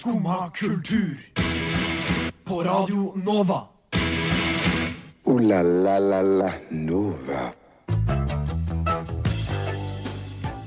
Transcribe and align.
Skumma 0.00 0.50
kultur. 0.54 1.16
På 2.44 2.62
Radio 2.62 3.12
Nova. 3.24 3.58
O-la-la-la-la 5.24 6.52
Nova. 6.70 7.52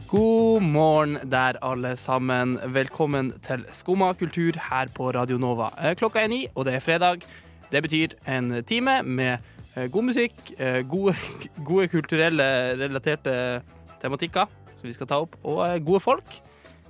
God 0.08 0.62
morgen 0.62 1.18
der, 1.32 1.58
alle 1.62 1.96
sammen. 1.98 2.60
Velkommen 2.74 3.34
til 3.42 3.66
Skumma 3.72 4.12
kultur 4.14 4.52
her 4.70 4.94
på 4.94 5.10
Radio 5.12 5.38
Nova. 5.38 5.72
Eh, 5.82 5.96
Klokka 5.96 6.20
er 6.20 6.28
ni, 6.28 6.46
og 6.56 6.66
det 6.66 6.76
er 6.76 6.80
fredag. 6.80 7.26
Det 7.72 7.82
betyr 7.82 8.14
en 8.28 8.64
time 8.64 9.02
med 9.04 9.38
eh, 9.76 9.90
god 9.92 10.04
musikk, 10.04 10.54
eh, 10.60 10.88
gode, 10.88 11.16
gode 11.70 11.88
kulturelle 11.88 12.44
relaterte 12.86 13.64
tematikker 14.02 14.46
som 14.76 14.88
vi 14.88 14.94
skal 14.94 15.08
ta 15.08 15.22
opp, 15.26 15.36
og 15.44 15.86
gode 15.86 16.00
folk. 16.00 16.42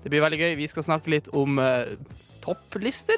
Det 0.04 0.12
blir 0.12 0.20
veldig 0.20 0.40
gøy. 0.40 0.56
Vi 0.60 0.68
skal 0.68 0.84
snakke 0.84 1.08
litt 1.10 1.32
om 1.32 1.56
topplister. 2.44 3.18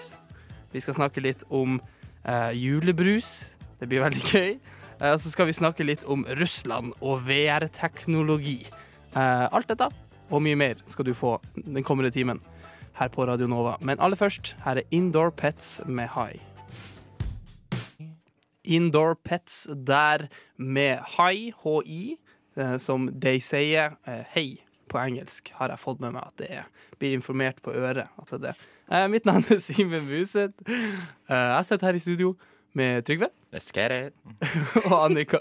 Vi 0.72 0.82
skal 0.84 0.98
snakke 0.98 1.24
litt 1.24 1.44
om 1.50 1.80
eh, 2.24 2.52
julebrus. 2.56 3.50
Det 3.80 3.90
blir 3.92 4.04
veldig 4.06 4.24
gøy. 4.32 4.56
Eh, 5.00 5.12
Og 5.12 5.20
så 5.20 5.32
skal 5.34 5.50
vi 5.50 5.56
snakke 5.58 5.84
litt 5.88 6.06
om 6.08 6.24
Russland 6.40 6.94
og 7.02 7.26
VR-teknologi. 7.28 8.62
Eh, 9.16 9.46
alt 9.52 9.68
dette 9.72 9.90
og 10.34 10.42
mye 10.42 10.58
mer 10.58 10.80
skal 10.90 11.06
du 11.06 11.14
få 11.14 11.36
den 11.56 11.84
kommende 11.86 12.12
timen 12.16 12.40
her 12.96 13.10
på 13.12 13.26
Radio 13.28 13.48
Nova. 13.52 13.76
Men 13.82 14.00
aller 14.00 14.18
først, 14.18 14.56
her 14.66 14.80
er 14.82 14.88
Indoor 14.96 15.30
Pets 15.36 15.82
med 15.86 16.10
High. 16.16 16.40
Indoor 18.66 19.14
Pets 19.24 19.68
der 19.88 20.28
med 20.58 20.98
High, 21.18 21.54
HI, 21.64 22.18
eh, 22.58 22.78
som 22.82 23.10
de 23.12 23.36
sier 23.44 23.98
eh, 24.08 24.24
hei 24.34 24.48
på 24.92 25.00
engelsk, 25.02 25.52
har 25.60 25.72
jeg 25.74 25.82
fått 25.82 26.02
med 26.04 26.16
meg 26.16 26.28
at 26.28 26.42
det 26.42 26.50
er. 26.62 26.68
Blir 27.00 27.16
informert 27.18 27.62
på 27.66 27.74
øret 27.76 28.08
at 28.08 28.32
det 28.32 28.38
er 28.38 28.44
det. 28.48 28.56
Eh, 28.92 29.08
mitt 29.10 29.26
navn 29.26 29.46
er 29.50 29.62
Simen 29.64 30.06
Museth. 30.10 30.54
Eh, 30.70 31.34
jeg 31.55 31.66
sitter 31.66 31.90
her 31.90 31.98
i 31.98 32.04
studio 32.04 32.36
med 32.77 33.05
Trygve 33.08 33.32
Let's 33.55 33.72
get 33.74 33.92
it. 33.92 34.14
og 34.86 34.98
Annika. 35.05 35.40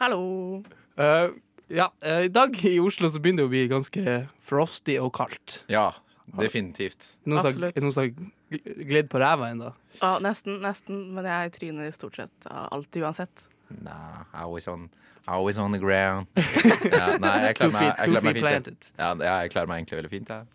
Hallo. 0.00 0.62
Eh, 0.98 1.28
ja, 1.72 1.88
eh, 2.02 2.26
I 2.26 2.32
dag 2.32 2.56
i 2.66 2.76
Oslo 2.82 3.10
så 3.10 3.22
begynner 3.22 3.44
det 3.44 3.48
å 3.48 3.52
bli 3.54 3.66
ganske 3.70 4.16
frosty 4.44 4.98
og 5.02 5.12
kaldt. 5.16 5.60
Ja, 5.72 5.88
definitivt. 6.36 7.14
Noen 7.24 7.40
som 7.40 7.52
Absolutt. 7.52 7.76
er 7.76 7.86
noen 7.86 7.94
som 7.94 8.06
har 8.06 8.86
gledd 8.90 9.10
på 9.12 9.20
ræva 9.22 9.50
ennå? 9.54 9.72
Ja, 10.00 10.16
nesten, 10.22 10.60
nesten. 10.64 11.06
Men 11.16 11.28
jeg 11.30 11.54
tryner 11.56 11.94
stort 11.94 12.18
sett 12.18 12.50
alltid 12.50 13.06
uansett. 13.06 13.48
Nah, 13.82 14.24
always 14.34 14.68
on, 14.68 14.88
always 15.26 15.58
on 15.58 15.72
the 15.72 15.78
ground. 15.82 16.26
ja, 16.36 17.16
nei, 17.18 17.32
jeg 17.48 17.56
klarer 17.58 17.72
meg, 17.74 17.86
jeg 17.88 18.10
klarer 18.12 18.26
meg 18.28 18.40
fint. 18.66 18.90
Ja, 18.98 19.12
ja, 19.18 19.34
jeg 19.44 19.52
klarer 19.54 19.70
meg 19.70 19.80
egentlig 19.82 19.98
veldig 20.02 20.10
fint. 20.12 20.30
Jeg. 20.30 20.46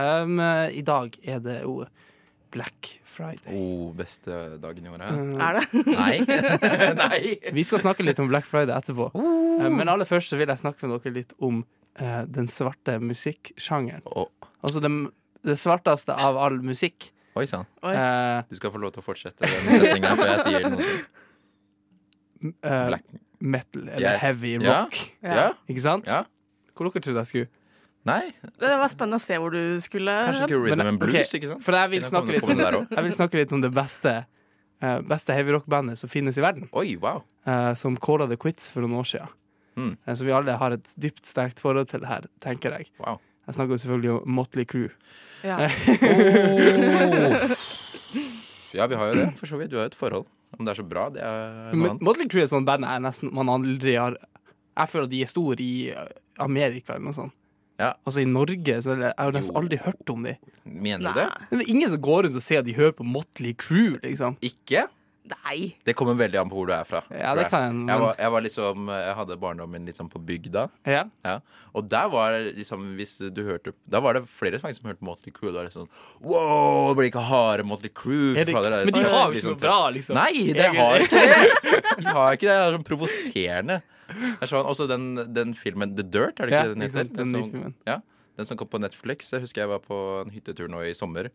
Um, 0.00 0.38
eh, 0.40 0.78
I 0.80 0.82
dag 0.86 1.18
er 1.22 1.42
det 1.44 1.58
jo 1.62 1.74
Black 2.50 2.88
Friday. 3.06 3.54
Oh, 3.54 3.92
beste 3.94 4.34
dagen 4.62 4.86
i 4.86 4.90
året. 4.90 5.10
Uh, 5.14 5.36
Er 5.38 5.60
det? 5.60 5.84
Nei. 5.86 6.16
Nei. 7.04 7.20
vi 7.54 7.62
skal 7.66 7.78
snakke 7.84 8.02
litt 8.06 8.18
om 8.22 8.26
Black 8.32 8.48
Friday 8.48 8.74
etterpå. 8.74 9.10
Uh. 9.14 9.68
men 9.70 9.86
aller 9.92 10.08
først 10.08 10.32
så 10.32 10.38
vil 10.40 10.50
jeg 10.50 10.58
snakke 10.64 10.88
med 10.88 10.96
dere 11.04 11.14
litt 11.20 11.36
om 11.38 11.60
uh, 12.00 12.22
den 12.26 12.48
svarte 12.50 12.96
musikksjangeren. 13.04 14.02
Oh. 14.10 14.26
Altså 14.66 14.82
det, 14.82 14.90
det 15.46 15.58
svarteste 15.62 16.16
av 16.18 16.40
all 16.40 16.58
musikk. 16.64 17.12
oi 17.38 17.46
sann. 17.46 17.68
Eh, 17.86 18.40
Du 18.50 18.56
skal 18.58 18.72
få 18.74 18.80
lov 18.82 18.90
til 18.96 19.04
å 19.04 19.06
fortsette 19.06 19.46
den 19.46 19.68
setninga 19.84 20.16
før 20.18 20.32
jeg 20.32 20.40
sier 20.48 20.66
noe. 20.74 20.88
Eh, 22.42 22.86
Black. 22.90 23.04
metal, 23.38 23.88
eller 23.88 24.00
yeah. 24.00 24.20
heavy 24.20 24.58
rock. 24.58 24.66
rock. 24.66 25.00
Yeah. 25.24 25.56
Ikke 25.68 25.84
sant? 25.84 26.10
Ja? 26.10 26.24
Hvor 26.74 26.88
dere 26.88 27.02
trodde 27.04 27.24
jeg 27.24 27.30
skulle? 27.32 27.50
Nei, 28.08 28.32
Det 28.56 28.76
var 28.80 28.88
spennende 28.88 29.18
å 29.20 29.22
se 29.22 29.36
hvor 29.36 29.52
du 29.52 29.76
skulle 29.84 30.12
kanskje 30.24 30.46
skulle 30.46 30.70
rhythm 30.70 30.88
and 30.88 31.00
blues, 31.02 31.16
okay. 31.18 31.36
ikke 31.36 31.50
sant? 31.50 31.64
For 31.66 31.76
jeg 31.76 31.92
vil 31.92 32.06
snakke 32.08 32.32
litt 32.32 32.46
om, 32.48 32.86
jeg 32.96 33.04
vil 33.06 33.12
snakke 33.12 33.40
litt 33.42 33.52
om 33.52 33.60
det 33.60 33.70
beste, 33.76 34.14
uh, 34.80 34.98
beste 35.04 35.36
heavyrock-bandet 35.36 36.00
som 36.00 36.12
finnes 36.12 36.38
i 36.40 36.44
verden. 36.44 36.70
Oi, 36.72 36.94
wow. 37.02 37.20
uh, 37.44 37.74
som 37.76 37.98
calla 38.00 38.24
The 38.30 38.40
Quits 38.40 38.70
for 38.72 38.86
noen 38.86 39.02
år 39.02 39.10
siden. 39.12 39.34
Mm. 39.76 39.92
Uh, 40.08 40.14
så 40.16 40.24
vi 40.24 40.32
alle 40.32 40.56
har 40.62 40.76
et 40.78 40.94
dypt 40.96 41.28
sterkt 41.28 41.60
forhold 41.60 41.92
til 41.92 42.00
det 42.06 42.08
her, 42.08 42.30
tenker 42.40 42.78
jeg. 42.78 42.88
wow. 43.04 43.20
Jeg 43.48 43.56
snakker 43.56 43.74
jo 43.74 43.82
selvfølgelig 43.82 44.10
om 44.14 44.34
Motley 44.38 44.64
Crew. 44.68 44.88
Ja. 45.44 45.60
Oh. 48.10 48.74
Ja, 48.74 48.86
vi 48.90 48.96
har 48.98 49.10
jo 49.10 49.14
det, 49.14 49.26
for 49.38 49.46
så 49.46 49.58
vidt. 49.58 49.70
Du 49.70 49.76
har 49.78 49.84
jo 49.86 49.90
et 49.90 49.94
forhold. 49.98 50.26
Om 50.60 50.66
det 50.68 50.74
er 50.74 50.80
så 50.82 50.84
bra, 50.84 51.06
det 51.14 51.24
er 51.24 51.72
noe 51.72 51.94
annet. 51.94 52.02
Motley 52.04 52.28
Crew 52.28 52.42
er 52.44 52.50
sånn 52.50 52.66
band 52.68 52.84
jeg 52.84 53.00
nesten 53.06 53.30
man 53.32 53.48
aldri 53.48 53.94
har 53.96 54.18
Jeg 54.76 54.90
føler 54.92 55.06
at 55.08 55.12
de 55.14 55.20
er 55.24 55.30
store 55.30 55.64
i 55.64 55.74
eh, 55.94 56.10
Amerika 56.44 56.94
eller 56.94 57.06
noe 57.08 57.16
sånt. 57.16 57.36
Ja. 57.80 57.94
Altså 58.04 58.20
i 58.20 58.28
Norge 58.28 58.74
så 58.84 58.92
jeg 58.92 59.08
har 59.08 59.30
jeg 59.30 59.36
nesten 59.38 59.56
aldri 59.56 59.78
hørt 59.80 60.12
om 60.12 60.26
de. 60.28 60.34
Mener 60.68 61.06
du 61.14 61.20
det? 61.22 61.28
Det 61.48 61.62
er 61.62 61.72
ingen 61.72 61.88
som 61.88 62.02
går 62.04 62.26
rundt 62.26 62.36
og 62.36 62.44
sier 62.44 62.60
at 62.60 62.68
de 62.68 62.76
hører 62.76 62.92
på 62.98 63.06
Motley 63.08 63.54
Crew, 63.56 63.96
liksom. 64.04 64.36
Ikke? 64.44 64.84
Nei. 65.30 65.76
Det 65.84 65.92
kommer 65.94 66.16
veldig 66.18 66.38
an 66.40 66.48
på 66.50 66.56
hvor 66.56 66.66
du 66.66 66.72
er 66.74 66.86
fra. 66.88 67.02
Ja, 67.12 67.34
det 67.36 67.44
kan 67.52 67.62
jeg, 67.66 67.74
men- 67.76 67.88
Jeg, 67.92 68.00
var, 68.00 68.14
jeg 68.18 68.30
var 68.32 68.40
liksom 68.46 68.88
Jeg 68.88 69.14
hadde 69.18 69.36
barndommen 69.38 69.86
sånn 69.94 70.08
på 70.10 70.18
bygda. 70.26 70.64
Ja. 70.88 71.04
Ja. 71.24 71.34
Og 71.76 71.86
der 71.92 72.08
var 72.10 72.32
liksom 72.56 72.96
Hvis 72.96 73.18
du 73.30 73.42
hørte 73.44 73.74
Da 73.86 74.00
var 74.00 74.14
det 74.14 74.24
flere 74.32 74.58
som 74.58 74.88
hørte 74.88 75.04
Motley 75.04 75.30
Crew. 75.30 75.52
Da 75.52 75.60
var 75.60 75.68
det 75.68 75.74
sånn 75.76 75.88
Wow, 76.20 76.88
det 76.90 76.96
blir 76.98 77.10
ikke 77.12 77.22
harde 77.28 77.64
Motley 77.68 77.92
Crew. 77.94 78.34
Det, 78.34 78.46
det 78.46 78.54
men 78.88 78.94
de 78.94 79.04
har 79.04 79.28
jo 79.28 79.36
liksom 79.36 79.54
ikke 79.54 79.60
noe 79.60 79.62
bra, 79.62 79.78
liksom. 79.94 80.14
Nei, 80.16 80.52
det 80.52 80.66
Egentlig. 80.66 80.80
har 80.80 81.06
ikke 81.06 81.20
det! 81.20 81.96
De 82.00 82.06
har 82.16 82.32
ikke 82.32 82.48
det. 82.48 82.56
Det 82.56 82.66
er 82.66 82.76
sånn 82.78 82.88
provoserende. 82.88 83.80
Er 84.40 84.46
sånn, 84.50 84.66
også 84.66 84.88
den, 84.90 85.04
den 85.36 85.54
filmen 85.54 85.94
The 85.96 86.02
Dirt, 86.02 86.40
er 86.40 86.48
det 86.50 86.54
ikke 86.56 86.64
Ja, 86.64 86.74
den 86.74 86.82
heter? 86.88 87.04
Den, 87.12 87.32
den 87.32 87.50
som, 87.52 87.74
ja, 87.86 88.00
den 88.40 88.48
som 88.48 88.58
kom 88.58 88.68
på 88.72 88.80
Netflix. 88.82 89.30
Jeg 89.36 89.44
husker 89.44 89.62
jeg 89.62 89.70
var 89.70 89.82
på 89.84 89.98
en 90.24 90.32
hyttetur 90.34 90.66
nå 90.72 90.80
i 90.88 90.94
sommer. 90.96 91.28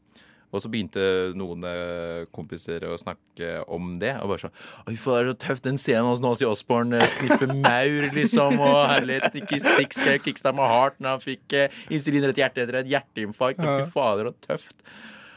Og 0.56 0.64
så 0.64 0.72
begynte 0.72 1.06
noen 1.38 1.66
eh, 1.68 2.26
kompiser 2.36 2.86
å 2.88 2.96
snakke 3.00 3.58
om 3.72 3.96
det. 4.02 4.14
Og 4.22 4.32
bare 4.34 4.46
sånn 4.46 4.56
Oi, 4.86 4.96
faen, 5.00 5.18
det 5.18 5.24
er 5.26 5.32
så 5.34 5.40
tøft 5.48 5.68
den 5.68 5.82
scenen 5.82 6.10
hos 6.10 6.24
Nåsi 6.24 6.48
Osborne 6.50 7.02
eh, 7.02 7.10
sniffer 7.18 7.52
maur, 7.54 8.08
liksom. 8.16 8.62
Og 8.64 8.78
herlighet, 8.94 9.36
ikke 9.42 9.60
Six 9.66 10.00
Kickstad 10.26 10.56
med 10.58 10.72
Heart 10.72 11.02
når 11.04 11.18
han 11.18 11.26
fikk 11.26 11.58
eh, 11.58 11.84
insulin 11.94 12.30
rett 12.30 12.40
hjerte 12.40 12.64
etter 12.64 12.80
et 12.82 12.94
hjerteinfarkt. 12.94 13.62
Og 13.62 13.84
fy 13.84 13.92
fader, 13.92 14.32
så 14.32 14.50
tøft. 14.54 14.88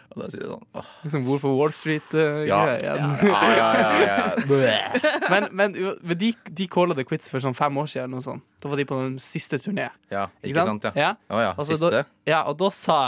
Og 0.09 0.23
da 0.23 0.29
sier 0.33 0.41
de 0.41 0.49
sånn 0.49 0.63
åh, 0.81 0.91
Liksom 1.05 1.25
Wolf 1.29 1.45
of 1.45 1.57
Wall 1.59 1.73
Street-greia. 1.75 2.79
ja. 2.81 2.95
Ja, 3.29 3.41
ja, 3.53 3.69
ja, 3.77 3.89
ja. 4.03 4.19
ja. 4.65 5.13
Men, 5.29 5.49
men, 5.53 5.77
de, 6.19 6.33
de 6.33 6.69
calla 6.73 6.97
det 6.97 7.05
Quits 7.09 7.29
for 7.33 7.45
sånn 7.45 7.57
fem 7.59 7.77
år 7.83 7.91
siden. 7.93 8.17
Og 8.17 8.25
sånt. 8.25 8.47
Da 8.63 8.73
var 8.73 8.81
de 8.81 8.87
på 8.89 8.99
den 9.03 9.19
siste 9.23 9.61
turné. 9.63 9.91
ja 10.13 10.27
ikke 10.43 10.65
sant? 10.65 10.89
Ja. 10.89 10.95
Ja. 10.97 11.11
Å 11.29 11.43
ja. 11.45 11.53
Altså, 11.55 11.77
Siste. 11.77 12.03
Da, 12.03 12.31
ja, 12.31 12.43
og 12.49 12.57
da 12.63 12.71
sa 12.75 12.99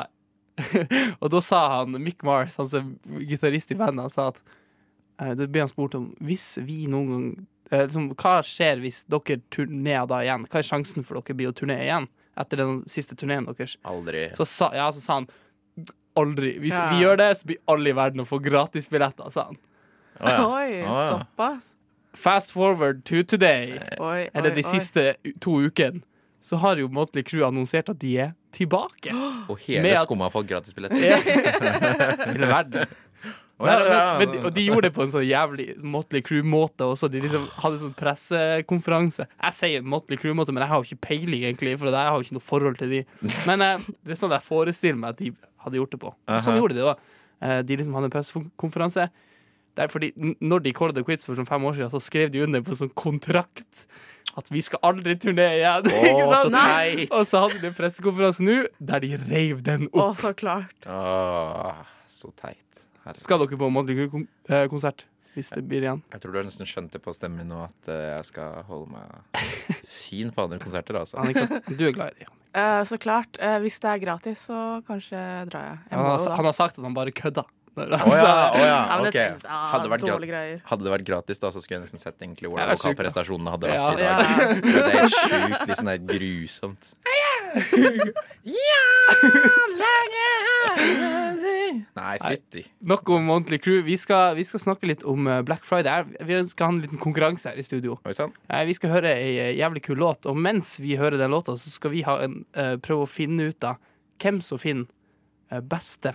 Og 1.23 1.31
da 1.33 1.41
sa 1.45 1.61
han 1.79 1.95
Mick 2.03 2.23
Mars, 2.27 2.57
han 2.61 2.69
som 2.69 2.95
er 3.15 3.25
gitarist 3.31 3.71
i 3.73 3.79
bandet, 3.79 4.03
han 4.09 4.11
sa 4.13 4.29
at 4.33 4.41
eh, 5.23 5.35
Da 5.39 5.47
ble 5.47 5.63
han 5.65 5.71
spurt 5.73 5.95
om 5.97 6.11
hvis 6.21 6.59
vi 6.67 6.83
noen 6.91 7.11
gang 7.13 7.27
eh, 7.71 7.85
liksom, 7.87 8.11
Hva 8.19 8.41
skjer 8.47 8.83
hvis 8.83 9.05
dere 9.11 9.41
turnerer 9.55 10.09
da 10.11 10.21
igjen? 10.27 10.45
Hva 10.51 10.61
er 10.61 10.69
sjansen 10.69 11.07
for 11.07 11.21
dere 11.21 11.39
blir 11.39 11.53
å 11.53 11.57
turnere 11.57 11.87
igjen 11.87 12.09
etter 12.41 12.61
den 12.63 12.83
siste 12.89 13.17
turneen 13.19 13.49
deres? 13.49 13.77
Aldri. 13.89 14.27
Så 14.37 14.47
sa, 14.49 14.71
ja, 14.77 14.91
så 14.93 15.01
sa 15.03 15.19
han 15.21 15.27
aldri. 16.19 16.55
Hvis 16.61 16.77
Ja. 16.77 16.87
vi 16.93 17.03
gjør 17.05 17.17
det, 17.21 17.31
så 17.41 17.47
blir 17.51 17.59
alle 17.71 17.91
i 17.91 17.97
verden 17.97 18.21
å 18.25 18.29
få 18.29 18.39
gratisbilletter, 18.43 19.31
sa 19.33 19.45
han. 19.51 19.59
Oh, 20.21 20.29
ja. 20.29 20.47
Oi, 20.47 20.71
ja. 20.83 20.95
såpass. 21.15 21.69
Fast 22.13 22.51
forward 22.53 23.05
to 23.07 23.23
today, 23.23 23.79
Oi, 24.03 24.29
eller 24.35 24.51
oi, 24.51 24.57
de 24.57 24.65
oi. 24.65 24.71
siste 24.73 25.05
to 25.41 25.61
ukene, 25.69 26.03
så 26.43 26.57
har 26.63 26.81
jo 26.81 26.89
Motley 26.89 27.23
Crew 27.27 27.45
annonsert 27.47 27.91
at 27.93 27.99
de 28.01 28.15
er 28.27 28.33
tilbake. 28.57 29.13
Og 29.51 29.59
hele 29.67 29.93
at- 29.93 30.07
skumma 30.07 30.27
har 30.29 30.35
fått 30.35 30.49
gratisbillett. 30.51 30.95
Hele 32.31 32.49
verden. 32.49 32.87
Oh, 33.61 33.67
ja, 33.69 33.75
ja, 33.85 33.89
ja. 33.93 34.13
men, 34.19 34.39
og 34.49 34.55
de 34.57 34.63
gjorde 34.65 34.89
det 34.89 34.95
på 34.97 35.03
en 35.05 35.11
sånn 35.13 35.27
jævlig 35.29 35.67
Motley 35.85 36.23
Crew-måte 36.25 36.87
også. 36.89 37.11
De 37.13 37.21
liksom 37.21 37.43
hadde 37.61 37.81
sånn 37.83 37.93
pressekonferanse. 37.99 39.27
Jeg 39.37 39.57
sier 39.59 39.85
Motley 39.85 40.17
Crew-måte, 40.17 40.55
men 40.57 40.65
jeg 40.65 40.73
har 40.73 40.81
jo 40.81 40.89
ikke 40.89 41.05
peiling, 41.11 41.45
egentlig, 41.45 41.75
for 41.77 41.93
jeg 41.93 42.09
har 42.09 42.17
jo 42.17 42.25
ikke 42.25 42.39
noe 42.39 42.47
forhold 42.47 42.79
til 42.81 42.95
de. 42.95 43.03
Men 43.45 43.61
eh, 43.67 43.85
det 44.01 44.17
er 44.17 44.21
sånn 44.23 44.33
jeg 44.33 44.47
forestiller 44.49 44.97
meg 45.03 45.13
at 45.13 45.21
de 45.21 45.35
hadde 45.67 45.77
gjort 45.77 45.93
det 45.93 46.01
på. 46.07 46.15
Sånn 46.39 46.55
Aha. 46.55 46.61
gjorde 46.63 46.79
de 46.79 46.81
det 46.81 46.89
òg. 46.95 47.05
de 47.69 47.77
liksom 47.83 47.99
hadde 47.99 48.09
en 48.09 48.15
pressekonferanse. 48.17 49.11
Der 49.79 49.93
fordi 49.93 50.09
når 50.41 50.65
de 50.65 50.73
Call 50.81 50.97
the 50.97 51.05
Quiz 51.05 51.29
for 51.29 51.37
sånn 51.39 51.47
fem 51.49 51.69
år 51.69 51.77
siden, 51.77 51.93
så 51.93 52.01
skrev 52.03 52.33
de 52.33 52.41
under 52.47 52.65
på 52.65 52.73
en 52.73 52.81
sånn 52.81 52.95
kontrakt 52.97 53.85
at 54.39 54.51
vi 54.53 54.61
skal 54.63 54.79
aldri 54.87 55.17
turné 55.19 55.47
igjen. 55.59 55.87
Ikke 56.11 56.27
Å, 56.27 56.41
så 56.45 56.51
teit! 56.55 57.11
Og 57.17 57.27
så 57.29 57.43
hadde 57.45 57.61
de 57.65 57.71
pressekonferanse 57.77 58.45
nå 58.47 58.59
der 58.79 59.05
de 59.05 59.13
reiv 59.27 59.63
den 59.67 59.89
opp. 59.91 60.03
opp. 60.13 60.21
så 60.23 60.33
klart. 60.39 60.77
Åh, 60.87 61.81
så 62.11 62.31
teit. 62.39 62.85
Herregud. 63.07 63.25
Skal 63.25 63.41
dere 63.43 63.59
på 63.61 63.71
Motley 63.73 63.97
Crew-konsert? 63.97 65.07
Hvis 65.37 65.53
det 65.55 65.63
blir 65.71 65.85
igjen. 65.87 66.01
Jeg 66.11 66.21
tror 66.25 66.33
du 66.35 66.39
har 66.41 66.47
nesten 66.49 66.67
skjønt 66.67 66.91
det 66.91 66.99
på 67.05 67.13
stemmen 67.15 67.45
min 67.45 67.53
nå 67.55 67.61
at 67.63 67.89
eh, 67.89 68.09
jeg 68.17 68.25
skal 68.33 68.65
holde 68.67 68.91
meg 68.97 69.45
fin 69.87 70.33
på 70.35 70.43
andre 70.43 70.59
konserter. 70.63 70.99
Altså. 70.99 71.21
Annika, 71.23 71.47
du 71.71 71.85
er 71.87 71.95
glad 71.95 72.19
i 72.19 72.25
dem. 72.27 72.35
Uh, 72.51 72.81
så 72.83 72.99
klart. 72.99 73.39
Uh, 73.39 73.61
hvis 73.63 73.77
det 73.79 73.93
er 73.93 74.01
gratis, 74.03 74.43
så 74.51 74.81
kanskje 74.89 75.21
drar 75.53 75.69
jeg. 75.69 75.77
jeg 75.87 75.95
Han, 75.95 76.09
har- 76.11 76.35
han 76.41 76.49
har 76.51 76.57
sagt 76.57 76.81
at 76.81 76.85
han 76.89 76.97
bare 76.99 77.15
kødda. 77.15 77.45
Å 77.77 77.87
ja, 77.87 78.03
oh, 78.05 78.15
ja, 78.59 78.67
Ja, 78.67 78.97
men 78.97 79.05
det 79.05 79.11
ok. 79.11 79.15
trengs- 79.15 79.45
ja, 79.47 79.59
Hadde 79.71 79.85
det 79.87 79.91
vært. 79.95 80.63
Hadde 80.71 80.85
det 80.85 80.93
vært 80.93 81.05
gratis, 81.07 81.39
da, 81.41 81.51
så 81.55 81.61
skulle 81.63 81.79
jeg 81.79 81.87
nesten 81.87 82.01
sett 82.03 82.19
egentlig 82.19 82.49
Ja, 82.49 82.55
hvordan 82.55 82.77
vokalprestasjonene 82.81 83.51
hadde 83.55 83.67
vært 83.71 83.79
Ja. 83.79 83.87
i 83.91 83.97
dag. 83.97 84.05
Ja. 84.05 84.15
Det 84.89 84.95
er 84.95 85.09
sjukt. 85.15 85.67
Liksom, 85.71 85.87
det 85.87 85.95
er 85.95 86.03
grusomt. 86.11 86.95
Nei, 91.71 91.85
Nei, 91.97 92.17
fytti. 92.23 92.63
Nok 92.91 93.09
om 93.15 93.25
Monthly 93.29 93.59
Crew. 93.63 93.83
Vi 93.87 93.97
skal, 94.01 94.35
vi 94.39 94.45
skal 94.47 94.61
snakke 94.63 94.89
litt 94.91 95.03
om 95.09 95.27
eh, 95.31 95.41
Black 95.47 95.65
Friday. 95.67 96.05
Vi 96.27 96.39
skal 96.51 96.67
ha 96.67 96.73
en 96.75 96.81
liten 96.85 97.01
konkurranse 97.01 97.51
her 97.53 97.61
i 97.61 97.65
studio. 97.67 97.99
Vi 98.05 98.75
skal 98.77 98.93
høre 98.95 99.13
ei 99.15 99.35
eh, 99.39 99.53
jævlig 99.61 99.83
kul 99.87 100.01
låt, 100.01 100.27
og 100.31 100.39
mens 100.39 100.77
vi 100.83 100.97
hører 101.01 101.19
den 101.21 101.31
låta, 101.35 101.55
så 101.61 101.71
skal 101.73 101.95
vi 101.95 102.03
ha 102.07 102.19
en, 102.25 102.41
eh, 102.55 102.75
prøve 102.83 103.07
å 103.07 103.11
finne 103.11 103.51
ut 103.53 103.65
av 103.67 103.79
hvem 104.21 104.41
som 104.45 104.59
finner 104.61 104.87
beste 105.67 106.13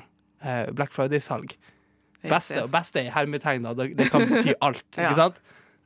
Black 0.75 0.93
Friday-salg. 0.95 1.55
Beste, 2.25 2.63
og 2.63 2.71
beste 2.73 3.03
i 3.05 3.11
hermetegn, 3.13 3.65
da. 3.65 3.73
Det, 3.77 3.91
det 3.97 4.09
kan 4.13 4.25
bety 4.29 4.55
alt, 4.65 4.85
Ja. 4.97 5.09
ikke 5.09 5.19
sant? 5.19 5.39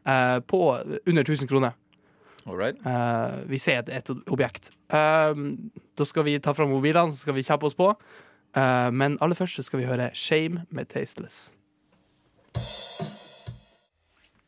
Eh, 0.07 0.39
på 0.47 0.61
under 1.05 1.23
1000 1.25 1.49
kroner. 1.51 1.75
Uh. 2.47 2.63
Eh, 2.63 3.35
vi 3.51 3.59
ser 3.61 3.83
et, 3.83 3.89
et 3.89 4.09
objekt. 4.31 4.71
Eh, 4.89 5.41
da 5.99 6.07
skal 6.07 6.25
vi 6.25 6.37
ta 6.39 6.53
fram 6.55 6.71
mobilene, 6.71 7.11
så 7.11 7.25
skal 7.25 7.35
vi 7.37 7.43
kjappe 7.45 7.67
oss 7.67 7.77
på. 7.77 7.91
Uh, 8.57 8.89
men 8.89 9.17
aller 9.21 9.37
først 9.37 9.59
så 9.59 9.63
skal 9.67 9.83
vi 9.83 9.85
høre 9.85 10.09
Shame 10.17 10.63
med 10.73 10.87
Tasteless. 10.89 11.51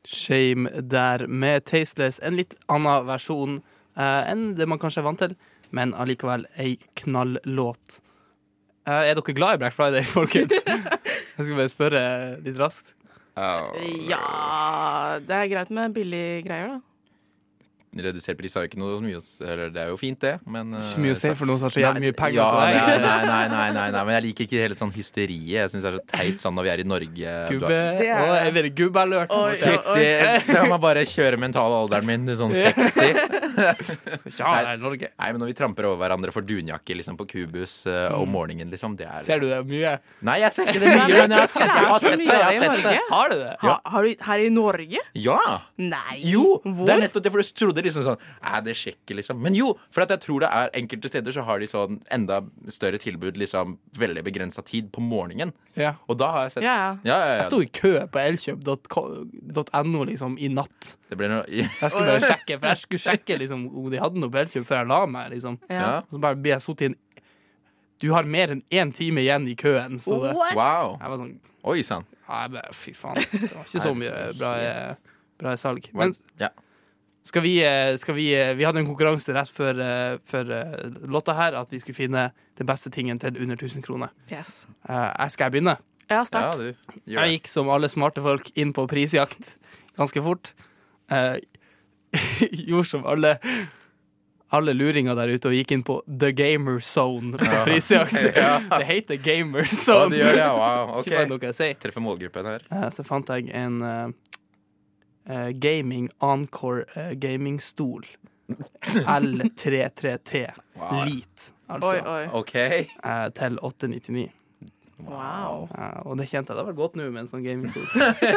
Shame 0.06 0.70
der 0.82 1.28
med 1.28 1.66
Tasteless. 1.70 2.20
En 2.24 2.40
litt 2.40 2.56
annen 2.72 3.06
versjon 3.08 3.60
eh, 3.96 4.32
enn 4.32 4.56
det 4.58 4.66
man 4.68 4.80
kanskje 4.82 5.04
er 5.04 5.06
vant 5.08 5.22
til, 5.22 5.36
men 5.72 5.94
allikevel 5.94 6.48
ei 6.60 6.74
knalllåt. 7.00 8.00
Eh, 8.88 9.10
er 9.12 9.14
dere 9.20 9.34
glad 9.38 9.58
i 9.58 9.62
Black 9.62 9.76
Friday, 9.78 10.04
folkens? 10.18 10.64
Jeg 10.66 11.46
skal 11.46 11.56
bare 11.58 11.70
spørre 11.72 12.02
litt 12.46 12.58
raskt. 12.60 12.96
Ja 13.38 15.20
Det 15.24 15.36
er 15.38 15.48
greit 15.54 15.70
med 15.72 15.94
billige 15.96 16.42
greier, 16.48 16.74
da. 16.74 16.80
Redusert 17.92 18.38
pris 18.40 18.54
har 18.56 18.64
jo 18.64 18.70
ikke 18.72 18.80
noe 18.80 19.02
mye 19.04 19.18
å 19.18 19.22
s- 19.22 19.42
Eller 19.44 19.68
det 19.70 19.82
er 19.84 19.90
jo 19.92 19.98
fint, 20.00 20.20
det, 20.24 20.38
men 20.48 20.70
Ikke 20.72 20.80
eh, 20.80 20.92
så 20.94 21.02
mye 21.04 21.12
å 21.12 21.18
se 21.20 21.34
for 21.36 21.46
noen 21.50 21.60
som 21.60 21.68
har 21.68 21.74
så 21.76 21.82
jævlig 21.84 22.02
mye 22.06 22.16
penger. 22.16 22.38
Ja, 22.40 22.46
som 22.48 22.62
deg. 22.62 22.76
nei, 22.78 22.98
nei, 23.02 23.26
nei, 23.28 23.48
nei, 23.52 23.66
nei, 23.76 23.88
nei, 23.92 24.04
men 24.08 24.16
jeg 24.16 24.24
liker 24.30 24.48
ikke 24.48 24.62
hele 24.64 24.78
sånn 24.80 24.94
hysteriet. 24.96 25.50
Jeg 25.58 25.74
syns 25.74 25.84
det 25.84 25.92
er 25.92 25.98
så 25.98 26.06
teit 26.14 26.40
sånn 26.40 26.56
når 26.56 26.64
vi 26.64 26.72
er 26.72 26.80
i 26.80 26.88
Norge. 26.88 27.34
Gubbe. 27.52 27.68
Det 27.68 28.08
er 28.08 28.22
Å, 28.22 28.38
jeg 28.40 28.54
ikke, 28.56 28.74
gubbealert. 28.80 29.36
Fytti! 29.60 30.54
La 30.56 30.64
meg 30.72 30.80
bare 30.88 31.04
kjøre 31.12 31.42
mentalalderen 31.42 32.08
min 32.08 32.26
til 32.32 32.40
sånn 32.40 32.56
60. 32.56 33.40
Ja, 33.62 34.52
det 34.64 34.70
er 34.72 34.78
Norge. 34.82 35.10
Nei, 35.20 35.28
men 35.34 35.42
når 35.44 35.50
vi 35.52 35.56
tramper 35.58 35.86
over 35.90 36.00
hverandre 36.02 36.32
for 36.34 36.46
dunjakke 36.48 36.96
liksom, 36.98 37.18
på 37.20 37.26
kubus 37.30 37.74
eh, 37.90 38.08
om 38.16 38.30
morgenen, 38.32 38.70
liksom, 38.72 38.96
det 39.00 39.08
er 39.12 39.20
Ser 39.26 39.42
du 39.44 39.48
det 39.50 39.60
mye? 39.68 39.98
Nei, 40.26 40.38
jeg 40.46 40.54
ser 40.56 40.70
ikke 40.72 40.82
det 40.82 40.94
mye, 40.96 41.20
men 41.28 41.36
jeg 41.36 41.44
har 41.44 41.52
sett 41.52 41.68
det. 41.68 41.76
Jeg 41.76 41.92
har 41.92 42.00
sett 42.06 42.18
det. 42.22 42.28
Jeg 42.32 42.46
har 42.46 42.56
sett 42.64 42.86
det. 42.88 42.96
Har 43.12 43.34
du 43.34 43.36
det? 43.42 43.52
Ha, 43.66 43.76
har 43.94 44.08
du 44.08 44.26
her 44.30 44.46
i 44.46 44.50
Norge? 44.56 45.04
Ja! 45.20 45.38
Nei. 45.82 46.16
Jo! 46.32 46.46
Hvor? 46.64 46.86
Det 46.88 46.96
er 46.96 47.04
nettopp 47.06 47.28
det, 47.28 47.34
for 47.36 47.44
du 47.44 47.52
trodde 47.62 47.81
liksom 47.86 48.04
sånn 48.06 48.20
Nei, 48.42 48.60
det 48.66 48.76
sjekker, 48.80 49.16
liksom. 49.20 49.40
Men 49.42 49.56
jo, 49.58 49.72
for 49.92 50.04
at 50.06 50.10
jeg 50.16 50.22
tror 50.26 50.44
det 50.46 50.50
er 50.52 50.72
enkelte 50.82 51.10
steder 51.12 51.36
så 51.36 51.44
har 51.48 51.60
de 51.60 51.68
sånn 51.72 52.00
enda 52.12 52.42
større 52.72 53.00
tilbud, 53.02 53.38
liksom 53.42 53.78
veldig 53.98 54.24
begrensa 54.28 54.64
tid 54.66 54.92
på 54.94 55.02
morgenen. 55.04 55.54
Ja. 55.80 55.94
Og 56.08 56.18
da 56.20 56.32
har 56.36 56.48
jeg 56.48 56.56
sett 56.58 56.64
Ja, 56.68 56.76
ja. 56.76 56.92
Ja, 57.08 57.18
ja, 57.26 57.36
Jeg 57.42 57.46
sto 57.52 57.62
i 57.64 57.70
kø 57.72 57.94
på 58.12 58.20
elkjøp.no 58.22 60.04
liksom 60.08 60.38
i 60.40 60.50
natt. 60.52 60.96
Det 61.10 61.18
ble 61.20 61.30
noe 61.32 61.46
Jeg 61.52 61.68
skulle 61.92 62.08
bare 62.10 62.24
sjekke, 62.24 62.58
for 62.60 62.72
jeg 62.72 62.82
skulle 62.84 63.04
sjekke 63.06 63.38
liksom, 63.42 63.68
om 63.70 63.90
de 63.92 64.02
hadde 64.02 64.22
noe 64.22 64.32
på 64.34 64.42
Elkjøp 64.42 64.68
før 64.68 64.82
jeg 64.84 64.92
la 64.92 65.00
meg. 65.12 65.32
Liksom. 65.36 65.58
Og 65.70 66.16
så 66.18 66.22
bare 66.24 66.40
blir 66.40 66.56
jeg 66.56 66.66
sittet 66.66 66.88
i 66.88 66.92
en 66.92 66.98
Du 68.02 68.10
har 68.16 68.26
mer 68.26 68.56
enn 68.56 68.64
én 68.74 68.92
time 68.98 69.22
igjen 69.22 69.46
i 69.52 69.56
køen, 69.56 70.00
sto 70.02 70.18
det. 70.24 70.34
Wow. 70.58 70.96
Jeg 71.00 71.14
var 71.14 71.18
sånn 71.22 71.36
Oi 71.70 71.84
sann. 71.86 72.08
ja, 72.26 72.64
Fy 72.74 72.94
faen. 72.98 73.20
Det 73.22 73.52
var 73.54 73.68
ikke 73.68 73.84
så 73.84 73.92
mye 73.94 74.22
bra, 74.40 74.52
bra 75.38 75.52
salg. 75.62 75.92
Men 75.94 76.16
Ja. 76.42 76.50
Skal 77.24 77.44
vi, 77.46 77.56
eh, 77.64 77.96
skal 78.02 78.16
vi 78.18 78.32
eh, 78.34 78.54
Vi 78.58 78.66
hadde 78.66 78.82
en 78.82 78.88
konkurranse 78.88 79.34
rett 79.36 79.52
før, 79.54 79.78
eh, 79.80 80.18
før 80.26 80.50
låta 81.08 81.36
her, 81.38 81.54
at 81.60 81.70
vi 81.72 81.80
skulle 81.80 81.96
finne 81.98 82.32
den 82.58 82.68
beste 82.70 82.90
tingen 82.94 83.20
til 83.22 83.38
under 83.42 83.56
1000 83.56 83.84
kroner. 83.86 84.10
Yes. 84.32 84.66
Eh, 84.90 85.12
jeg 85.20 85.32
skal 85.36 85.46
jeg 85.50 85.52
begynne? 85.58 85.78
Ja, 86.10 86.16
ja, 86.18 86.24
start. 86.28 86.58
du 86.58 86.74
Jeg 87.08 87.38
gikk 87.38 87.48
som 87.48 87.70
alle 87.70 87.88
smarte 87.88 88.22
folk 88.22 88.50
inn 88.56 88.74
på 88.74 88.88
prisjakt 88.90 89.56
ganske 89.98 90.24
fort. 90.24 90.54
Eh, 91.12 91.38
gjorde 92.68 92.88
som 92.90 93.06
alle 93.06 93.38
alle 94.52 94.74
luringer 94.76 95.16
der 95.16 95.30
ute 95.32 95.48
og 95.48 95.54
gikk 95.56 95.70
inn 95.72 95.84
på 95.88 96.02
The 96.06 96.34
Gamer 96.36 96.82
Zone 96.84 97.38
på 97.40 97.60
prisjakt. 97.70 98.12
Det 98.12 98.84
heter 98.90 99.16
Gamer 99.24 99.64
Ja, 99.64 99.72
Zone. 99.72 100.10
det 100.12 100.20
gjør 100.20 100.34
det, 100.36 100.42
ja. 100.42 100.52
Wow. 100.58 101.38
Jeg 101.46 101.56
sier. 101.56 101.78
Treffer 101.80 102.04
målgruppen 102.04 102.50
her. 102.50 102.66
Så 102.92 103.06
fant 103.08 103.30
jeg 103.32 103.48
en 103.56 103.80
eh, 105.30 105.50
Gaming 105.60 106.10
Encore 106.20 106.86
uh, 106.96 107.14
gamingstol. 107.20 108.06
L33T. 109.08 110.52
Wow. 110.76 111.06
Leat, 111.06 111.54
altså. 111.68 111.90
Oi, 111.90 112.00
oi. 112.06 112.28
Okay. 112.42 112.86
Uh, 113.06 113.30
til 113.36 113.60
899. 113.62 114.32
Wow. 115.02 115.70
Uh, 115.72 116.02
og 116.06 116.18
det 116.20 116.28
kjente 116.30 116.52
jeg. 116.52 116.58
Det 116.58 116.60
hadde 116.60 116.68
vært 116.72 116.82
godt 116.82 116.98
nå 117.00 117.08
med 117.10 117.24
en 117.24 117.30
sånn 117.32 117.46
gamingstol. 117.46 117.88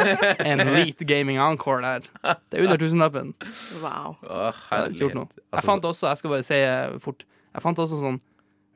en 0.51 0.65
Leat 0.71 1.03
Gaming 1.09 1.41
Encore 1.43 1.83
der. 1.85 2.07
Det 2.49 2.61
er 2.61 2.69
under 2.69 2.81
tusenlappen. 2.81 3.35
wow. 3.83 4.15
Oh, 4.23 4.63
Jeg 4.71 4.95
ikke 4.95 5.03
gjort 5.03 5.19
noe. 5.19 5.43
Jeg 5.53 5.67
fant 5.67 5.91
også, 5.91 6.09
jeg 6.09 6.23
skal 6.23 6.37
bare 6.37 6.47
si 6.47 6.63
fort 7.05 7.27
Jeg 7.55 7.63
fant 7.63 7.79
også 7.79 8.01
sånn 8.01 8.23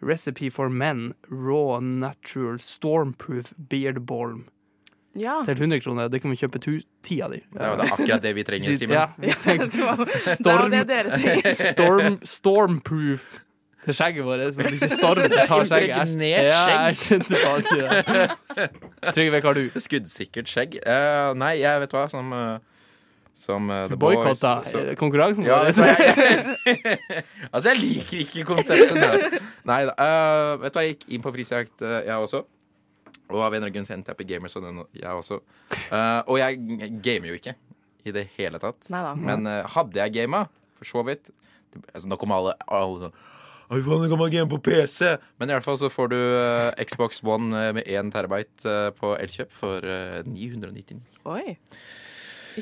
Recipe 0.04 0.50
for 0.54 0.70
Men 0.70 1.14
Raw 1.26 1.80
Natural 1.80 2.60
Stormproof 2.62 3.50
Beard 3.70 4.04
Balm 4.06 4.46
Ja. 5.18 5.40
til 5.46 5.54
100 5.58 5.80
kroner. 5.84 6.08
Det 6.12 6.20
kan 6.22 6.30
vi 6.32 6.36
kjøpe 6.40 6.60
ti 7.02 7.18
av 7.24 7.32
de. 7.34 7.40
Det 7.52 7.60
er 7.60 7.76
det 7.76 7.88
er 7.88 7.92
akkurat 7.96 8.22
det 8.22 8.32
vi 8.38 8.44
trenger, 8.48 8.78
Simen. 8.78 8.94
Ja, 8.96 9.06
vi 9.18 9.32
Det 9.34 9.36
det, 10.06 10.16
Storm- 10.38 10.72
trenger. 10.78 11.52
storm, 11.54 12.18
stormproof 12.24 13.28
til 13.84 13.94
skjegget 13.94 14.24
vårt, 14.26 14.42
så 14.52 14.62
det 14.66 14.72
ikke 14.76 14.88
storm 14.92 15.28
tar 15.32 15.64
skjegget. 15.64 15.88
Jeg- 15.88 16.08
Impregnert 16.08 16.48
Ja, 16.48 16.62
jeg 16.88 16.96
skjønte 17.02 17.34
faen 17.40 17.60
ikke 17.62 17.76
det. 17.78 19.12
Trygve, 19.14 19.40
hva 19.40 19.46
har 19.52 19.54
du? 19.54 19.70
Skuddsikkert 19.80 20.50
skjegg. 20.50 20.74
Uh, 20.84 21.30
nei, 21.38 21.54
jeg 21.62 21.80
vet 21.84 21.94
hva, 21.96 22.02
som 22.10 22.32
uh, 22.34 22.58
Som 23.38 23.70
uh, 23.70 23.84
The 23.86 23.94
Boys, 23.96 24.18
boikotta 24.18 24.94
konkurransen 24.98 25.46
Ja, 25.46 25.60
vår. 25.62 25.68
vet 25.70 25.76
du 25.78 25.82
jeg, 25.86 26.88
altså, 27.54 27.68
jeg 27.70 27.78
liker 27.78 28.18
ikke 28.24 28.44
konseptet 28.48 28.98
der. 28.98 29.38
Nei 29.70 29.84
da. 29.86 29.94
Uh, 29.94 30.56
vet 30.64 30.74
du 30.74 30.78
hva, 30.80 30.84
jeg 30.88 30.96
gikk 30.96 31.04
inn 31.14 31.22
på 31.22 31.32
prisjakt, 31.36 31.76
uh, 31.86 32.00
jeg 32.02 32.16
også. 32.18 32.42
Og 33.28 33.42
av 33.42 33.52
en 33.52 33.58
eller 33.58 33.66
annen 33.68 33.74
grunn 33.76 33.88
så 33.88 33.94
endte 33.96 34.12
jeg 34.14 34.18
på 34.22 34.26
Gamers, 34.30 34.54
og 34.56 34.64
den, 34.64 34.78
jeg 34.96 35.10
også. 35.22 35.40
Uh, 35.90 36.20
og 36.26 36.38
jeg 36.40 36.60
gamer 37.04 37.28
jo 37.32 37.36
ikke 37.40 37.54
i 38.08 38.14
det 38.14 38.26
hele 38.38 38.60
tatt. 38.62 38.88
Neida. 38.92 39.10
Men 39.18 39.44
uh, 39.48 39.58
hadde 39.74 40.00
jeg 40.00 40.14
gama, 40.16 40.46
for 40.78 40.88
så 40.88 41.02
vidt 41.04 41.28
det, 41.28 41.82
altså, 41.92 42.08
Nå 42.08 42.16
kommer 42.20 42.38
alle, 42.40 42.54
alle 42.72 43.02
sånn 43.08 43.18
Oi, 43.68 43.82
faen, 43.84 44.00
jeg 44.06 44.08
kan 44.14 44.20
bare 44.22 44.32
game 44.32 44.48
på 44.48 44.56
PC! 44.64 45.10
Men 45.36 45.50
i 45.50 45.52
hvert 45.52 45.66
fall 45.66 45.76
så 45.76 45.90
får 45.92 46.06
du 46.14 46.16
uh, 46.16 46.70
Xbox 46.88 47.18
One 47.26 47.66
med 47.76 47.84
1 47.84 48.08
terabyte 48.14 48.76
på 48.96 49.10
Elkjøp 49.20 49.50
for 49.52 49.84
eh, 49.84 50.22
999. 50.24 51.02
Oi. 51.28 51.52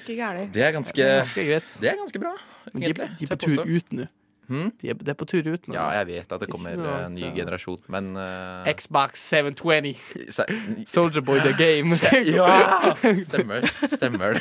Ikke 0.01 0.17
gærent. 0.19 0.51
Det 0.57 0.65
er 0.67 0.75
ganske, 0.75 0.99
Ganske 0.99 1.45
greit. 1.47 1.71
det 1.79 1.93
er 1.93 2.01
ganske 2.01 2.19
bra, 2.25 2.33
De, 2.67 2.73
de 2.75 2.89
egentlig. 2.89 3.07
er 3.23 3.31
på 3.31 3.39
tur 3.45 3.63
ut 3.71 3.95
nå. 3.95 4.09
Hmm? 4.49 4.69
De 4.81 4.91
er, 4.93 4.95
de 4.95 5.11
er 5.11 5.17
på 5.19 5.27
tur 5.27 5.43
ut 5.49 5.65
nå. 5.67 5.75
Ja, 5.75 5.89
jeg 5.99 6.07
vet 6.07 6.33
at 6.37 6.43
det 6.43 6.49
kommer 6.53 6.71
en 6.71 6.85
uh, 6.87 7.09
ny 7.11 7.25
ja. 7.25 7.33
generasjon, 7.35 7.81
men 7.93 8.13
uh... 8.15 8.69
Xbox 8.71 9.25
720. 9.27 9.95
se- 10.31 10.47
Soldier 10.87 11.25
Boy 11.27 11.41
The 11.43 11.55
Game. 11.59 11.91
Ja! 12.27 12.95
Stemmer. 13.27 13.67
Stemmer. 13.91 14.39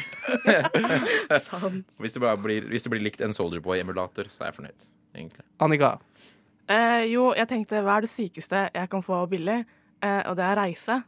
Hvis 1.97 2.13
det, 2.13 2.21
bare 2.21 2.37
blir, 2.37 2.67
hvis 2.69 2.83
det 2.85 2.93
blir 2.93 3.03
likt 3.05 3.21
en 3.25 3.33
Soldier 3.33 3.63
Boy-emulator, 3.65 4.29
så 4.29 4.43
er 4.45 4.51
jeg 4.51 4.59
fornøyd. 4.59 4.87
Egentlig. 5.15 5.45
Annika. 5.63 5.95
Eh, 6.69 7.03
jo, 7.13 7.29
jeg 7.37 7.47
tenkte 7.49 7.81
hva 7.85 7.99
er 7.99 8.05
det 8.05 8.11
sykeste 8.11 8.65
jeg 8.73 8.89
kan 8.91 9.03
få 9.05 9.23
billig? 9.31 9.61
Eh, 10.03 10.21
og 10.29 10.35
det 10.37 10.45
er 10.45 10.57
reise. 10.59 11.01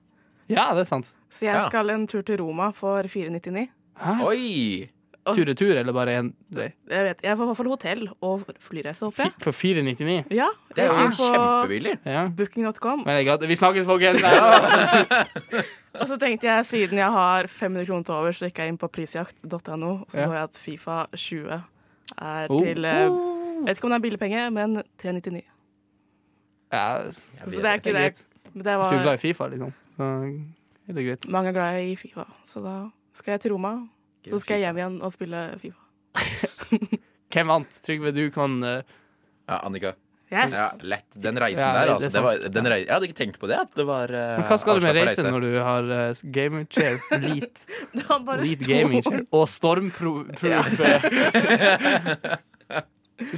Ja, 0.48 0.70
det 0.78 0.86
er 0.86 0.90
sant. 0.90 1.10
Så 1.34 1.46
jeg 1.46 1.56
Ja. 1.58 1.66
skal 1.68 1.90
en 1.92 2.08
tur 2.08 2.22
til 2.22 2.40
Roma 2.40 2.70
for 2.72 3.04
499. 3.04 3.68
Hæ? 3.98 4.14
Oi! 4.26 4.90
Tur-retur, 5.36 5.76
eller 5.82 5.94
bare 5.94 6.14
én 6.20 6.34
vei? 6.54 6.70
Jeg 6.90 7.04
vet, 7.06 7.22
jeg 7.24 7.38
får 7.38 7.44
i 7.44 7.48
hvert 7.48 7.58
fall 7.58 7.68
hotell 7.72 8.10
og 8.22 8.44
flyreise, 8.60 9.06
håper 9.06 9.24
jeg. 9.24 9.34
For 9.44 9.52
499? 9.52 10.26
Ja, 10.32 10.48
Det 10.76 10.84
er 10.84 10.88
jo 10.88 10.94
jeg 11.02 11.12
kjempebillig. 11.18 11.96
Ja. 12.06 12.28
Booking.com. 12.38 13.04
Men 13.06 13.26
jeg, 13.26 13.40
vi 13.50 13.56
snakkes, 13.56 13.86
folkens. 13.86 14.24
Og 16.02 16.06
så 16.08 16.18
tenkte 16.22 16.46
jeg, 16.48 16.66
siden 16.70 17.00
jeg 17.00 17.10
har 17.12 17.48
500 17.50 17.86
kroner 17.88 18.04
til 18.06 18.14
over, 18.14 18.32
så 18.38 18.46
gikk 18.46 18.60
jeg 18.62 18.68
inn 18.74 18.78
på 18.78 18.88
prisjakt.no, 18.94 19.90
og 20.04 20.12
så 20.14 20.20
Ja. 20.20 20.26
så 20.28 20.34
jeg 20.36 20.44
at 20.44 20.58
Fifa 20.62 20.98
20 21.16 21.52
er 22.22 22.48
Oh. 22.52 22.60
til 22.62 22.86
eh, 22.86 22.92
Jeg 22.94 23.66
vet 23.66 23.78
ikke 23.78 23.86
om 23.86 23.90
det 23.92 23.96
er 23.98 24.04
billig 24.06 24.20
penge, 24.20 24.52
men 24.52 24.76
399. 25.02 25.42
Ja, 26.72 27.12
Så 27.12 27.50
det 27.50 27.66
er 27.66 27.74
ikke 27.80 27.94
det. 27.94 28.24
det 28.54 28.54
Hvis 28.54 28.64
du 28.64 28.96
er 28.96 29.02
glad 29.04 29.14
i 29.14 29.18
Fifa, 29.18 29.48
liksom. 29.48 29.74
Så 29.98 30.04
er 30.90 30.94
det 30.94 31.06
greit. 31.08 31.28
mange 31.30 31.50
er 31.50 31.54
glad 31.54 31.82
i 31.82 31.96
Fifa, 31.96 32.24
så 32.46 32.60
da 32.62 32.90
skal 33.14 33.32
jeg 33.32 33.42
til 33.42 33.52
Roma. 33.54 33.88
Så 34.32 34.42
skal 34.44 34.60
jeg 34.60 34.68
hjem 34.68 34.82
igjen 34.82 34.98
og 35.06 35.14
spille 35.16 35.44
Fifa. 35.62 35.82
Hvem 37.34 37.54
vant? 37.54 37.80
Trygve, 37.86 38.14
du 38.16 38.28
kan 38.34 38.60
uh... 38.64 38.82
Ja, 39.48 39.62
Annika. 39.62 39.94
Yes! 40.28 40.54
Ja, 40.54 40.72
lett. 40.84 41.06
Den 41.14 41.40
reisen 41.40 41.68
Ja, 41.68 41.74
der, 41.74 41.94
altså. 41.94 42.08
det 42.08 42.14
Det 42.14 42.24
var, 42.24 42.50
den 42.52 42.68
rei 42.68 42.80
jeg 42.82 42.92
hadde 42.92 43.08
ikke 43.08 43.18
tenkt 43.18 43.40
på 43.40 43.48
det. 43.48 43.62
At 43.64 43.78
det 43.80 43.86
var 43.88 44.12
uh, 44.12 44.24
Men 44.42 44.50
hva 44.50 44.58
skal 44.60 44.80
du 44.80 44.84
med 44.84 44.98
reise 44.98 45.24
når 45.32 45.46
du 45.46 45.54
har 45.56 45.88
uh, 45.88 46.24
gaming 46.38 46.68
chair, 46.68 47.00
leat, 47.24 47.64
stor. 47.96 48.66
gaming 48.68 49.06
chair 49.06 49.24
og 49.32 49.48
stormproof 49.48 50.44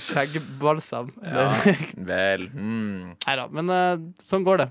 skjeggbalsam? 0.10 1.14
Ja, 1.24 1.46
vel. 2.10 2.50
Mm. 2.52 3.14
Nei 3.14 3.36
da, 3.38 3.46
men 3.54 3.70
uh, 3.70 4.02
sånn 4.26 4.44
går 4.48 4.66
det. 4.66 4.70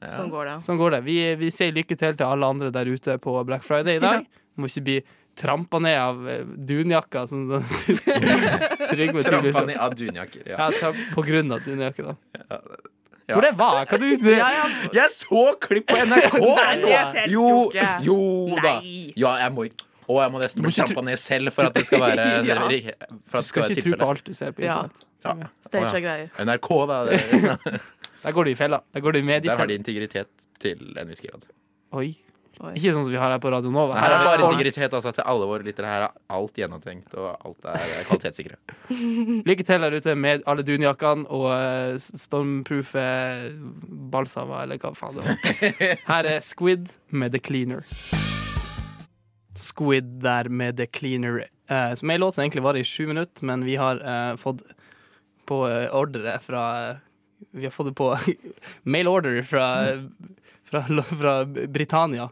Ja. 0.00 0.14
Sånn 0.16 0.32
går 0.32 0.48
det. 0.48 0.56
Sånn 0.64 0.80
går 0.80 0.96
det. 0.96 1.04
Vi, 1.04 1.18
vi 1.44 1.52
sier 1.52 1.76
lykke 1.76 1.92
til 2.00 2.16
til 2.16 2.24
alle 2.26 2.48
andre 2.48 2.72
der 2.72 2.88
ute 2.88 3.20
på 3.20 3.36
Black 3.44 3.68
Friday 3.68 4.00
i 4.00 4.02
dag. 4.02 4.24
Må 4.56 4.72
ikke 4.72 4.86
bli 4.88 4.98
trampa 5.38 5.78
ned 5.78 5.98
av 6.00 6.22
dunjakka. 6.56 7.26
dunjakker, 7.26 7.26
sånn 7.30 7.46
Trampa 9.26 9.64
ned 9.66 9.76
av 9.78 9.94
dunjakker. 9.98 10.42
Ja. 10.46 10.70
Ja, 10.82 10.92
på 11.14 11.22
grunn 11.26 11.52
av 11.52 11.62
dunjakker, 11.64 12.10
da. 12.10 12.16
Ja. 13.30 13.36
Hvor 13.36 13.42
det 13.46 13.52
var? 13.58 13.84
Hva 13.86 13.98
du 14.00 14.08
Ja, 14.30 14.48
ja. 14.54 14.64
Jeg 14.94 15.12
så 15.14 15.44
klipp 15.62 15.86
på 15.90 15.98
NRK! 16.02 16.36
Nei, 16.58 17.26
jo, 17.30 17.70
jo 18.02 18.18
da. 18.58 18.80
Ja, 18.82 19.36
jeg 19.44 19.54
må 19.54 19.68
Å, 20.10 20.16
jeg 20.24 20.32
må 20.34 20.40
nesten 20.42 20.64
bli 20.66 20.72
trampa 20.74 21.04
ned 21.06 21.20
selv 21.22 21.54
for 21.54 21.68
at 21.68 21.76
det 21.78 21.84
skal 21.86 22.02
være 22.02 22.24
Ja. 22.48 22.56
For 23.30 23.38
at 23.38 23.46
Du 23.46 23.52
skal 23.52 23.68
skal 23.68 23.76
ikke 23.76 23.84
tro 23.86 24.00
på 24.00 24.08
alt 24.10 24.24
du 24.26 24.32
ser 24.34 24.50
på 24.56 24.64
internett. 24.66 25.04
Ja. 25.22 25.36
Stage 25.68 25.84
Å, 25.84 25.92
ja. 25.92 26.02
greier. 26.02 26.32
NRK, 26.42 26.70
da. 26.90 26.98
Det, 27.06 27.78
Der 28.24 28.34
går 28.36 28.48
du 28.48 28.50
i 28.50 28.56
fella. 28.58 28.82
Der 28.90 29.04
går 29.04 29.14
du 29.14 29.20
i 29.20 29.38
der 29.46 29.56
har 29.62 29.70
de 29.70 29.78
integritet 29.78 30.48
til 30.60 30.98
en 30.98 31.12
viss 31.14 31.22
grad. 31.22 31.46
Oi. 31.94 32.10
Oi. 32.60 32.74
Ikke 32.76 32.92
sånn 32.92 33.06
som 33.06 33.12
vi 33.14 33.16
har 33.16 33.32
her 33.32 33.40
på 33.40 33.48
Radio 33.52 33.70
Nova. 33.72 33.96
Her 33.96 34.12
er 34.12 34.18
det 34.20 34.28
bare 34.28 34.48
integritet 34.52 34.92
altså, 34.92 35.14
til 35.16 35.24
alle 35.24 35.46
våre 35.48 35.64
lyttere. 35.64 35.88
Her 35.88 36.02
er 36.10 36.16
alt 36.36 36.58
gjennomtenkt, 36.60 37.14
og 37.16 37.30
alt 37.32 37.68
er 37.72 38.02
kvalitetssikre. 38.04 38.58
Lykke 39.48 39.64
til 39.64 39.86
der 39.86 39.96
ute 39.96 40.16
med 40.20 40.44
alle 40.50 40.64
dunjakkene 40.68 41.24
og 41.32 41.46
uh, 41.48 41.96
stormproofe 41.96 43.04
balsamer, 44.12 44.66
eller 44.66 44.82
hva 44.82 44.92
faen 44.98 45.16
det 45.16 45.24
var. 45.24 45.62
Her 46.12 46.28
er 46.36 46.44
Squid 46.44 46.92
med 47.08 47.32
The 47.32 47.40
Cleaner. 47.40 47.88
Squid 49.56 50.04
der 50.20 50.48
med 50.52 50.76
The 50.76 50.86
Cleaner, 50.86 51.46
eh, 51.70 51.94
som 51.94 52.10
er 52.10 52.14
en 52.14 52.20
låt 52.20 52.36
som 52.36 52.44
egentlig 52.44 52.64
varer 52.64 52.84
i 52.84 52.84
sju 52.84 53.06
minutter, 53.06 53.44
men 53.44 53.64
vi 53.64 53.76
har 53.80 54.00
eh, 54.04 54.34
fått 54.36 54.62
på 55.48 55.62
eh, 55.68 55.88
ordre 55.96 56.36
fra 56.44 56.64
Vi 57.50 57.64
har 57.64 57.72
fått 57.72 57.88
det 57.88 57.96
på 57.96 58.12
mail 58.82 59.08
order 59.08 59.42
fra, 59.42 59.64
fra, 60.68 60.84
fra 61.08 61.34
Britannia. 61.44 62.28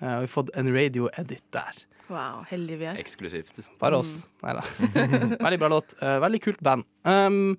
Eh, 0.00 0.10
og 0.16 0.24
vi 0.24 0.26
har 0.26 0.32
fått 0.34 0.50
en 0.58 0.70
radio 0.74 1.08
edit 1.20 1.44
der. 1.54 1.84
Wow, 2.10 2.42
heldige 2.50 2.80
vi 2.82 2.88
er. 2.90 2.98
Eksklusivt. 3.00 3.62
Bare 3.80 3.96
oss. 4.02 4.18
Nei 4.44 4.52
da. 4.58 4.64
veldig 5.46 5.60
bra 5.62 5.70
låt. 5.72 5.94
Eh, 6.02 6.18
veldig 6.24 6.40
kult 6.44 6.60
band. 6.66 6.84
Um, 7.08 7.56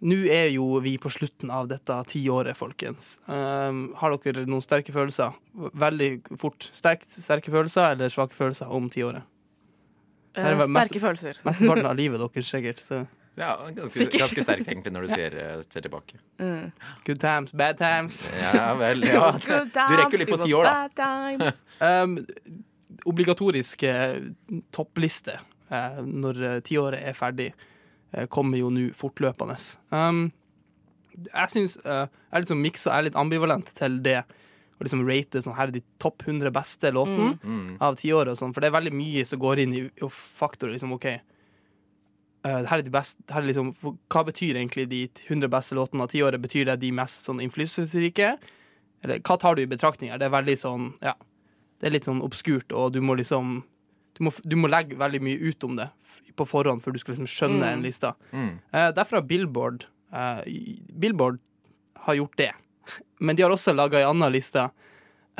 Nå 0.00 0.16
er 0.32 0.46
jo 0.48 0.78
vi 0.80 0.94
på 0.96 1.10
slutten 1.12 1.50
av 1.52 1.66
dette 1.68 1.92
tiåret, 2.08 2.56
folkens. 2.56 3.18
Um, 3.28 3.90
har 4.00 4.14
dere 4.24 4.46
noen 4.48 4.64
sterke 4.64 4.94
følelser? 4.96 5.34
Veldig 5.76 6.38
fort. 6.40 6.70
Sterkt, 6.72 7.10
sterke 7.12 7.52
følelser 7.52 7.92
eller 7.92 8.08
svake 8.12 8.32
følelser 8.36 8.72
om 8.72 8.88
tiåret? 8.92 9.26
Uh, 10.32 10.40
sterke 10.46 10.68
mest- 10.72 10.96
følelser. 11.02 11.42
Mesteparten 11.44 11.90
av 11.90 11.98
livet 12.00 12.22
deres, 12.22 12.48
sikkert. 12.48 12.80
Så 12.80 13.02
Ja, 13.38 13.54
ganske, 13.72 14.06
ganske 14.18 14.42
sterkt 14.44 14.66
egentlig 14.68 14.92
når 14.92 15.06
du 15.06 15.12
ser, 15.18 15.36
eh, 15.38 15.60
ser 15.70 15.84
tilbake. 15.86 16.18
Mm. 16.40 16.72
good 17.06 17.20
times, 17.22 17.52
bad 17.52 17.78
times. 17.78 18.24
Ja 18.54 18.74
vel. 18.80 19.04
Ja. 19.06 19.30
Du 19.38 19.94
rekker 19.96 20.16
jo 20.18 20.22
litt 20.24 20.32
på 20.34 20.40
ti 20.44 20.52
år, 20.56 20.68
da. 20.96 21.52
Um, 21.80 22.18
obligatorisk 23.08 23.82
eh, 23.88 24.18
toppliste 24.74 25.38
uh, 25.70 26.00
når 26.04 26.60
tiåret 26.66 27.00
er 27.06 27.16
ferdig, 27.16 27.52
uh, 28.16 28.26
kommer 28.28 28.60
jo 28.60 28.68
nå 28.74 28.90
fortløpende. 28.98 29.56
Um, 29.94 30.26
jeg 31.20 31.50
syns 31.52 31.74
uh, 31.84 32.04
Jeg 32.30 32.44
litt 32.44 32.50
sånn 32.52 32.62
jeg 32.64 32.98
er 32.98 33.06
litt 33.08 33.18
ambivalent 33.18 33.72
til 33.76 33.98
det. 34.04 34.20
Å 34.80 34.84
liksom 34.86 35.02
rate 35.08 35.40
sånn 35.44 35.56
her 35.58 35.68
er 35.68 35.74
de 35.74 35.82
topp 36.00 36.22
100 36.26 36.52
beste 36.56 36.88
låtene 36.96 37.34
Mm. 37.44 37.74
av 37.84 37.96
tiåret 38.00 38.32
og 38.32 38.38
sånn, 38.40 38.52
for 38.56 38.60
det 38.64 38.70
er 38.70 38.76
veldig 38.78 38.92
mye 38.96 39.24
som 39.28 39.40
går 39.42 39.60
inn 39.64 39.74
i 39.76 39.82
i 39.88 40.08
faktorer. 40.12 40.72
Liksom, 40.76 40.92
OK, 40.96 41.06
eh, 42.44 42.60
her 42.70 42.78
er 42.78 42.84
de 42.86 42.92
beste 42.94 43.22
her 43.32 43.42
er 43.42 43.50
liksom, 43.50 43.72
Hva 44.12 44.24
betyr 44.26 44.56
egentlig 44.56 44.88
de 44.90 45.02
100 45.26 45.50
beste 45.52 45.76
låtene 45.78 46.06
av 46.06 46.12
tiåret? 46.12 46.42
Betyr 46.42 46.68
det 46.68 46.80
de 46.82 46.92
mest 46.96 47.28
sånn 47.28 47.42
innflytelsesrike? 47.44 48.36
Eller 49.04 49.20
hva 49.24 49.36
tar 49.40 49.56
du 49.56 49.64
i 49.64 49.70
betraktning 49.70 50.12
her? 50.12 50.20
Det 50.20 50.28
er 50.28 50.38
veldig 50.38 50.56
sånn 50.60 50.94
Ja. 51.04 51.16
Det 51.80 51.88
er 51.88 51.94
litt 51.94 52.04
sånn 52.04 52.20
obskurt, 52.20 52.72
og 52.76 52.92
du 52.92 53.00
må 53.00 53.14
liksom 53.16 53.62
du 54.18 54.26
må, 54.26 54.32
du 54.44 54.52
må 54.60 54.68
legge 54.68 54.98
veldig 55.00 55.20
mye 55.24 55.38
ut 55.48 55.64
om 55.64 55.78
det 55.78 55.86
på 56.36 56.44
forhånd 56.44 56.82
før 56.84 56.92
du 56.92 56.98
skal 57.00 57.14
liksom 57.14 57.30
skjønne 57.30 57.70
en 57.72 57.84
liste. 57.86 58.10
Mm. 58.36 58.50
Uh, 58.68 58.90
derfor 58.92 59.16
har 59.16 59.24
Billboard 59.24 59.86
uh, 60.12 60.42
Billboard 60.92 61.38
har 62.04 62.18
gjort 62.18 62.36
det. 62.36 62.52
Men 63.24 63.36
de 63.36 63.46
har 63.46 63.54
også 63.54 63.72
laga 63.72 64.00
ei 64.00 64.04
anna 64.04 64.28
liste 64.28 64.66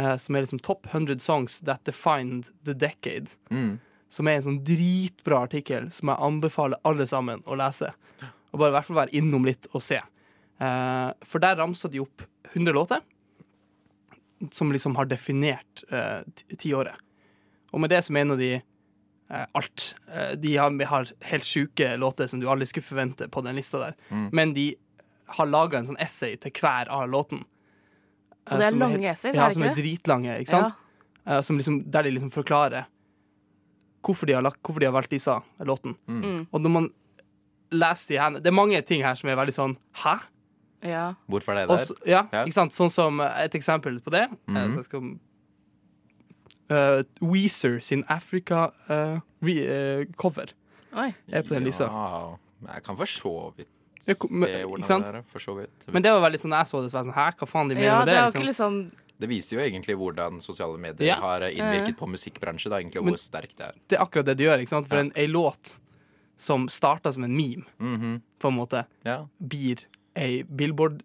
uh, 0.00 0.16
som 0.16 0.36
er 0.36 0.46
liksom 0.46 0.62
Top 0.64 0.88
100 0.90 1.20
Songs 1.20 1.60
That 1.60 1.84
Defined 1.84 2.48
The 2.64 2.72
Decade. 2.72 3.36
Mm. 3.50 3.78
Som 4.10 4.26
er 4.28 4.40
en 4.40 4.42
sånn 4.48 4.60
dritbra 4.66 5.44
artikkel 5.46 5.86
som 5.94 6.10
jeg 6.10 6.18
anbefaler 6.26 6.80
alle 6.88 7.06
sammen 7.06 7.44
å 7.46 7.54
lese. 7.60 7.92
Og 8.50 8.58
bare 8.58 8.72
i 8.72 8.74
hvert 8.74 8.88
fall 8.88 8.96
være 9.04 9.14
innom 9.20 9.44
litt 9.46 9.68
og 9.70 9.84
se. 9.86 10.00
Eh, 10.60 11.10
for 11.22 11.38
der 11.42 11.56
ramsa 11.60 11.88
de 11.92 12.00
opp 12.02 12.24
100 12.52 12.74
låter 12.74 13.00
som 14.50 14.72
liksom 14.72 14.96
har 14.96 15.06
definert 15.06 15.84
eh, 15.92 16.20
ti- 16.34 16.56
tiåret. 16.56 16.96
Og 17.70 17.80
med 17.80 17.90
det 17.92 18.00
så 18.06 18.12
mener 18.16 18.36
de 18.40 18.50
eh, 18.56 19.46
alt. 19.54 19.94
Eh, 20.10 20.32
de 20.40 20.56
har, 20.56 20.74
har 20.90 21.10
helt 21.30 21.44
sjuke 21.46 21.92
låter 22.00 22.26
som 22.26 22.40
du 22.42 22.48
aldri 22.50 22.66
skulle 22.66 22.86
forvente 22.88 23.28
på 23.30 23.44
den 23.46 23.56
lista 23.60 23.78
der. 23.78 23.94
Mm. 24.10 24.28
Men 24.32 24.54
de 24.56 24.68
har 25.36 25.46
laga 25.46 25.78
en 25.78 25.86
sånn 25.92 26.00
essay 26.02 26.34
til 26.42 26.50
hver 26.58 26.88
av 26.90 27.06
låten. 27.12 27.44
Og 28.50 28.58
det 28.58 28.66
er 28.72 28.78
lange 28.80 28.96
helt- 28.98 29.12
essays, 29.12 29.30
er 29.30 29.36
det 29.36 29.38
ikke? 29.38 29.44
Ja, 29.46 29.52
som 29.54 29.62
er 29.68 29.76
dritlange, 29.78 30.38
ikke 30.42 30.50
sant? 30.56 30.74
Eh, 31.26 31.40
som 31.46 31.60
liksom, 31.60 31.82
der 31.92 32.02
de 32.08 32.16
liksom 32.16 32.32
forklarer 32.34 32.88
hvorfor 34.02 34.26
de 34.26 34.32
har, 34.36 34.42
lagt, 34.42 34.62
hvorfor 34.62 34.80
de 34.80 34.86
har 34.86 34.92
valgt 34.96 35.10
disse 35.10 35.40
låten. 35.60 35.96
Mm. 36.08 36.46
Og 36.52 36.60
når 36.60 36.70
man 36.70 36.90
leser 37.70 38.08
de 38.14 38.18
her 38.18 38.30
Det 38.40 38.46
er 38.50 38.54
mange 38.56 38.82
ting 38.82 39.02
her 39.04 39.14
som 39.14 39.28
er 39.30 39.36
veldig 39.38 39.54
sånn 39.54 39.76
Hæ? 40.02 40.14
Ja. 40.82 41.12
Hvorfor 41.28 41.52
er 41.52 41.56
det 41.60 41.68
der? 41.68 41.74
Også, 41.76 41.94
ja, 42.08 42.22
Ja. 42.32 42.42
ikke 42.44 42.52
sant? 42.56 42.72
Sånn 42.72 42.90
som 42.90 43.20
eh, 43.20 43.44
et 43.44 43.54
eksempel 43.54 44.00
på 44.02 44.10
det. 44.10 44.28
Mm. 44.48 44.54
Mhm. 44.56 44.70
så 44.72 44.76
jeg 44.80 44.84
skal 44.84 45.00
uh, 46.70 47.02
Weezer 47.20 47.80
sin 47.80 48.04
Africa-cover 48.08 50.46
Oi. 50.96 51.12
er 51.30 51.42
på 51.42 51.54
den 51.54 51.64
lista. 51.68 51.84
Ja, 51.84 52.36
jeg 52.74 52.82
kan 52.86 52.96
for 52.98 53.06
så 53.06 53.52
vidt 53.56 53.68
se 54.00 54.14
ordene 54.16 54.46
der, 54.46 54.64
hvordan 54.66 55.02
det 55.04 55.14
er. 55.14 55.22
For 55.30 55.38
så 55.44 55.52
vidt. 55.58 55.70
Men 55.92 56.02
det 56.02 56.10
var 56.14 56.20
veldig 56.24 56.40
sånn 56.40 56.54
jeg 56.56 56.66
så 56.70 56.76
det, 56.82 56.90
så 56.90 56.96
sånn 57.04 57.12
Hæ, 57.14 57.26
hva 57.38 57.46
faen 57.50 57.68
de 57.70 57.74
mener 57.76 57.86
Ja, 57.86 57.98
med 58.00 58.06
det 58.08 58.14
det? 58.16 58.20
var 58.20 58.24
jo 58.24 58.30
Liksom? 58.30 58.40
ikke 58.40 58.48
liksom 58.48 58.72
Det 59.20 59.28
viser 59.28 59.58
jo 59.58 59.62
egentlig 59.62 59.96
hvordan 60.00 60.40
sosiale 60.40 60.78
medier 60.80 61.06
Ja. 61.12 61.16
har 61.20 61.40
innvirket 61.42 61.96
på 61.98 62.08
musikkbransjen, 62.08 62.70
da, 62.70 62.78
egentlig, 62.80 62.96
og 62.98 63.04
Men- 63.04 63.14
hvor 63.14 63.20
sterkt 63.20 63.56
det 63.56 63.66
er. 63.66 63.72
Det 63.88 63.98
er 63.98 64.02
akkurat 64.04 64.24
det 64.24 64.36
det 64.38 64.46
gjør, 64.46 64.58
ikke 64.64 64.68
sant? 64.68 64.88
For 64.88 64.96
Ja. 64.96 65.00
en, 65.02 65.12
ei 65.14 65.26
låt 65.26 65.76
som 66.36 66.68
starta 66.68 67.12
som 67.12 67.24
en 67.24 67.36
meme, 67.36 67.64
Mhm. 67.78 68.22
på 68.40 68.48
en 68.48 68.54
måte, 68.56 68.86
Ja, 69.04 69.26
blir 69.40 69.84
ei 70.16 70.42
Billboard 70.42 71.02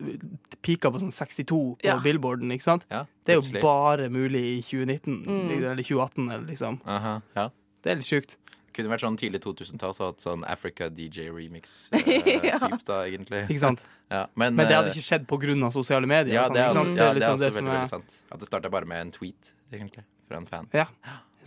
Pika 0.64 0.90
på 0.90 1.00
sånn 1.00 1.12
62 1.12 1.76
på 1.78 1.84
Ja. 1.84 2.00
Billboarden, 2.00 2.50
ikke 2.52 2.62
sant? 2.64 2.86
ja, 2.90 3.06
Det 3.26 3.36
er 3.36 3.42
jo 3.52 3.62
bare 3.62 4.10
mulig 4.10 4.58
i 4.58 4.62
2019, 4.62 5.26
Mm. 5.26 5.52
eller 5.64 5.84
2018, 5.84 6.32
eller 6.32 6.48
liksom. 6.48 6.80
Aha, 6.88 7.22
ja. 7.36 7.50
Det 7.84 7.92
er 7.92 7.96
litt 7.98 8.06
sjukt. 8.06 8.36
Kunne 8.76 8.92
vært 8.92 9.06
sånn 9.06 9.16
tidlig 9.18 9.40
2000-tall, 9.46 9.94
så 9.96 10.10
hatt 10.12 10.20
sånn 10.24 10.42
Africa 10.52 10.90
DJ 10.92 11.30
remix-typ, 11.32 12.28
Ja. 12.52 12.58
da, 12.86 12.98
egentlig. 13.08 13.46
Ikke 13.48 13.62
sant? 13.64 13.86
Ja, 14.12 14.28
men, 14.38 14.54
Men 14.54 14.68
det 14.70 14.76
hadde 14.76 14.92
eh, 14.92 14.98
ikke 15.00 15.06
skjedd 15.08 15.64
av 15.66 15.72
sosiale 15.74 16.06
medier. 16.06 16.36
ja, 16.36 16.44
det 16.50 16.60
er, 16.62 16.70
ikke 16.70 16.80
altså, 16.84 16.92
ja, 16.92 16.94
det 16.94 17.00
er 17.00 17.00
det 17.00 17.06
er 17.06 17.16
liksom 17.16 17.34
også 17.34 17.46
det 17.46 17.54
veldig, 17.56 17.72
er 17.72 17.76
veldig 17.80 17.90
sant. 17.96 18.18
At 18.36 18.40
det 18.44 18.48
starta 18.52 18.70
bare 18.70 18.86
med 18.86 19.02
en 19.02 19.12
tweet, 19.16 19.54
egentlig, 19.74 20.04
fra 20.28 20.38
en 20.38 20.46
fan. 20.52 20.68
Ja. 20.76 20.86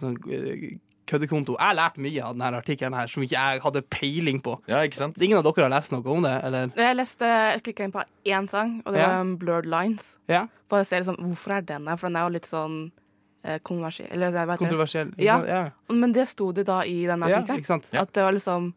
Sånn 0.01 0.17
eh, 0.33 0.65
køddekonto. 1.09 1.55
Jeg 1.61 1.77
lærte 1.79 2.03
mye 2.05 2.25
av 2.25 2.35
denne 2.37 2.59
artikkelen 2.59 2.97
her 2.99 3.07
som 3.09 3.23
ikke 3.25 3.37
jeg 3.39 3.63
hadde 3.65 3.83
peiling 3.95 4.41
på. 4.45 4.57
Ja, 4.69 4.83
ikke 4.85 4.99
sant? 4.99 5.21
Ingen 5.25 5.39
av 5.39 5.47
dere 5.47 5.69
har 5.69 5.73
lest 5.73 5.93
noe 5.95 6.05
om 6.13 6.27
det, 6.27 6.35
eller? 6.45 6.73
Jeg 6.77 6.97
leste, 6.99 7.31
jeg 7.55 7.63
klikka 7.69 7.87
inn 7.87 7.95
på 7.95 8.03
én 8.29 8.49
sang, 8.51 8.75
og 8.85 8.93
det 8.97 9.01
Ja. 9.05 9.09
var 9.15 9.31
Blurred 9.41 9.71
Lines. 9.71 10.17
Ja? 10.29 10.47
Bare 10.69 10.85
se 10.85 10.99
liksom, 11.01 11.17
hvorfor 11.23 11.57
er 11.57 11.61
den 11.71 11.85
der, 11.89 11.97
for 11.97 12.09
den 12.11 12.17
er 12.21 12.27
jo 12.27 12.35
litt 12.37 12.51
sånn 12.51 12.91
eh, 13.43 13.61
kontroversiell. 13.63 14.11
Eller 14.15 14.35
jeg 14.35 14.51
vet. 14.51 14.63
Kontroversiell. 14.63 15.15
Ja. 15.23 15.39
ja. 15.47 15.63
Men 15.93 16.13
det 16.17 16.29
sto 16.31 16.51
det 16.53 16.67
da 16.69 16.83
i 16.85 17.01
den 17.09 17.25
artikkelen. 17.27 17.87
Ja. 17.93 18.05
At 18.05 18.13
det 18.17 18.27
var 18.27 18.37
liksom 18.37 18.75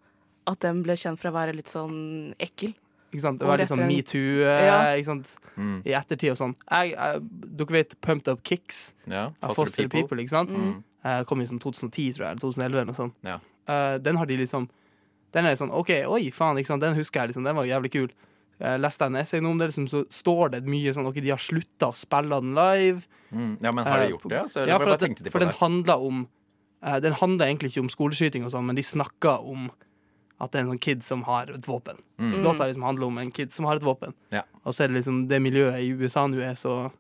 At 0.50 0.64
den 0.64 0.80
ble 0.82 0.96
kjent 0.98 1.20
for 1.22 1.30
å 1.30 1.36
være 1.36 1.54
litt 1.54 1.70
sånn 1.70 2.34
ekkel. 2.42 2.74
Ikke 3.12 3.22
sant? 3.26 3.42
Det 3.42 3.48
var 3.48 3.60
litt 3.60 3.70
sånn 3.70 3.84
metoo 3.86 4.46
eh, 4.48 4.66
Ja. 4.66 4.78
ikke 4.96 5.10
sant? 5.10 5.34
Mm. 5.58 5.82
i 5.86 5.94
ettertid 5.94 6.32
og 6.32 6.40
sånn. 6.40 6.54
Jeg, 6.64 6.94
jeg, 6.96 7.24
dere 7.60 7.76
vet 7.76 7.98
Pumped 8.02 8.32
Up 8.32 8.40
Kicks 8.48 8.94
Ja, 9.06 9.28
av 9.44 9.54
Foster 9.58 9.84
People. 9.84 10.08
People, 10.08 10.24
ikke 10.24 10.34
sant? 10.34 10.54
Mm. 10.56 10.78
Eh, 11.04 11.24
kom 11.28 11.42
i 11.44 11.48
sånn 11.50 11.60
2010, 11.62 12.16
tror 12.16 12.26
jeg, 12.26 12.38
eller 12.38 12.42
2011 12.42 12.72
eller 12.72 12.90
noe 12.90 12.98
sånt. 12.98 13.18
Ja. 13.26 13.38
Uh, 13.70 13.98
den 14.02 14.18
har 14.18 14.26
de 14.26 14.40
liksom 14.40 14.66
Den 15.32 15.46
er 15.46 15.54
sånn 15.56 15.70
OK, 15.72 15.92
oi, 16.10 16.26
faen, 16.36 16.58
ikke 16.60 16.72
sant? 16.72 16.82
den 16.84 16.98
husker 16.98 17.22
jeg, 17.22 17.32
liksom. 17.32 17.46
Den 17.48 17.56
var 17.56 17.68
jævlig 17.68 17.92
kul. 17.94 18.10
Jeg 18.62 18.82
leste 18.84 19.08
en 19.10 19.18
essay 19.18 19.42
om 19.42 19.58
det, 19.58 19.72
liksom, 19.72 19.88
så 19.90 20.04
står 20.14 20.52
det 20.56 20.62
mye 20.70 20.94
sånn 20.94 21.08
OK, 21.10 21.18
de 21.24 21.32
har 21.34 21.42
slutta 21.42 21.90
å 21.90 21.98
spille 21.98 22.38
den 22.44 22.52
live. 22.58 23.02
Mm. 23.32 23.54
Ja, 23.64 23.72
men 23.74 23.88
har 23.88 24.04
de 24.04 24.06
Eh, 24.06 24.12
gjort 24.14 24.28
det? 24.30 24.42
Altså, 24.42 24.66
ja, 24.70 24.78
for, 24.78 24.94
at, 24.94 25.06
de 25.24 25.32
for 25.34 25.42
den 25.42 25.54
handler 25.58 25.96
handla 25.96 25.96
om 25.98 26.28
eh, 26.84 27.00
Den 27.02 27.14
handla 27.18 27.48
egentlig 27.48 27.72
ikke 27.72 27.86
om 27.86 27.90
skoleskyting 27.90 28.46
og 28.46 28.52
sånn, 28.54 28.68
men 28.68 28.78
de 28.78 28.84
snakka 28.86 29.40
om 29.40 29.72
at 30.42 30.52
det 30.52 30.60
er 30.60 30.64
en 30.66 30.72
sånn 30.74 30.82
kid 30.82 31.04
som 31.06 31.22
har 31.28 31.52
et 31.54 31.68
våpen. 31.70 32.00
Mm. 32.18 32.42
Låta 32.42 32.66
liksom 32.66 32.84
handler 32.86 33.12
om 33.12 33.18
en 33.22 33.32
kid 33.32 33.54
som 33.54 33.68
har 33.70 33.78
et 33.78 33.86
våpen. 33.86 34.16
Ja. 34.34 34.42
Og 34.66 34.74
så 34.74 34.84
er 34.84 34.90
det 34.90 34.98
liksom 35.02 35.28
det 35.30 35.38
miljøet 35.42 35.82
i 35.82 35.92
USA 35.94 36.26
nå 36.28 36.42
er 36.42 36.58
så 36.58 36.92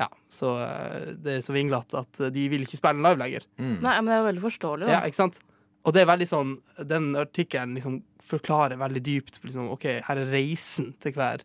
Ja, 0.00 0.06
så 0.32 0.54
eh, 0.64 1.12
det 1.20 1.38
er 1.38 1.44
så 1.44 1.52
vinglete 1.52 2.00
at 2.00 2.22
de 2.32 2.48
vil 2.48 2.64
ikke 2.64 2.80
spille 2.80 3.04
live 3.04 3.20
lenger. 3.20 3.44
Mm. 3.60 3.78
Nei, 3.84 3.94
men 4.00 4.08
det 4.08 4.14
er 4.16 4.22
jo 4.22 4.28
veldig 4.30 4.44
forståelig, 4.46 4.86
da. 4.88 4.92
Ja, 4.96 5.00
ikke 5.08 5.20
sant? 5.20 5.40
Og 5.86 5.94
det 5.96 6.02
er 6.02 6.10
veldig 6.10 6.26
sånn 6.28 6.50
Den 6.88 7.14
artikkelen 7.16 7.72
liksom 7.78 8.02
forklarer 8.30 8.78
veldig 8.78 9.00
dypt 9.02 9.40
liksom, 9.42 9.70
OK, 9.72 9.86
her 10.06 10.18
er 10.20 10.28
reisen 10.30 10.92
til 11.02 11.16
hver 11.16 11.42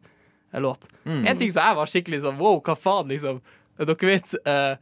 låt. 0.61 0.85
Mm. 1.03 1.23
En 1.31 1.39
ting 1.39 1.49
som 1.51 1.65
jeg 1.65 1.77
var 1.79 1.89
skikkelig 1.89 2.19
sånn 2.23 2.37
wow, 2.37 2.59
hva 2.63 2.75
faen, 2.77 3.09
liksom. 3.09 3.39
Dere 3.79 4.09
vet 4.11 4.35
uh, 4.45 4.75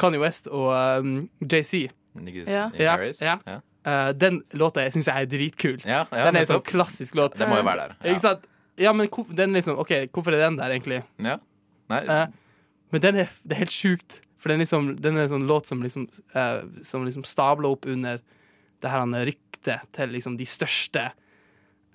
Kanye 0.00 0.22
West 0.22 0.48
og 0.48 0.70
um, 0.72 1.18
JC. 1.44 1.90
Ja. 2.48 2.64
Ja, 2.74 2.96
ja. 3.20 3.58
Uh, 3.86 4.08
den 4.16 4.40
låta 4.58 4.86
syns 4.94 5.10
jeg 5.10 5.26
er 5.26 5.30
dritkul. 5.30 5.76
Ja, 5.84 6.00
ja, 6.08 6.24
den 6.30 6.40
er 6.40 6.46
en 6.46 6.50
sånn 6.50 6.64
klassisk 6.66 7.18
låt. 7.18 7.36
Den 7.38 7.52
må 7.52 7.60
jo 7.60 7.66
være 7.68 7.90
der. 7.90 7.98
Ikke 8.08 8.24
sant? 8.24 8.48
Ja, 8.80 8.94
men 8.96 9.10
den 9.36 9.58
liksom, 9.58 9.78
OK, 9.82 9.92
hvorfor 10.14 10.34
er 10.34 10.46
den 10.46 10.58
der, 10.58 10.74
egentlig? 10.74 11.02
Ja. 11.18 11.38
Nei, 11.92 12.02
Uh, 12.08 12.26
men 12.92 13.04
den 13.04 13.20
er, 13.20 13.30
det 13.44 13.56
er 13.56 13.64
helt 13.66 13.74
sjukt. 13.74 14.20
For 14.38 14.52
den, 14.52 14.62
liksom, 14.62 14.92
den 15.02 15.18
er 15.18 15.26
en 15.26 15.32
sånn 15.34 15.46
låt 15.48 15.66
som 15.68 15.82
liksom, 15.82 16.06
eh, 16.38 16.60
som 16.86 17.02
liksom 17.04 17.24
stabler 17.26 17.74
opp 17.74 17.88
under 17.90 18.20
det 18.80 18.90
her 18.92 18.98
han, 19.02 19.14
ryktet 19.26 19.88
til 19.92 20.08
liksom 20.14 20.36
de 20.38 20.44
største 20.46 21.08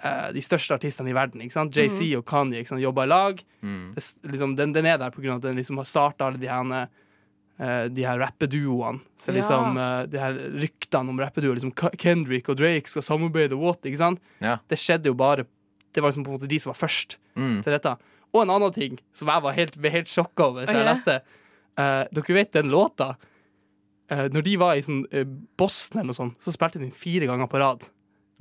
uh, 0.03 0.31
De 0.35 0.41
største 0.43 0.75
artistene 0.75 1.09
i 1.09 1.15
verden. 1.15 1.41
Ikke 1.45 1.55
sant? 1.55 1.75
JC 1.75 2.11
og 2.17 2.25
Kanye 2.27 2.59
ikke 2.59 2.73
sant? 2.73 2.81
jobber 2.83 3.03
i 3.07 3.11
lag. 3.11 3.43
mm. 3.61 3.93
Det, 3.95 4.03
liksom, 4.33 4.55
den, 4.59 4.73
den 4.75 4.85
er 4.85 4.97
der 4.99 5.11
på 5.15 5.21
grunn 5.23 5.37
av 5.37 5.41
at 5.43 5.47
den 5.49 5.55
liksom 5.61 5.77
har 5.79 5.87
starta 5.87 6.27
alle 6.27 6.37
de 6.41 6.47
her 6.51 6.63
uh, 6.73 7.87
De 7.93 8.03
her 8.05 8.19
rappeduoene. 8.19 8.99
Så 9.17 9.31
Ja. 9.31 9.37
liksom 9.39 9.77
eh, 9.77 10.05
De 10.11 10.17
her 10.19 10.33
ryktene 10.59 11.09
om 11.09 11.19
rappeduoer. 11.19 11.55
Liksom 11.59 11.73
Kendrick 12.01 12.49
og 12.49 12.57
Drake 12.57 12.89
skal 12.89 13.01
samarbeide, 13.05 13.55
what? 13.55 13.79
Ikke 13.85 13.97
sant? 14.01 14.19
Ja. 14.41 14.57
Det 14.67 14.77
skjedde 14.81 15.07
jo 15.07 15.13
bare 15.13 15.45
Det 15.93 16.01
var 16.01 16.09
liksom 16.11 16.25
på 16.25 16.31
en 16.33 16.39
måte 16.39 16.49
de 16.49 16.59
som 16.59 16.73
var 16.73 16.79
først 16.87 17.17
Mm. 17.35 17.63
til 17.63 17.73
dette. 17.73 17.95
Og 18.33 18.43
en 18.43 18.49
annen 18.53 18.71
ting 18.73 18.99
som 19.13 19.27
jeg 19.27 19.41
var 19.41 19.53
helt, 19.53 19.75
helt 19.81 20.07
sjokka 20.07 20.43
over, 20.51 20.65
så 20.67 20.73
jeg 20.73 20.85
Ok. 20.85 20.91
leste 20.93 21.21
Uh, 21.73 22.05
Dere 22.13 22.33
vet 22.35 22.51
den 22.53 22.69
låta? 22.69 23.15
Eh, 24.11 24.27
når 24.33 24.45
de 24.45 24.53
var 24.59 24.77
i 24.77 24.83
sånn 24.83 25.03
eh, 25.11 25.27
Boston 25.59 26.01
eller 26.01 26.11
noe 26.11 26.17
sånt, 26.17 26.39
så 26.43 26.53
spilte 26.53 26.79
de 26.79 26.89
den 26.89 26.95
fire 26.97 27.29
ganger 27.29 27.49
på 27.51 27.61
rad. 27.61 27.85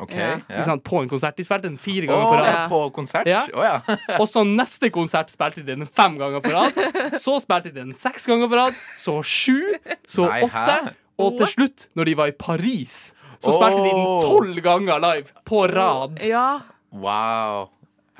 OK. 0.02 0.14
Ja. 0.16 0.62
Sant? 0.66 0.82
På 0.82 1.02
en 1.02 1.10
konsert. 1.10 1.36
De 1.38 1.44
spilte 1.46 1.68
den 1.68 1.78
fire 1.78 2.08
ganger 2.08 2.24
oh, 2.24 2.32
på 2.32 2.38
rad. 2.40 2.48
Ja. 2.50 2.62
på 2.72 2.80
konsert? 2.96 3.28
Ja. 3.30 3.42
Oh, 3.54 3.62
ja. 3.62 3.98
Og 4.20 4.26
så 4.30 4.42
neste 4.48 4.90
konsert 4.94 5.30
spilte 5.30 5.62
de 5.62 5.76
den 5.76 5.86
fem 5.86 6.16
ganger 6.20 6.42
på 6.42 6.50
rad. 6.54 6.80
Så 7.22 7.36
spilte 7.44 7.70
de 7.70 7.84
den 7.84 7.94
seks 7.96 8.26
ganger 8.30 8.50
på 8.50 8.58
rad. 8.58 8.78
Så 8.98 9.20
sju. 9.22 9.76
Så 10.08 10.26
Nei, 10.26 10.42
åtte. 10.48 10.66
hæ? 10.80 10.96
Og 11.22 11.36
til 11.38 11.50
slutt, 11.52 11.86
når 11.94 12.08
de 12.08 12.16
var 12.18 12.32
i 12.32 12.34
Paris, 12.34 13.12
så 13.42 13.52
spilte 13.54 13.84
de 13.84 13.92
den 13.92 14.24
tolv 14.24 14.58
ganger 14.64 15.02
live 15.04 15.44
på 15.46 15.66
rad. 15.70 16.18
Ja. 16.26 16.48
Wow. 16.90 17.68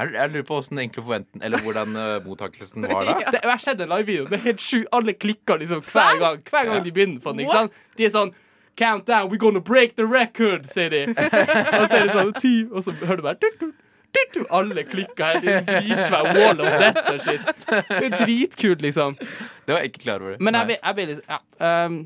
Jeg, 0.02 0.14
jeg 0.18 0.32
lurer 0.34 0.46
på 0.48 0.58
hvordan 0.58 0.78
egentlig 0.82 1.04
forventen 1.06 1.42
Eller 1.46 1.62
hvordan 1.64 1.96
uh, 1.96 2.26
mottakelsen 2.26 2.86
var 2.90 3.06
da. 3.08 3.16
Det, 3.32 3.40
jeg 3.42 3.50
har 3.50 3.62
sett 3.62 3.80
en 3.80 3.92
livevideo. 3.92 4.26
Det 4.30 4.38
er 4.40 4.46
helt 4.50 4.62
sju 4.64 4.82
Alle 4.92 5.14
klikker 5.14 5.60
liksom 5.62 5.82
hver 5.86 6.18
gang 6.20 6.40
Hver 6.50 6.64
gang 6.68 6.80
Ja. 6.80 6.84
de 6.84 6.92
begynner 6.92 7.20
på 7.22 7.32
den. 7.34 7.44
Ikke 7.46 7.62
sant? 7.62 7.78
De 7.96 8.06
er 8.08 8.14
sånn 8.14 8.34
Countdown, 8.76 9.28
we're 9.30 9.36
gonna 9.36 9.60
break 9.60 9.96
the 9.96 10.06
record, 10.06 10.64
sier 10.72 10.88
de. 10.88 11.02
og 11.78 11.88
så 11.90 11.98
er 11.98 12.06
det 12.08 12.14
sånn 12.14 12.30
ti, 12.40 12.52
og 12.72 12.80
så 12.86 12.94
hører 13.02 13.20
du 13.20 13.24
bare 13.26 13.36
tut, 13.42 13.58
tut, 13.60 13.74
tut, 14.16 14.30
tut. 14.32 14.46
Alle. 14.48 14.72
Det 14.80 14.94
er 15.20 15.44
en 15.50 15.66
Dritsvær 15.68 16.30
wall 16.32 16.62
of 16.64 16.78
death 16.80 17.10
og 17.12 17.20
shit. 17.20 17.52
Det 17.68 18.08
er 18.08 18.16
dritkult, 18.22 18.80
liksom. 18.80 19.18
Det 19.20 19.74
var 19.76 19.84
jeg 19.84 19.92
ikke 19.92 20.02
klar 20.06 20.24
over. 20.24 20.38
Men 20.40 20.56
jeg, 20.56 20.72
jeg, 20.72 20.80
jeg 20.86 20.98
blir 20.98 21.10
litt 21.12 21.20
ja, 21.28 21.38
um, 21.84 21.98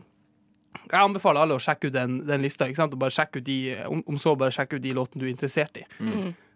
Jeg 0.90 0.98
anbefaler 1.04 1.46
alle 1.46 1.54
å 1.60 1.62
sjekke 1.62 1.86
ut 1.86 1.94
den, 1.94 2.18
den 2.26 2.42
lista. 2.42 2.66
Ikke 2.66 2.82
sant? 2.82 2.98
Og 2.98 3.04
bare 3.04 3.14
sjekke 3.14 3.38
ut 3.38 3.46
de, 3.46 3.58
om, 3.86 4.02
om 4.10 4.18
så 4.22 4.34
bare 4.38 4.54
sjekke 4.58 4.80
ut 4.80 4.82
de 4.82 4.96
låtene 4.98 5.22
du 5.22 5.28
er 5.28 5.32
interessert 5.36 5.78
i. 5.78 5.86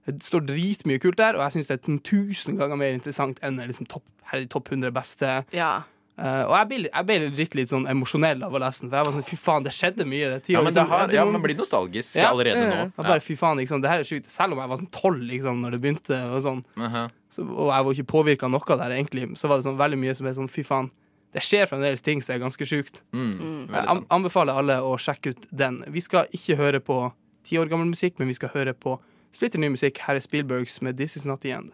Det 0.06 0.22
står 0.22 0.46
dritmye 0.48 0.98
kult 1.00 1.16
der, 1.20 1.36
og 1.36 1.42
jeg 1.44 1.52
syns 1.58 1.68
det 1.68 1.78
er 1.80 1.98
tusen 2.02 2.56
ganger 2.58 2.76
mer 2.80 2.92
interessant 2.96 3.38
enn 3.42 3.58
liksom 3.60 3.86
topp, 3.86 4.04
her 4.30 4.38
er 4.38 4.44
de 4.46 4.48
topp 4.48 4.68
100 4.72 4.90
beste. 4.92 5.44
ja. 5.52 5.82
Uh, 6.20 6.44
og 6.44 6.52
jeg 6.52 6.66
ble, 6.68 6.78
jeg 6.92 7.06
ble 7.08 7.14
litt, 7.32 7.54
litt 7.56 7.68
sånn 7.70 7.86
emosjonell 7.88 8.42
av 8.44 8.52
å 8.52 8.58
lese 8.60 8.82
den. 8.82 8.90
For 8.90 8.98
jeg 8.98 9.06
var 9.06 9.12
sånn, 9.14 9.24
fy 9.24 9.36
faen, 9.40 9.62
det 9.64 9.72
skjedde 9.72 10.04
mye. 10.04 10.26
Det 10.28 10.34
er 10.36 10.42
ti 10.44 10.52
Ja, 10.52 10.58
år, 10.60 10.64
men 10.66 10.74
det 10.74 10.82
liksom. 10.82 10.90
har, 10.92 11.12
ja, 11.16 11.24
man 11.24 11.40
blir 11.40 11.56
nostalgisk 11.56 12.16
Ja. 12.18 12.28
allerede 12.28 12.64
nå. 12.68 12.92
Ja. 12.92 13.02
bare, 13.06 13.20
fy 13.24 13.36
faen, 13.40 13.56
liksom, 13.56 13.80
det 13.80 13.88
her 13.88 14.00
er 14.00 14.04
sjukt. 14.04 14.28
Selv 14.28 14.52
om 14.52 14.58
jeg 14.60 14.68
var 14.68 14.76
sånn 14.76 14.90
tolv 14.92 15.22
liksom, 15.24 15.62
når 15.64 15.70
det 15.70 15.80
begynte, 15.80 16.18
og, 16.28 16.42
sånn, 16.44 16.60
Mhm. 16.76 17.10
så, 17.32 17.40
og 17.48 17.72
jeg 17.72 17.84
var 17.86 17.92
ikke 17.94 18.06
påvirka 18.12 18.42
av 18.44 18.50
noe 18.50 18.76
der, 18.76 18.90
egentlig, 19.00 19.24
så 19.38 19.48
var 19.48 19.56
det 19.56 19.64
sånn 19.64 19.78
veldig 19.78 19.98
mye 19.98 20.14
som 20.14 20.26
er 20.26 20.32
sånn, 20.34 20.50
fy 20.50 20.62
faen. 20.62 20.90
Det 21.32 21.40
skjer 21.40 21.64
fremdeles 21.70 22.02
ting 22.02 22.20
som 22.20 22.34
er 22.36 22.38
ganske 22.44 22.66
sjukt. 22.68 23.00
Mm, 23.14 23.70
Jeg 23.72 23.88
an 23.88 24.04
anbefaler 24.10 24.52
alle 24.58 24.76
å 24.82 24.98
sjekke 25.00 25.30
ut 25.30 25.46
den. 25.56 25.82
Vi 25.88 26.00
skal 26.00 26.26
ikke 26.34 26.56
høre 26.58 26.80
på 26.80 27.12
ti 27.44 27.56
år 27.56 27.70
gammel 27.70 27.88
musikk, 27.88 28.18
men 28.18 28.28
vi 28.28 28.34
skal 28.34 28.50
høre 28.50 28.74
på 28.74 28.98
splitter 29.32 29.58
ny 29.58 29.68
musikk. 29.68 29.98
Her 30.06 30.14
er 30.14 30.20
Spielbergs 30.20 30.82
med 30.82 30.94
'This 30.94 31.16
Is 31.16 31.26
Not 31.26 31.40
The 31.40 31.56
End'. 31.58 31.72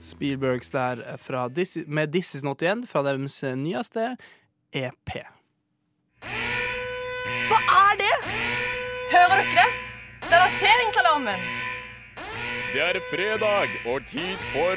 Spielbergs 0.00 0.70
der 0.70 1.16
fra 1.16 1.48
This, 1.48 1.78
med 1.86 2.08
'This 2.08 2.34
Is 2.34 2.42
Not 2.42 2.58
The 2.58 2.72
End' 2.72 2.86
fra 2.86 3.02
deres 3.02 3.42
nyeste 3.42 4.16
EP. 4.72 5.10
Hva 7.48 7.58
er 7.58 7.96
det? 7.98 8.14
Hører 9.12 9.28
dere 9.28 9.54
det? 9.58 9.68
Det 10.22 10.32
er 10.32 10.44
lanseringsalarmen. 10.44 11.40
Det 12.72 12.82
er 12.82 13.00
fredag 13.10 13.68
og 13.94 14.06
tid 14.06 14.36
for 14.52 14.76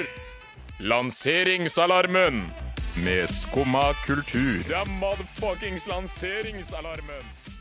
Lanseringsalarmen 0.80 2.54
med 3.06 3.28
Skumma 3.28 3.94
kultur. 4.06 4.58
Det 4.68 4.76
er 4.76 4.90
motherfuckings 5.00 5.88
lanseringsalarmen. 5.88 7.55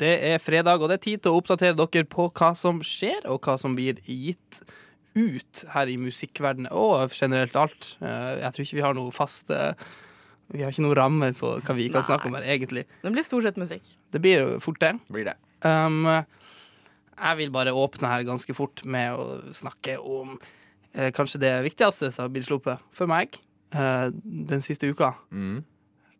Det 0.00 0.12
er 0.32 0.40
fredag, 0.42 0.80
og 0.82 0.88
det 0.90 0.96
er 0.98 1.04
tid 1.04 1.22
til 1.22 1.30
å 1.34 1.38
oppdatere 1.38 1.76
dere 1.78 2.06
på 2.10 2.26
hva 2.34 2.50
som 2.58 2.80
skjer, 2.82 3.20
og 3.30 3.44
hva 3.46 3.54
som 3.60 3.76
blir 3.76 4.00
gitt 4.02 4.62
ut 5.14 5.60
her 5.70 5.86
i 5.92 5.94
musikkverdenen, 6.02 6.66
og 6.74 7.12
generelt 7.14 7.54
alt. 7.54 7.92
Eh, 8.02 8.40
Jeg 8.42 8.52
tror 8.56 8.64
ikke 8.66 8.78
vi 8.80 8.82
har 8.88 8.96
noe 8.98 9.12
fast 9.14 9.50
eh, 9.54 9.74
Vi 10.50 10.62
har 10.64 10.72
ikke 10.74 10.82
noe 10.84 10.96
rammer 10.98 11.32
på 11.38 11.54
hva 11.60 11.74
vi 11.78 11.86
kan 11.88 12.02
Nei. 12.02 12.08
snakke 12.08 12.26
om 12.28 12.34
her, 12.34 12.42
egentlig. 12.42 12.82
Det 13.02 13.12
blir 13.14 13.24
stort 13.24 13.46
sett 13.46 13.56
musikk. 13.56 13.86
Det 14.12 14.20
blir 14.20 14.42
jo 14.42 14.58
fort 14.60 14.80
det. 14.82 14.90
Blir 15.08 15.24
det. 15.30 15.36
Um, 15.64 16.04
jeg 17.14 17.38
vil 17.38 17.50
bare 17.54 17.72
åpne 17.72 18.10
her 18.10 18.26
ganske 18.26 18.52
fort 18.54 18.82
med 18.84 19.14
å 19.14 19.54
snakke 19.54 19.96
om 20.02 20.34
eh, 20.92 21.12
kanskje 21.14 21.40
det 21.40 21.52
viktigste 21.64 22.10
som 22.12 22.26
har 22.26 22.34
blitt 22.34 22.48
sluppet 22.50 22.82
for 22.92 23.06
meg 23.08 23.38
eh, 23.72 24.10
den 24.12 24.60
siste 24.66 24.90
uka. 24.90 25.14
Mm. 25.30 25.62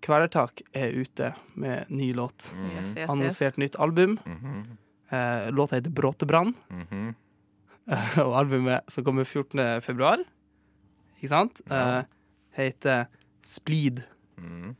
Kvelertak 0.04 0.60
er 0.76 0.92
ute 1.00 1.30
med 1.56 1.88
ny 1.90 2.10
låt. 2.16 2.50
Yes, 2.52 2.90
yes, 2.90 2.96
yes. 2.96 3.10
Annonsert 3.10 3.56
nytt 3.60 3.76
album. 3.80 4.18
Mhm. 4.26 4.62
Eh, 5.14 5.50
låta 5.54 5.76
heter 5.78 5.90
Bråtebrann, 5.94 6.54
Mhm. 6.70 7.14
og 8.24 8.32
albumet 8.38 8.84
som 8.90 9.04
kommer 9.04 9.24
14. 9.24 9.80
februar, 9.84 10.18
ikke 11.18 11.28
sant, 11.28 11.60
Ja. 11.70 11.98
eh, 11.98 12.04
heter 12.56 13.06
Splid. 13.44 14.02
Mhm. 14.38 14.74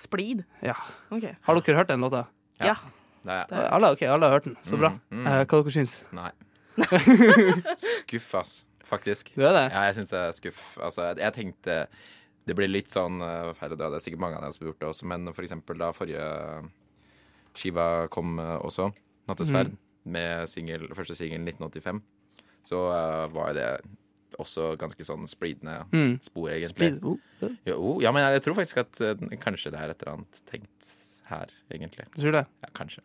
Splid. 0.00 0.44
Ja. 0.62 0.74
Okay. 1.10 1.34
Har 1.42 1.54
dere 1.60 1.76
hørt 1.76 1.88
den 1.88 2.00
låta? 2.00 2.26
Ja. 2.60 2.66
Ja. 2.66 2.74
Det 3.24 3.32
er, 3.58 3.68
Alle, 3.74 3.90
okay, 3.90 4.06
alle 4.06 4.26
har 4.28 4.32
hørt 4.38 4.44
den. 4.44 4.56
Så 4.62 4.76
bra. 4.78 4.90
Mm, 5.10 5.18
mm. 5.22 5.26
Eh, 5.26 5.44
hva 5.44 5.62
dere 5.62 5.72
syns 5.74 6.02
Nei. 6.14 6.30
Skuff, 7.76 8.34
ass. 8.34 8.66
Faktisk. 8.86 9.32
Du 9.34 9.42
er 9.42 9.52
det? 9.52 9.64
Ja, 9.74 9.80
jeg 9.88 9.96
syns 9.96 10.10
det 10.12 10.18
er 10.20 10.30
skuff. 10.36 10.60
Altså, 10.78 11.08
jeg 11.18 11.32
tenkte 11.34 11.86
Det 12.46 12.54
blir 12.54 12.70
litt 12.70 12.92
sånn 12.92 13.18
uh, 13.22 13.52
feil 13.58 13.74
å 13.74 13.78
dra, 13.78 13.90
det 13.90 13.98
er 13.98 14.04
sikkert 14.04 14.22
mange 14.22 14.38
av 14.38 14.44
dere 14.44 14.54
som 14.54 14.64
har 14.64 14.70
gjort 14.72 14.82
det 14.84 14.90
også, 14.92 15.06
men 15.10 15.32
for 15.34 15.46
eksempel 15.46 15.80
da 15.82 15.88
forrige 15.96 16.26
skiva 17.56 18.06
kom 18.12 18.38
uh, 18.38 18.58
også, 18.62 18.90
'Nattesverd', 19.26 19.74
med 20.06 20.46
single, 20.48 20.92
første 20.94 21.16
singel 21.18 21.42
1985, 21.42 22.02
så 22.66 22.82
uh, 22.92 23.24
var 23.34 23.54
det 23.56 23.70
også 24.38 24.76
ganske 24.78 25.02
sånn 25.06 25.26
splidende 25.30 25.86
Mm. 25.92 26.18
spor, 26.22 26.50
egentlig. 26.52 26.92
Splid. 26.92 27.04
Oh, 27.04 27.18
ja. 27.40 27.48
Jo, 27.72 28.00
ja, 28.04 28.12
men 28.12 28.22
jeg, 28.22 28.42
tror 28.44 28.54
faktisk 28.58 28.82
at 28.84 29.00
uh, 29.00 29.14
kanskje 29.42 29.72
det 29.72 29.80
er 29.80 29.90
et 29.90 30.02
eller 30.02 30.18
annet 30.18 30.40
tenkt 30.46 30.90
her, 31.30 31.50
egentlig. 31.72 32.06
Du 32.14 32.20
tror 32.22 32.32
det? 32.32 32.44
Ja, 32.62 32.70
kanskje. 32.76 33.02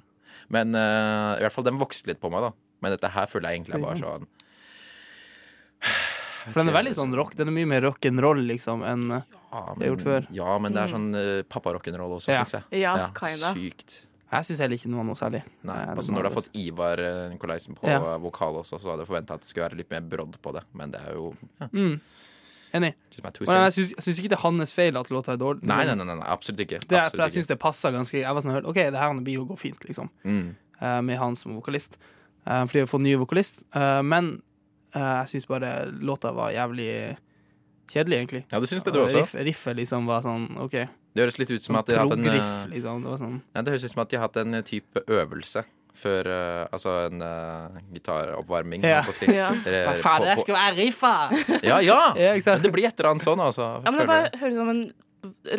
Men 0.50 0.76
uh, 0.76 1.38
i 1.40 1.42
hvert 1.42 1.56
fall 1.56 1.66
den 1.66 1.80
vokste 1.82 2.12
litt 2.12 2.22
på 2.22 2.30
meg, 2.34 2.46
da. 2.46 2.52
Men 2.82 2.94
dette 2.96 3.10
her 3.14 3.30
føler 3.30 3.50
jeg 3.50 3.62
egentlig 3.62 3.78
er 3.80 3.86
bare 3.86 4.02
sånn 4.02 4.28
For 6.48 6.60
den 6.62 6.72
er 6.72 6.78
veldig 6.80 6.94
sånn 6.98 7.16
rock. 7.18 7.36
Den 7.38 7.52
er 7.52 7.56
mye 7.56 7.70
mer 7.70 7.84
rock'n'roll, 7.86 8.42
liksom, 8.50 8.86
enn 8.88 9.04
ja, 9.12 9.20
men, 9.68 9.80
det 9.80 9.86
er 9.86 9.92
gjort 9.92 10.06
før. 10.08 10.30
Ja, 10.34 10.54
men 10.64 10.74
det 10.78 10.86
er 10.86 10.94
sånn 10.96 11.10
uh, 11.14 11.42
pappa-rock'n'roll 11.52 12.16
også, 12.18 12.32
Ja. 12.34 12.46
syns 12.46 12.56
jeg. 12.58 12.82
Ja, 12.82 12.96
ja, 12.98 13.54
Sykt. 13.54 14.00
Jeg 14.32 14.48
syns 14.48 14.62
heller 14.64 14.78
ikke 14.80 14.88
den 14.88 14.96
var 14.96 15.08
noe 15.10 15.20
særlig. 15.20 15.42
Nei, 15.68 15.76
Eh, 15.84 15.90
altså 15.92 16.14
Når 16.16 16.24
du 16.24 16.28
har 16.30 16.36
fått 16.38 16.50
Ivar 16.56 17.00
eh, 17.04 17.30
Nikolaisen 17.34 17.76
på 17.76 17.88
Ja. 17.90 18.18
vokal 18.18 18.56
også, 18.62 18.80
så 18.80 18.94
hadde 18.94 19.04
jeg 19.04 19.10
forventa 19.10 19.34
at 19.36 19.42
det 19.42 19.50
skulle 19.50 19.68
være 19.68 19.78
litt 19.82 19.92
mer 19.92 20.02
brodd 20.02 20.38
på 20.42 20.54
det. 20.56 20.64
Men 20.74 20.92
det 20.92 21.02
er 21.04 21.14
jo 21.20 21.36
ja, 21.60 21.68
mm. 21.68 22.00
Enig. 22.74 22.94
Men 23.22 23.34
jeg 23.68 23.74
syns, 23.76 23.90
jeg 23.98 24.04
syns 24.06 24.20
ikke 24.22 24.30
det 24.32 24.38
er 24.38 24.44
hans 24.46 24.72
feil 24.72 24.96
at 24.96 25.10
låta 25.12 25.34
er 25.34 25.40
dårlig. 25.42 25.66
Nei, 25.68 25.84
nei, 25.84 25.96
nei, 26.00 26.06
nei, 26.08 26.28
absolutt 26.32 26.64
ikke. 26.64 26.80
Det 26.88 26.96
er, 26.96 27.10
for 27.10 27.20
Absolutt 27.20 27.26
jeg 27.28 27.36
syns 27.36 27.50
det 27.50 27.60
passer 27.60 27.92
ganske 27.92 28.16
Jeg 28.22 28.34
var 28.34 28.46
sånn, 28.46 28.66
OK, 28.72 28.80
det 28.96 29.02
her 29.02 29.20
blir 29.20 29.42
jo 29.42 29.46
gå 29.46 29.58
fint, 29.60 29.84
liksom, 29.84 30.10
Mm. 30.24 30.56
Uh, 30.82 31.02
med 31.02 31.20
han 31.20 31.36
som 31.36 31.54
vokalist. 31.54 31.98
Uh, 32.48 32.64
fordi 32.66 32.80
vi 32.80 32.80
har 32.80 32.88
fått 32.88 33.04
ny 33.04 33.12
vokalist. 33.20 33.64
Uh, 33.76 34.02
men 34.02 34.42
jeg 34.94 35.28
syns 35.32 35.48
bare 35.48 35.74
låta 35.92 36.32
var 36.36 36.52
jævlig 36.56 37.18
kjedelig, 37.92 38.18
egentlig. 38.18 38.42
Ja, 38.52 38.60
du 38.60 38.68
syns 38.70 38.84
det, 38.84 38.94
du 38.96 39.02
Og 39.02 39.08
også? 39.10 39.24
Riff, 39.24 39.36
riffet 39.52 39.78
liksom 39.82 40.08
var 40.10 40.24
sånn 40.26 40.48
OK. 40.64 40.78
Det 41.12 41.26
høres 41.26 41.38
litt 41.42 41.52
ut 41.52 41.64
som 41.64 41.78
at 41.80 41.90
de 41.90 41.98
har 41.98 42.08
hatt 42.08 42.16
en 42.16 42.32
eh, 42.32 42.66
liksom. 42.72 43.04
Det 43.04 43.12
var 43.12 43.22
sånn 43.22 43.38
ja, 43.52 43.62
Det 43.62 43.74
høres 43.74 43.86
ut 43.86 43.94
som 43.94 44.04
at 44.04 44.12
de 44.12 44.20
har 44.20 44.28
hatt 44.28 44.42
en 44.42 44.60
type 44.68 45.04
øvelse 45.12 45.64
før 46.02 46.28
uh, 46.32 46.62
Altså 46.72 46.94
en 47.10 47.20
uh, 47.20 47.80
gitaroppvarming, 47.92 48.86
Ja. 48.88 49.02
si. 49.12 49.28
Ja. 49.36 49.50
Hva 49.52 49.96
faen, 50.00 50.24
det 50.24 50.38
skal 50.40 50.56
være 50.56 50.76
riffa! 50.78 51.16
Ja, 51.68 51.82
ja! 51.84 52.00
Ja. 52.22 52.56
Det 52.64 52.72
blir 52.72 52.88
et 52.88 52.96
eller 52.96 53.12
annet 53.12 53.26
sånn, 53.26 53.42
altså. 53.44 53.68
Ja, 53.84 53.92
men 53.92 54.00
det 54.00 54.08
bare 54.08 54.30
høres 54.40 54.56
ut 54.56 54.62
som 54.62 54.72
en 54.72 54.86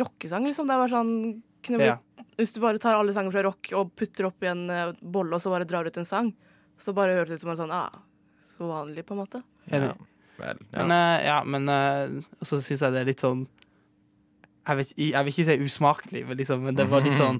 rockesang, 0.01 0.47
liksom. 0.49 0.69
Det 0.69 0.73
er 0.75 0.81
bare 0.81 0.95
sånn 0.95 1.13
Ja. 1.85 1.99
Hvis 2.33 2.55
du 2.55 2.63
bare 2.63 2.81
tar 2.81 2.97
alle 2.97 3.13
sanger 3.13 3.31
fra 3.31 3.43
rock 3.45 3.69
og 3.77 3.93
putter 3.95 4.25
opp 4.27 4.41
i 4.43 4.49
en 4.49 4.65
eh, 4.73 4.89
bolle, 4.99 5.37
og 5.37 5.43
så 5.43 5.51
bare 5.53 5.67
drar 5.69 5.85
ut 5.85 5.99
en 6.01 6.07
sang, 6.09 6.33
Så 6.81 6.91
bare 6.97 7.13
høres 7.13 7.29
det 7.29 7.37
ut 7.37 7.43
som 7.45 7.51
en 7.53 7.59
sånn 7.61 7.71
ah, 7.71 7.93
så 8.57 8.69
vanlig, 8.69 9.05
på 9.07 9.15
en 9.15 9.21
måte. 9.23 9.43
Ja. 9.71 9.93
Vel, 10.39 10.57
Men, 10.73 10.89
ja. 10.89 11.01
eh, 11.17 11.25
ja, 11.27 11.35
men 11.45 11.69
uh, 11.69 12.23
så 12.41 12.57
syns 12.61 12.81
jeg 12.81 12.93
det 12.95 13.03
er 13.03 13.09
litt 13.11 13.21
sånn 13.21 13.43
jeg, 14.63 14.77
vet, 14.79 14.93
jeg 14.97 15.25
vil 15.27 15.33
ikke 15.33 15.45
si 15.45 15.57
usmakelig, 15.67 16.21
men, 16.27 16.37
liksom, 16.39 16.63
men 16.65 16.75
det 16.79 16.87
var 16.89 17.03
litt 17.05 17.19
sånn 17.19 17.37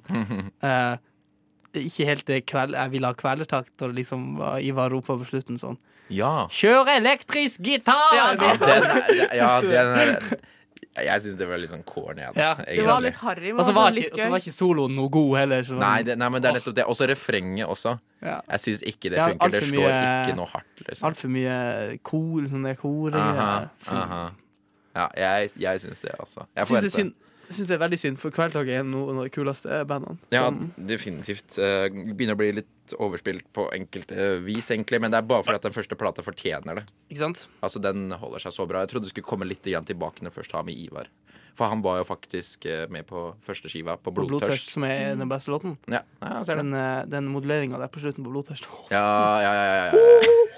uh, 0.62 0.95
Ikke 1.80 2.06
helt 2.06 2.28
det 2.30 2.43
kveld, 2.45 2.76
jeg 2.78 2.91
ville 2.93 3.10
ha 3.10 3.15
kvelertakt, 3.17 3.73
og 3.82 3.95
liksom 3.97 4.36
var- 4.38 4.60
Ivar 4.62 4.93
ropa 4.93 5.15
på 5.17 5.26
slutten 5.32 5.58
sånn 5.58 5.80
ja. 6.13 6.43
Kjør 6.52 6.89
elektrisk 6.99 7.63
gitar! 7.65 8.12
Ja, 8.13 8.26
det 8.38 8.49
den 8.62 9.38
ja, 9.39 9.52
den 9.63 9.93
er 10.04 10.28
Jeg 10.96 11.22
syns 11.24 11.38
det 11.40 11.48
var 11.50 11.58
litt 11.58 11.72
sånn 11.72 11.84
corny. 11.84 12.22
Ja, 12.36 12.54
Det 12.56 12.84
var 12.86 13.02
litt 13.02 13.16
harry, 13.16 13.50
men 13.52 13.60
Og 13.60 13.66
så 13.66 13.72
også 13.72 13.76
var, 13.76 13.92
litt 13.92 14.06
ikke- 14.06 14.14
og 14.14 14.20
så 14.20 14.30
var 14.30 14.40
ikke 14.44 14.54
soloen 14.54 14.96
noe 14.96 15.10
god 15.10 15.38
heller. 15.40 15.64
Så 15.64 15.80
Nei, 15.80 16.04
det, 16.04 16.18
nei, 16.20 16.30
men 16.30 16.42
det 16.42 16.50
er 16.52 16.60
nettopp 16.60 16.76
det. 16.76 16.86
Også 16.86 17.08
refrenget 17.10 17.66
også. 17.68 18.00
ja. 18.22 18.42
Jeg 18.52 18.60
syns 18.60 18.84
ikke 18.84 19.10
det 19.10 19.18
Ja, 19.18 19.28
funker. 19.30 19.50
Det 19.50 19.64
alt 19.64 19.72
slår 19.72 19.90
mye- 19.90 20.26
ikke 20.28 20.36
noe 20.38 20.46
hardt. 20.46 20.84
Liksom. 20.88 21.04
Altfor 21.10 21.30
mye 21.34 22.00
kor, 22.04 22.42
sånne 22.54 22.78
kor 22.78 23.12
Aha, 23.16 23.70
aha. 23.88 24.32
Ja, 24.96 25.08
jeg, 25.18 25.52
jeg 25.58 25.80
syns 25.82 26.02
det, 26.02 26.12
også. 26.20 26.46
Jeg 26.56 26.58
Jeg 26.58 26.68
syns 26.68 26.82
det, 26.82 26.94
er 26.94 27.04
synd- 27.04 27.14
syns 27.56 27.70
det 27.72 27.78
er 27.78 27.84
veldig 27.84 28.00
synd, 28.00 28.20
for 28.22 28.34
Kveldtak 28.36 28.70
er 28.72 28.86
noen 28.88 29.22
av 29.22 29.28
de 29.28 29.34
kuleste 29.34 29.82
bandene. 29.89 30.20
Ja, 30.34 30.48
definitivt. 30.78 31.58
Eh, 31.62 31.88
begynner 31.89 32.38
å 32.38 32.42
bli 32.42 32.52
litt 32.60 32.96
overspilt 33.00 33.46
på 33.56 33.68
enkelte 33.76 34.38
vis, 34.44 34.70
egentlig. 34.74 35.00
Men 35.04 35.13
det 35.13 35.22
er 35.22 35.28
bare 35.30 35.46
fordi 35.46 35.62
at 35.62 35.68
den 35.68 35.76
første 35.76 35.98
plata 36.00 36.26
fortjener 36.26 36.82
det. 36.82 36.86
Ikke 37.10 37.24
sant? 37.24 37.46
Altså, 37.63 37.82
Den 37.84 38.12
holder 38.12 38.44
seg 38.46 38.56
så 38.56 38.68
bra. 38.70 38.84
Jeg 38.84 38.94
trodde 38.94 39.08
det 39.08 39.13
skulle 39.16 39.30
komme 39.30 39.48
litt 39.50 39.66
igjen 39.70 39.88
tilbake 39.88 40.26
når 40.26 40.36
først 40.36 40.58
har 40.58 40.66
med 40.68 40.78
Ivar. 40.80 41.12
For 41.54 41.70
han 41.70 41.84
var 41.86 42.00
jo 42.02 42.08
faktisk 42.10 42.66
eh, 42.66 42.88
med 42.89 43.06
på 43.10 43.28
første 43.46 43.70
skiva, 43.70 43.96
på 44.02 44.13
Blodtørst, 44.16 44.42
Blodtørst. 44.42 44.72
som 44.74 44.88
er 44.88 45.13
den 45.20 45.30
beste 45.30 45.54
låten. 45.54 45.78
Ja, 45.86 46.02
ja 46.24 46.39
jeg 46.39 46.50
ser 46.50 46.58
det. 46.58 46.66
Den, 46.66 46.80
eh, 46.80 47.04
den 47.13 47.30
modelleringa 47.30 47.82
der 47.82 47.94
på 47.94 48.02
slutten 48.02 48.26
på 48.26 48.34
Blodtørst. 48.34 48.66
Ja, 48.94 49.06
ja, 49.46 49.54
ja, 49.54 49.66
ja, 49.70 49.94
ja. 49.94 50.50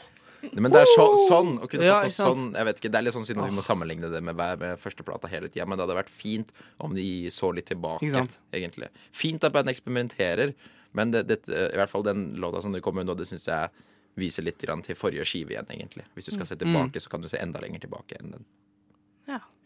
Men 0.53 0.71
det 0.73 0.81
er 0.83 0.89
så, 0.91 1.05
sånn 1.29 1.55
å 1.63 1.67
kunne 1.71 1.87
Ja, 1.87 1.97
fått 2.03 2.11
på 2.13 2.25
sånn 2.25 2.45
Jeg 2.55 2.67
vet 2.67 2.79
ikke, 2.81 2.91
Det 2.91 2.99
er 2.99 3.05
litt 3.07 3.15
sånn 3.15 3.25
siden 3.27 3.45
vi 3.47 3.55
må 3.55 3.63
sammenligne 3.65 4.09
det 4.13 4.21
med, 4.23 4.35
med 4.35 4.79
førsteplata 4.81 5.29
hele 5.31 5.49
tida. 5.49 5.65
Men 5.65 5.77
det 5.79 5.85
hadde 5.87 5.97
vært 5.99 6.13
fint 6.13 6.53
om 6.83 6.95
de 6.97 7.05
så 7.33 7.51
litt 7.55 7.67
tilbake, 7.71 8.03
Ikke 8.05 8.19
sant? 8.19 8.39
egentlig. 8.55 8.89
Fint 9.15 9.43
at 9.47 9.55
bandet 9.55 9.75
eksperimenterer, 9.75 10.53
men 10.95 11.11
det, 11.11 11.25
det, 11.27 11.39
i 11.49 11.75
hvert 11.79 11.91
fall 11.91 12.05
den 12.07 12.33
låta 12.41 12.61
som 12.63 12.75
det 12.75 12.83
kommer 12.85 13.03
nå, 13.07 13.15
det 13.17 13.27
syns 13.27 13.47
jeg 13.49 13.69
viser 14.15 14.45
litt 14.47 14.61
grann 14.63 14.81
til 14.85 14.95
forrige 14.95 15.25
skive 15.27 15.51
igjen, 15.55 15.67
egentlig. 15.75 16.05
Hvis 16.15 16.29
du 16.29 16.35
skal 16.37 16.47
se 16.47 16.55
tilbake, 16.55 17.01
så 17.03 17.09
kan 17.11 17.23
du 17.23 17.27
se 17.27 17.41
enda 17.41 17.59
lenger 17.59 17.83
tilbake 17.83 18.15
enn 18.21 18.31
den. 18.37 18.45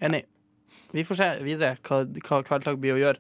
Enig. 0.01 0.23
Vi 0.95 1.03
får 1.05 1.17
se 1.19 1.27
videre 1.43 1.75
hva, 1.85 2.01
hva 2.23 2.39
Kveldtak 2.47 2.79
blir 2.81 2.95
å 2.95 3.01
gjøre. 3.01 3.19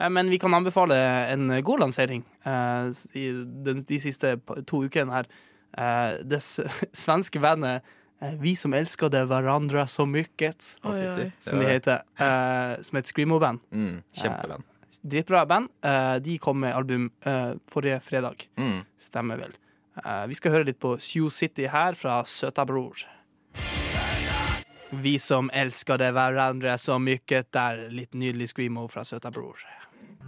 Eh, 0.00 0.08
Men 0.12 0.28
vi 0.32 0.38
kan 0.42 0.54
anbefale 0.56 0.96
en 1.32 1.48
god 1.64 1.80
lansering 1.84 2.24
eh, 2.44 2.90
i 3.16 3.26
de, 3.64 3.76
de 3.88 3.98
siste 4.02 4.34
to 4.68 4.82
ukene 4.84 5.14
her. 5.14 5.28
Eh, 5.76 6.18
Det 6.24 6.38
s- 6.42 6.60
svenske 7.04 7.40
bandet 7.40 7.82
eh, 8.22 8.32
Vi 8.40 8.54
som 8.56 8.72
elskade 8.74 9.20
hverandre 9.28 9.84
så 9.86 10.06
mykket, 10.08 10.78
Oi, 10.84 11.02
oi. 11.08 11.32
Som 11.40 11.58
de 11.60 11.66
heter. 11.66 12.02
eh, 12.18 12.80
Som 12.82 12.96
er 12.96 13.04
et 13.04 13.12
screamo-band. 13.12 13.60
Mm, 13.72 14.02
Kjempeband. 14.12 14.64
Dritbra 15.06 15.44
band. 15.46 15.68
Eh, 15.84 16.18
De 16.18 16.38
kom 16.38 16.58
med 16.60 16.74
album 16.74 17.10
eh, 17.24 17.52
forrige 17.70 18.00
fredag. 18.02 18.48
Mm. 18.58 18.80
Stemmer 18.98 19.36
vel. 19.38 19.52
Eh, 20.04 20.26
Vi 20.26 20.34
skal 20.34 20.52
høre 20.52 20.64
litt 20.64 20.80
på 20.80 20.96
Sioux 21.00 21.30
City 21.32 21.66
her 21.68 21.94
fra 21.94 22.22
Søta 22.24 22.64
Bror. 22.66 23.04
Vi 24.90 25.18
som 25.18 25.50
elskade 25.52 26.08
hverandre 26.14 26.76
så 26.78 26.96
mykket. 27.02 27.50
Der 27.52 27.88
litt 27.90 28.14
nydelig 28.14 28.48
screamo 28.52 28.86
fra 28.88 29.04
Søta 29.04 29.30
Bror. 29.34 29.58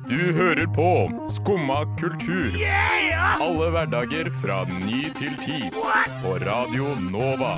Du 0.06 0.32
hører 0.32 0.66
på 0.66 1.10
Skumma 1.28 1.80
kultur. 1.98 2.54
Alle 3.42 3.70
hverdager 3.74 4.30
fra 4.42 4.60
ny 4.70 5.08
til 5.18 5.34
ti. 5.42 5.58
På 6.22 6.36
Radio 6.38 6.92
Nova. 7.10 7.56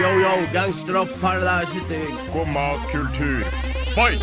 Yo, 0.00 0.10
yo, 0.22 0.32
gangsteropp, 0.54 1.10
paradise 1.20 1.72
city. 1.74 1.98
Skumma 2.20 2.68
kultur. 2.92 3.42
Fight! 3.96 4.22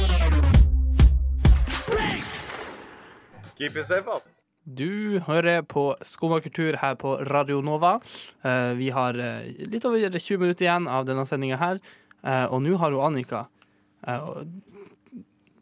Keep 3.57 3.75
it 3.75 3.85
safe, 3.87 4.07
ass. 4.07 4.29
Du 4.63 5.19
hører 5.27 5.61
på 5.61 5.95
Skumma 6.05 6.39
kultur 6.39 6.77
her 6.79 6.95
på 6.95 7.17
Radio 7.27 7.59
Nova. 7.61 7.97
Eh, 8.45 8.71
vi 8.79 8.89
har 8.95 9.19
eh, 9.19 9.51
litt 9.67 9.85
over 9.85 10.07
20 10.19 10.37
minutter 10.39 10.69
igjen 10.69 10.87
av 10.87 11.09
denne 11.09 11.27
sendinga 11.27 11.59
her, 11.59 11.83
eh, 12.23 12.45
og 12.47 12.63
nå 12.63 12.77
har 12.79 12.95
hun 12.95 13.11
Annika 13.11 13.47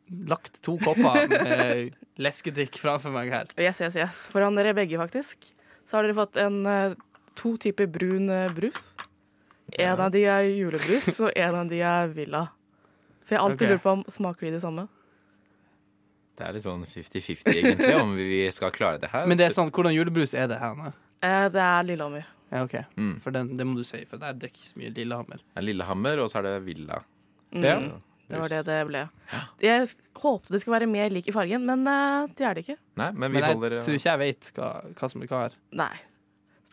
lagt 0.07 0.61
to 0.65 0.77
kopper 0.81 1.27
med 1.31 1.95
leskedrikk 2.21 2.79
framfor 2.81 3.13
meg 3.13 3.31
her. 3.33 3.49
Yes, 3.59 3.81
yes, 3.83 3.97
yes. 3.99 4.19
Foran 4.33 4.57
dere 4.57 4.75
begge, 4.77 4.99
faktisk. 4.99 5.51
Så 5.87 5.97
har 5.97 6.07
dere 6.07 6.17
fått 6.17 6.39
en, 6.41 6.61
eh, 6.65 6.95
to 7.37 7.55
typer 7.61 7.87
brun 7.91 8.29
eh, 8.29 8.51
brus. 8.53 8.93
En 9.77 9.99
av 9.99 10.11
de 10.11 10.23
er 10.23 10.47
julebrus, 10.47 11.09
og 11.19 11.31
en 11.35 11.55
av 11.55 11.67
de 11.67 11.81
er 11.83 12.13
Villa. 12.15 12.47
For 13.27 13.35
jeg 13.35 13.41
har 13.41 13.49
alltid 13.49 13.67
okay. 13.67 13.73
lurt 13.75 13.83
på 13.83 13.95
om 13.97 14.05
smaker 14.11 14.47
de 14.47 14.53
det 14.55 14.63
samme. 14.63 14.87
Det 16.37 16.45
er 16.45 16.53
litt 16.55 16.63
sånn 16.63 16.85
50-50, 16.85 17.49
egentlig, 17.51 17.93
om 17.99 18.13
vi 18.15 18.45
skal 18.53 18.71
klare 18.71 19.01
det 19.01 19.09
her. 19.11 19.25
Men 19.27 19.39
det 19.39 19.49
er 19.49 19.55
sånn, 19.55 19.71
hvordan 19.73 19.95
julebrus 19.95 20.35
er 20.37 20.47
det 20.51 20.59
her? 20.61 20.75
nå? 20.77 20.91
Eh, 21.25 21.45
det 21.51 21.63
er 21.63 21.87
Lillehammer. 21.87 22.27
Ja, 22.53 22.63
OK. 22.63 22.77
Mm. 22.95 23.15
For 23.23 23.35
den, 23.35 23.55
det 23.59 23.65
må 23.67 23.75
du 23.75 23.83
si, 23.87 24.03
for 24.07 24.21
der 24.21 24.37
drikkes 24.39 24.71
ikke 24.71 24.83
mye 24.83 24.91
Lillehammer. 24.95 25.41
Det 25.43 25.59
er 25.59 25.65
Lillehammer, 25.65 26.21
og 26.23 26.29
så 26.31 26.39
er 26.39 26.47
det 26.47 26.53
Villa. 26.67 27.01
Mm, 27.51 27.63
Ja. 27.65 27.79
Det 28.27 28.39
var 28.41 28.51
det 28.51 28.59
det 28.67 28.77
ble. 28.89 29.01
Jeg 29.63 29.85
håpte 30.19 30.51
det 30.51 30.59
skulle 30.61 30.79
være 30.81 30.89
mer 30.91 31.13
lik 31.15 31.29
i 31.31 31.35
fargen, 31.35 31.63
men 31.67 31.85
uh, 31.87 32.27
det 32.35 32.43
er 32.47 32.57
det 32.57 32.65
ikke. 32.65 32.75
Nei, 32.99 33.11
men 33.13 33.31
vi 33.31 33.37
Men 33.37 33.43
jeg 33.43 33.53
holder 33.55 33.77
tror 33.85 33.95
ikke 33.95 34.09
jeg 34.09 34.19
vet 34.23 34.49
hva, 34.57 34.71
hva 34.99 35.09
som 35.13 35.23
er 35.23 35.31
hva 35.31 35.43
her. 35.45 35.55
Nei. 35.79 35.93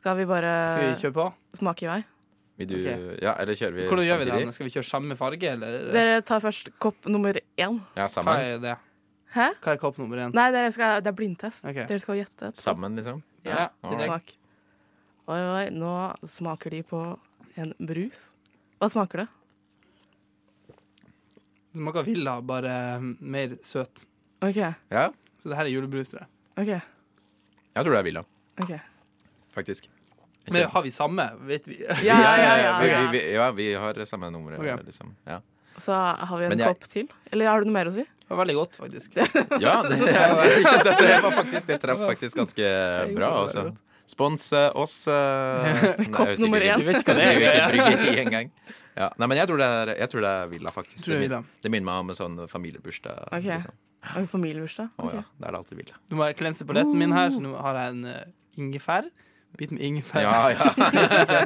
Skal 0.01 0.19
vi 0.19 0.27
bare 0.29 0.51
Skal 0.73 0.83
vi 0.85 0.97
kjøre 1.05 1.17
på? 1.21 1.29
smake 1.61 1.87
i 1.87 1.90
vei? 1.93 2.01
Vil 2.59 2.69
du, 2.71 2.75
Ok. 2.79 3.23
Ja, 3.23 3.35
eller 3.43 3.59
kjører 3.59 3.75
vi 3.75 3.87
Hvordan 3.90 4.07
gjør 4.07 4.19
vi 4.21 4.27
det? 4.31 4.55
Skal 4.55 4.67
vi 4.69 4.73
kjøre 4.75 4.87
samme 4.87 5.17
farge, 5.19 5.53
eller? 5.57 5.79
Dere 5.95 6.19
tar 6.27 6.43
først 6.43 6.71
kopp 6.83 7.07
nummer 7.11 7.35
én. 7.35 7.81
Ja, 7.97 8.05
Hva 8.05 8.09
sammen. 8.12 8.38
er 8.38 8.59
det? 8.62 8.77
Hæ? 9.35 9.49
Hva 9.62 9.73
er 9.75 9.81
kopp 9.83 9.99
nummer 9.99 10.21
én? 10.23 10.35
Nei, 10.35 10.49
dere 10.55 10.71
skal, 10.75 11.01
det 11.03 11.11
er 11.11 11.17
blindtest. 11.19 11.64
Ok. 11.67 11.81
Dere 11.88 12.03
skal 12.03 12.21
gjette. 12.21 12.51
et. 12.53 12.61
Sammen, 12.62 12.95
liksom. 12.99 13.23
Ja, 13.47 13.69
Alright. 13.83 14.07
Smak. 14.07 14.37
Oi, 15.27 15.40
oi, 15.40 15.64
nå 15.75 15.95
smaker 16.29 16.71
de 16.71 16.83
på 16.87 17.01
en 17.57 17.73
brus. 17.81 18.33
Hva 18.79 18.90
smaker 18.93 19.25
det? 19.25 19.29
Det 21.74 21.82
smaker 21.82 22.06
Villa, 22.06 22.38
bare 22.46 22.72
mer 23.02 23.56
søt. 23.66 24.04
OK. 24.46 24.56
Ja, 24.94 25.08
Så 25.42 25.50
det 25.50 25.58
her 25.58 25.66
er 25.66 25.72
julebrus, 25.74 26.12
tror 26.14 26.22
jeg. 26.24 26.30
OK. 26.62 26.70
jeg 27.74 27.82
tror 27.84 27.90
det 27.96 27.98
er 28.00 28.06
Villa, 28.06 28.24
ok 28.62 28.74
faktisk. 29.54 29.88
Men 30.50 30.64
har 30.70 30.82
vi 30.82 30.90
samme? 30.90 31.24
Vet 31.48 31.66
vi? 31.68 31.76
Ja, 31.88 31.94
ja, 32.02 32.37
ja. 32.38 32.56
ja, 32.58 32.72
Vi, 32.80 32.88
vi, 32.88 33.18
vi, 33.18 33.34
ja, 33.34 33.50
vi 33.54 33.66
har 33.74 34.04
samme 34.04 34.30
nummer. 34.30 34.58
Ok. 34.58 34.84
Liksom. 34.87 35.14
Ja. 35.24 35.40
Så 35.78 35.92
har 35.94 36.38
vi 36.38 36.44
en 36.44 36.50
Men 36.50 36.58
jeg- 36.58 36.68
kopp 36.74 36.88
til. 36.90 37.08
Eller 37.32 37.48
har 37.48 37.60
du 37.62 37.66
noe 37.70 37.72
mer 37.78 37.87
å 37.90 37.94
si? 37.94 38.02
Det 38.04 38.30
var 38.32 38.40
veldig 38.44 38.54
godt, 38.56 38.76
faktisk. 38.80 39.16
ja, 39.16 39.74
det, 39.84 39.98
jeg 40.00 40.64
kjente 40.64 40.92
at 40.92 41.00
det 41.00 41.16
var 41.22 41.32
faktisk 41.38 41.66
Det 41.70 41.78
traff 41.82 41.98
faktisk 42.08 42.37
ganske 42.40 42.68
bra. 43.14 43.30
det 43.46 43.64
var. 44.05 44.12
Spons 44.14 44.53
eh, 44.53 44.71
oss. 44.79 45.09
eh, 45.09 45.14
nei, 45.99 46.09
Kopp 46.12 46.35
nummer 46.43 46.61
én. 46.61 46.79
Vi 46.81 46.87
vet 46.88 47.01
ikke 47.01 47.14
hva 47.17 47.25
Jeg 47.25 47.40
det 47.40 47.55
er. 47.57 48.21
ikke. 48.25 48.71
Ja. 48.95 49.09
Nei, 49.19 49.27
men 49.27 49.38
jeg 49.40 49.49
tror 49.51 49.59
det 49.59 49.67
er, 49.67 49.90
jeg 49.99 50.11
tror 50.12 50.23
det 50.23 50.31
er 50.31 50.51
Villa, 50.53 50.71
faktisk. 50.71 51.03
Det 51.09 51.19
Villa. 51.19 51.40
min, 51.43 51.62
det 51.64 51.71
minner 51.73 51.88
meg 51.88 52.05
om 52.05 52.12
en 52.14 52.19
sånn 52.21 52.37
familiebursdag. 52.51 53.25
Okay. 53.33 53.57
Liksom. 53.57 53.75
Familiebursdag? 54.31 54.90
Okay. 55.01 55.09
Oh, 55.09 55.14
ja, 55.17 55.25
Det 55.40 55.49
er 55.49 55.57
det 55.57 55.61
alltid 55.62 55.81
Villa. 55.81 55.97
Nå 56.12 56.19
må 56.21 56.29
jeg 56.29 56.37
klense 56.38 56.67
på 56.69 56.77
letten 56.77 56.99
min 57.01 57.14
her, 57.17 57.33
så 57.35 57.40
nå 57.43 57.55
har 57.59 57.81
jeg 57.81 57.95
en 57.97 58.05
uh, 58.07 58.21
ingefær. 58.61 59.09
Bit 59.59 59.71
med 59.75 59.83
ingefær. 59.87 60.23
Ja, 60.23 60.51
ja. 60.51 60.67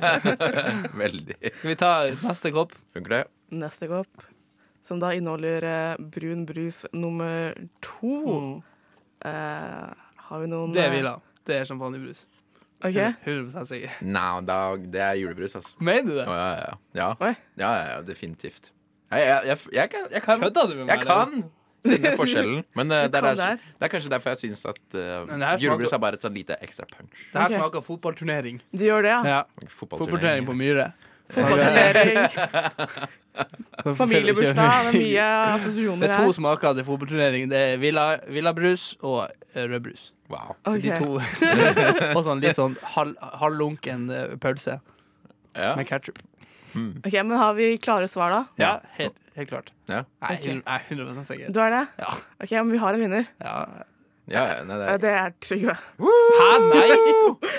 Veldig. 1.03 1.37
Skal 1.61 1.71
vi 1.71 1.77
ta 1.79 1.93
neste 2.25 2.53
kopp? 2.57 2.75
Funker 2.97 3.15
det? 3.15 3.23
Neste 3.63 3.89
kopp, 3.91 4.25
som 4.85 5.01
da 5.01 5.13
inneholder 5.17 5.65
uh, 5.69 6.09
brun 6.17 6.45
brus 6.49 6.83
nummer 6.97 7.55
to. 7.85 8.61
Eh, 9.27 9.89
har 10.29 10.41
vi 10.45 10.47
noen 10.51 10.73
Det 10.75 10.85
er 10.85 10.93
Villa. 10.95 11.17
Det 11.49 11.57
er 11.57 11.65
champagnebrus. 11.69 12.27
OK. 12.85 12.99
100 13.27 13.65
sikker. 13.67 13.91
Nei, 14.07 14.41
da, 14.47 14.59
det 14.79 15.01
er 15.03 15.15
julebrus, 15.19 15.55
altså. 15.59 15.75
Mener 15.83 16.07
du 16.07 16.15
det? 16.21 16.27
Oh, 16.29 16.35
ja, 16.39 16.49
ja, 16.55 16.75
ja. 17.01 17.09
Oi. 17.27 17.33
Ja, 17.59 17.71
ja, 17.75 17.87
ja, 17.97 18.01
definitivt. 18.07 18.71
Jeg, 19.11 19.25
jeg, 19.27 19.41
jeg, 19.49 19.59
jeg 19.75 19.91
kan, 19.91 20.05
jeg 20.13 20.23
kan, 20.23 20.41
Kødda 20.45 20.63
du 20.69 20.75
med 20.77 20.85
meg? 20.85 20.93
jeg 20.93 21.07
kan 21.09 21.43
finne 21.89 22.13
forskjellen. 22.21 22.63
Men 22.77 22.91
uh, 22.93 22.97
det, 23.09 23.15
er, 23.19 23.21
kan 23.25 23.37
der- 23.41 23.57
det 23.81 23.87
er 23.89 23.93
kanskje 23.95 24.11
derfor 24.13 24.31
jeg 24.37 24.39
syns 24.45 24.63
at 24.69 24.79
uh, 24.95 25.01
det 25.27 25.43
her 25.49 25.59
julebrus 25.65 25.93
er 25.97 26.03
bare 26.03 26.19
et 26.21 26.27
sånn 26.29 26.37
lite 26.37 26.59
ekstra 26.63 26.87
punch. 26.93 27.11
Det 27.33 27.41
her 27.41 27.49
Ok. 27.49 27.57
smaker 27.59 27.81
fotballturnering. 27.89 28.61
Du 28.71 28.85
gjør 28.87 29.03
det, 29.09 29.15
ja? 29.17 29.21
Ja. 29.27 29.43
Fotballturnering. 29.67 30.47
Fotballturnering 30.47 30.47
på 30.47 30.59
Myhre. 30.63 30.91
Fotballturnering, 31.29 32.15
familiebursdag. 33.99 34.93
Det 34.93 34.99
er 34.99 34.99
mye 34.99 35.99
Det 36.01 36.09
er 36.09 36.15
to 36.15 36.25
her. 36.29 36.33
smaker 36.39 36.73
til 36.79 36.85
fotballturnering. 36.87 37.51
Det 37.51 37.59
er 37.59 37.77
Villa, 37.83 38.07
Villabrus 38.29 38.95
og 39.01 39.29
eh, 39.55 39.65
rødbrus. 39.69 40.13
Wow. 40.29 40.57
Okay. 40.69 40.91
De 40.91 40.97
to. 41.01 41.15
og 42.17 42.23
sånn 42.27 42.43
litt 42.45 42.57
sånn 42.59 42.75
halv- 42.97 43.17
halvlunken 43.41 44.11
eh, 44.13 44.35
pølse 44.43 44.79
Ja. 45.57 45.75
med 45.75 45.87
ketchup. 45.89 46.19
Ok, 46.77 47.13
Men 47.25 47.33
har 47.41 47.55
vi 47.57 47.77
klare 47.81 48.07
svar, 48.13 48.31
da? 48.31 48.41
Ja, 48.61 48.73
helt, 48.99 49.15
helt 49.35 49.49
klart. 49.51 49.71
Ja. 49.89 50.03
Jeg 50.21 50.29
er 50.29 50.35
Ok. 50.37 50.45
hundre- 50.51 50.65
jeg 50.67 50.75
er 50.75 50.85
100 50.91 51.25
sikker. 51.25 51.53
Du 51.53 51.61
er 51.65 51.71
det? 51.73 51.81
Ja. 51.99 52.11
OK, 52.45 52.51
men 52.53 52.71
vi 52.73 52.79
har 52.79 52.95
en 52.95 53.01
vinner. 53.01 53.27
Ja. 53.41 53.55
Ja, 54.29 54.43
nei, 54.69 54.77
det, 54.77 54.87
det 54.87 55.01
Det 55.01 55.11
er 55.17 55.31
Trygve. 55.41 55.75
Hæ, 55.97 56.49
nei! 56.69 56.89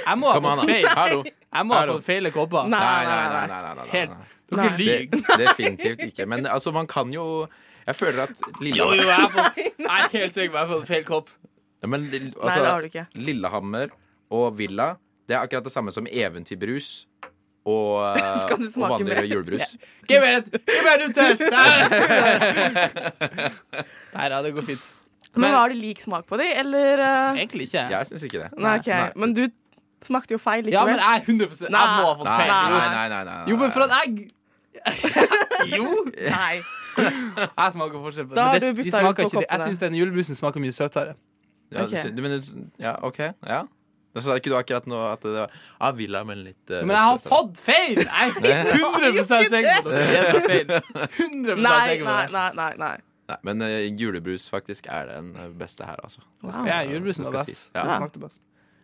Jeg 0.05 0.17
må 0.21 0.29
ha 0.29 0.39
fått 0.39 0.65
feil. 0.69 0.86
Jeg 0.86 1.65
må 1.65 1.73
ha 1.73 1.86
fått 1.89 2.05
feil 2.05 2.29
kopper. 2.32 2.67
Nei, 2.69 2.79
Nei, 2.79 3.23
nei, 3.34 3.47
nei, 3.49 3.73
nei. 3.79 3.88
Helt. 3.95 4.13
Dere 4.53 4.77
lyver. 4.77 5.38
definitivt 5.41 5.99
ikke. 6.12 6.25
Men 6.29 6.45
altså, 6.45 6.71
man 6.71 6.86
kan 6.89 7.12
jo 7.13 7.47
Jeg 7.88 7.95
føler 7.97 8.23
at 8.29 8.39
Lille... 8.62 8.77
Jo, 8.77 8.91
jo, 8.93 9.01
jeg, 9.10 9.32
fått, 9.34 9.58
jeg 9.79 9.89
er 9.89 10.10
helt 10.13 10.34
sikker 10.38 10.51
på 10.53 10.58
at 10.58 10.62
jeg 10.62 10.67
har 10.69 10.75
fått 10.75 10.88
feil 10.93 11.03
kopp. 11.10 11.29
Ja, 11.82 11.88
men, 11.88 12.06
altså, 12.10 12.60
Nei, 12.60 12.60
det 12.60 12.72
har 12.72 12.82
du 12.82 12.88
ikke. 12.89 13.06
Lillehammer 13.15 13.88
og 14.36 14.58
Villa 14.60 14.89
Det 15.30 15.36
er 15.38 15.44
akkurat 15.46 15.63
det 15.63 15.72
samme 15.72 15.92
som 15.96 16.08
eventyrbrus 16.12 17.06
og, 17.70 18.00
eh, 18.18 18.50
og 18.50 18.63
smake 18.72 18.92
vanlig 18.96 19.15
mer? 19.15 19.26
julebrus. 19.30 19.76
Give 20.10 20.22
me 20.24 20.38
it! 20.39 20.48
Give 20.52 20.84
me 20.86 20.94
it 21.06 21.15
test! 21.15 21.44
Nei 24.15 24.26
da, 24.32 24.39
det 24.46 24.54
går 24.56 24.65
fint. 24.72 24.86
Men 25.36 25.42
Men- 25.46 25.54
har 25.60 25.70
du 25.70 25.76
lik 25.78 26.00
smak 26.02 26.26
på 26.28 26.38
de, 26.42 26.48
eller 26.58 27.00
eh, 27.06 27.38
Egentlig 27.44 27.68
ikke. 27.70 27.84
Jeg 27.94 28.08
syns 28.10 28.24
ikke 28.26 28.39
det. 28.46 28.50
Nei, 28.58 28.78
ok. 28.80 28.89
Men 29.22 29.34
du 29.38 29.44
smakte 30.02 30.34
jo 30.34 30.39
feil 30.42 30.65
Ja, 30.72 30.86
men 30.88 30.96
jeg 30.98 31.06
er 31.06 31.22
100 31.28 31.62
Jeg 31.68 31.72
Nei. 31.76 31.86
må 32.00 32.08
ha 32.08 32.15
fått 32.18 32.26
Nei, 32.26 32.38
feil. 32.39 32.50
nei, 32.50 32.63
Jo. 32.65 32.78
nei. 32.80 32.89
nei, 32.96 33.08
nei, 33.13 33.24
nei. 33.30 33.39
Jo, 33.52 33.56
men 33.62 33.72
for 33.76 33.82
at 33.86 33.92
jeg 34.00 34.32
Jo, 35.76 35.88
Nei. 36.15 36.62
jeg 37.44 37.72
smaker 37.76 38.00
forskjell 38.06 38.28
på 38.30 38.36
Da 38.38 38.46
har 38.48 38.54
Men 38.56 38.62
du 38.63 38.68
det, 38.70 38.86
de 38.88 38.92
smaker 38.96 39.26
ut 39.28 39.34
på 39.34 39.42
ikke, 39.44 39.50
jeg 39.52 39.60
syns 39.68 39.82
den 39.84 39.98
julebrusen 40.00 40.36
smaker 40.39 40.63
mye 40.63 40.72
søtere. 40.76 41.13
Ja, 41.71 41.84
Ok. 41.84 42.15
du- 42.15 42.21
men, 42.25 42.41
ja, 42.79 42.95
OK. 43.03 43.19
Ja. 43.47 43.63
Da 44.15 44.21
sa 44.25 44.34
ikke 44.39 44.49
du 44.49 44.55
akkurat 44.58 44.88
nå 44.89 44.97
at 45.13 45.21
det 45.21 45.32
var 45.36 45.51
ah, 45.79 45.91
Villa, 45.93 46.23
men 46.25 46.39
litt 46.43 46.71
uh, 46.73 46.79
Men 46.82 46.95
jeg 46.95 47.03
har 47.05 47.17
søtere. 47.19 47.29
fått 47.29 47.60
feil! 47.62 47.99
Jeg 47.99 48.32
er 48.41 48.71
100 48.79 49.23
sikker 49.29 49.84
på 49.86 49.91
at 49.91 49.99
dere 49.99 50.32
gir 50.34 50.47
feil. 50.49 50.71
100 51.29 51.62
Nei, 51.62 51.75
sikker 51.91 52.05
på 52.05 52.10
nei, 52.10 52.25
det. 52.25 52.34
nei, 52.34 52.49
nei, 52.58 52.71
nei. 52.82 52.97
Nei, 53.29 53.38
men 53.45 53.62
uh, 53.62 53.75
julebrus 54.01 54.47
faktisk 54.49 54.88
er 54.89 55.05
den 55.12 55.36
eh, 55.38 55.51
beste 55.60 55.86
her, 55.86 55.99
altså. 56.03 56.23
Det 56.41 56.53
skal- 56.55 56.67
Ja, 56.71 56.79
julebrusen 56.89 57.23
det 57.23 57.29
var 57.34 57.43
skal 57.43 57.53
best. 57.53 57.69
sies. 57.69 57.71
Ja, 57.75 58.08
best. 58.25 58.39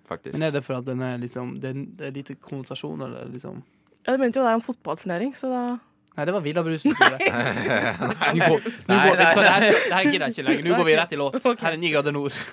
faktisk. 0.07 0.33
Men 0.37 0.43
er 0.47 0.51
det 0.59 0.63
for 0.67 0.77
at 0.77 0.85
den 0.85 1.01
er 1.01 1.17
liksom 1.17 1.55
Det 1.59 1.71
er, 1.73 1.81
det 1.97 2.07
er 2.07 2.11
lite 2.11 2.35
konnotasjon, 2.35 3.01
eller 3.01 3.25
liksom 3.33 3.63
Jeg 4.05 4.19
mente 4.21 4.37
jo 4.39 4.45
det 4.45 4.51
er 4.51 4.59
en 4.61 4.61
fotballturnering, 4.69 5.33
så 5.33 5.49
da 5.49 5.63
Nei, 6.15 6.25
det 6.25 6.31
var 6.31 6.41
Villabrusen. 6.41 6.93
nei, 6.99 7.09
nei, 7.19 8.47
går, 8.47 8.61
Nei, 8.87 8.95
nei, 8.95 9.15
det 9.19 9.25
her, 9.27 9.65
det 9.65 9.95
her 9.97 10.03
gidder 10.07 10.27
jeg 10.27 10.31
ikke 10.31 10.45
lenger. 10.47 10.63
Nå 10.63 10.77
går 10.79 10.87
vi 10.87 10.95
rett 10.95 11.11
i 11.11 11.19
låt. 11.19 11.43
Her 11.43 11.71
er 11.73 11.77
Ni 11.81 11.91
grader 11.91 12.15
nord. 12.15 12.31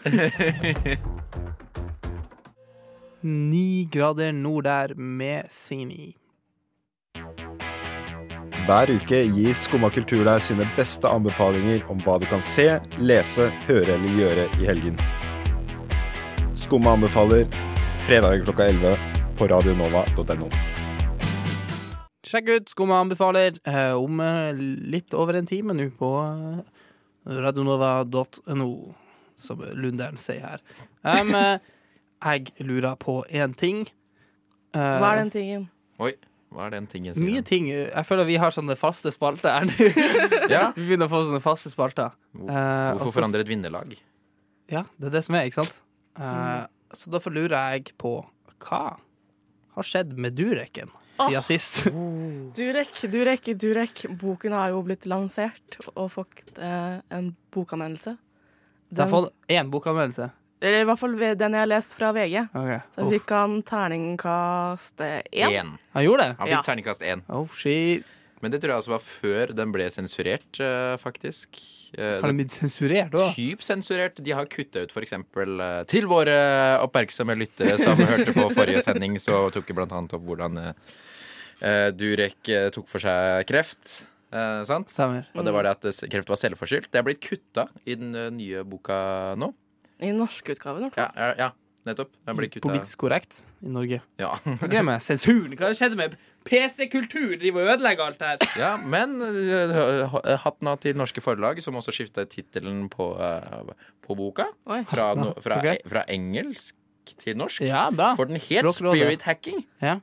Ni 3.23 3.89
grader 3.93 4.33
nord 4.35 4.65
der 4.67 4.95
med 4.99 5.47
Sini. 5.55 6.17
Hver 8.67 8.91
uke 8.95 9.23
gir 9.31 9.55
Skumma 9.59 9.91
kultur 9.95 10.25
deg 10.27 10.43
sine 10.43 10.67
beste 10.77 11.11
anbefalinger 11.11 11.87
om 11.91 12.03
hva 12.03 12.19
du 12.23 12.27
kan 12.31 12.43
se, 12.43 12.67
lese, 12.99 13.47
høre 13.71 13.95
eller 13.95 14.19
gjøre 14.19 14.49
i 14.59 14.67
helgen. 14.67 14.99
Skumma 16.59 16.95
anbefaler 16.99 17.47
fredag 18.07 18.43
klokka 18.47 18.67
11 18.75 18.99
på 19.39 19.51
radionova.no. 19.55 20.72
Sjekk 22.33 22.49
ut 22.49 22.71
Skumma 22.73 23.01
anbefaler 23.03 23.59
eh, 23.69 23.93
om 23.99 24.21
eh, 24.25 24.53
litt 24.95 25.13
over 25.19 25.37
en 25.37 25.49
time 25.49 25.75
nå 25.77 25.91
på 25.99 26.09
eh, 26.25 26.63
radionova.no, 27.45 28.69
som 29.37 29.63
Lunderen 29.77 30.17
sier 30.21 30.47
her. 30.55 30.65
Eh, 32.23 32.39
jeg 32.39 32.53
lurer 32.63 32.95
på 33.03 33.17
én 33.35 33.51
ting. 33.59 33.81
Uh, 34.77 35.01
Hva 35.03 35.09
er 35.11 35.19
den 35.25 35.33
tingen? 35.35 35.65
Oi, 35.99 36.13
hva 36.55 36.69
er 36.69 36.77
den 36.77 36.85
tingen? 36.87 37.17
sier 37.17 37.25
Mye 37.27 37.41
den? 37.41 37.49
ting. 37.49 37.67
Jeg 37.73 38.05
føler 38.07 38.29
vi 38.29 38.37
har 38.39 38.55
sånne 38.55 38.77
faste 38.79 39.11
spalter 39.11 39.51
her 39.57 39.67
nå. 39.67 39.89
Ja. 40.55 40.69
Vi 40.77 40.85
begynner 40.87 41.11
å 41.11 41.13
få 41.13 41.25
sånne 41.27 41.43
faste 41.43 41.73
spalter. 41.75 42.15
Hvor- 42.31 42.53
Eh, 42.55 42.93
Hvorfor 43.01 43.17
forandre 43.19 43.43
et 43.43 43.51
vinnerlag? 43.51 43.97
Ja, 44.71 44.85
det 45.03 45.11
er 45.11 45.17
det 45.19 45.25
som 45.27 45.35
er, 45.41 45.49
ikke 45.51 45.65
sant? 45.65 45.83
Eh, 46.15 46.63
Så 46.95 47.11
derfor 47.11 47.35
lurer 47.35 47.59
jeg 47.75 47.91
på 47.99 48.15
hva 48.63 48.83
har 49.75 49.83
skjedd 49.91 50.15
med 50.15 50.39
Dureken 50.39 50.95
siden 51.21 51.43
sist? 51.47 51.83
Durek, 52.59 53.01
Durek, 53.13 53.51
Durek. 53.61 54.05
Boken 54.21 54.53
har 54.57 54.73
jo 54.75 54.83
blitt 54.87 55.07
lansert 55.11 55.79
og 55.95 56.11
fått 56.15 56.59
eh, 56.59 57.01
en 57.13 57.33
bokanmeldelse. 57.55 58.17
Jeg 58.93 59.01
har 59.05 59.13
fått 59.13 59.33
én 59.49 59.71
bokanmeldelse. 59.73 60.31
Eller 60.63 60.85
i 60.85 60.87
hvert 60.87 61.01
fall 61.01 61.15
den 61.19 61.57
jeg 61.57 61.59
har 61.65 61.67
lest 61.71 61.95
fra 61.99 62.13
VG. 62.15 62.37
Okay. 62.55 62.79
Så 62.95 63.07
fikk 63.11 63.31
han 63.35 63.55
terningkast 63.67 65.01
én. 65.03 65.49
Én. 65.51 65.73
Han 65.97 66.05
gjorde 66.05 66.27
det? 66.29 66.35
Han 66.39 66.47
fikk 66.47 66.55
Ja. 66.55 66.63
terningkast 66.69 67.03
én. 67.03 67.25
Oh, 67.29 67.49
shit. 67.51 68.05
Men 68.43 68.51
det 68.51 68.59
tror 68.63 68.73
jeg 68.75 68.83
også 68.83 68.93
var 68.97 69.03
før 69.07 69.53
den 69.55 69.73
ble 69.75 69.87
sensurert, 69.95 70.59
eh, 70.59 70.97
faktisk. 70.99 71.61
Eh, 71.95 72.19
Har 72.19 72.27
den 72.27 72.41
blitt 72.41 72.57
sensurert 72.57 73.15
òg? 73.15 73.37
Typ 73.37 73.63
sensurert. 73.63 74.19
De 74.19 74.35
har 74.35 74.51
kutta 74.51 74.83
ut 74.83 74.95
eksempel 74.99 75.63
eh, 75.63 75.83
Til 75.91 76.09
våre 76.11 76.35
oppmerksomme 76.83 77.37
lyttere 77.39 77.79
som 77.79 77.97
hørte 78.13 78.35
på 78.35 78.49
forrige 78.51 78.83
sending, 78.83 79.15
så 79.23 79.45
tok 79.55 79.71
vi 79.71 79.79
blant 79.79 79.95
annet 79.95 80.19
opp 80.19 80.27
hvordan 80.27 80.59
Durek 81.95 82.49
tok 82.75 82.89
for 82.91 82.99
seg 82.99 83.45
kreft. 83.47 84.09
Eh, 84.35 84.63
sant? 84.67 84.91
Stemmer. 84.91 85.29
Og 85.37 85.47
det 85.47 85.55
var 85.55 85.69
det 85.69 85.77
at 85.77 86.05
kreft 86.11 86.33
var 86.33 86.41
selvforskyldt. 86.41 86.91
Det 86.91 86.99
er 86.99 87.07
blitt 87.07 87.23
kutta 87.23 87.69
i 87.87 87.95
den 88.01 88.17
nye 88.35 88.65
boka 88.67 89.37
nå. 89.39 89.53
I 90.03 90.11
norskutgaven, 90.17 90.89
i 90.89 90.91
hvert 90.91 90.99
fall. 90.99 91.13
Ja, 91.15 91.31
ja, 91.31 91.45
ja 91.47 91.62
nettopp. 91.89 92.13
Jeg 92.27 92.35
er 92.35 92.49
kutta. 92.49 92.67
Politisk 92.67 93.01
korrekt 93.03 93.41
i 93.63 93.71
Norge. 93.73 94.01
Ja. 94.21 94.33
Glem 94.63 94.89
meg. 94.91 95.01
Sensuren. 95.05 95.55
Hva 95.59 95.73
skjedde 95.77 95.99
med 95.99 96.17
PC-kultur? 96.49 97.35
Driver 97.41 97.65
og 97.65 97.73
ødelegger 97.77 98.11
alt 98.11 98.23
her. 98.27 98.45
ja, 98.59 98.75
men 98.81 99.19
eh, 99.23 100.19
hatten 100.45 100.71
av 100.73 100.83
til 100.83 100.99
norske 100.99 101.25
forlag, 101.25 101.63
som 101.65 101.79
også 101.79 101.95
skifta 101.95 102.27
tittelen 102.31 102.87
på, 102.93 103.13
eh, 103.23 103.89
på 104.07 104.19
boka. 104.19 104.49
Oi. 104.71 104.83
Fra, 104.91 105.13
no, 105.19 105.33
fra, 105.45 105.59
okay. 105.63 105.83
fra 105.89 106.05
engelsk 106.13 106.77
til 107.19 107.39
norsk. 107.39 107.65
Ja, 107.67 107.89
bra. 107.95 108.13
For 108.19 108.31
den 108.31 108.39
het 108.39 108.47
Språkrådet. 108.47 109.01
Spirit 109.01 109.27
Hacking. 109.27 109.65
Ja. 109.83 109.99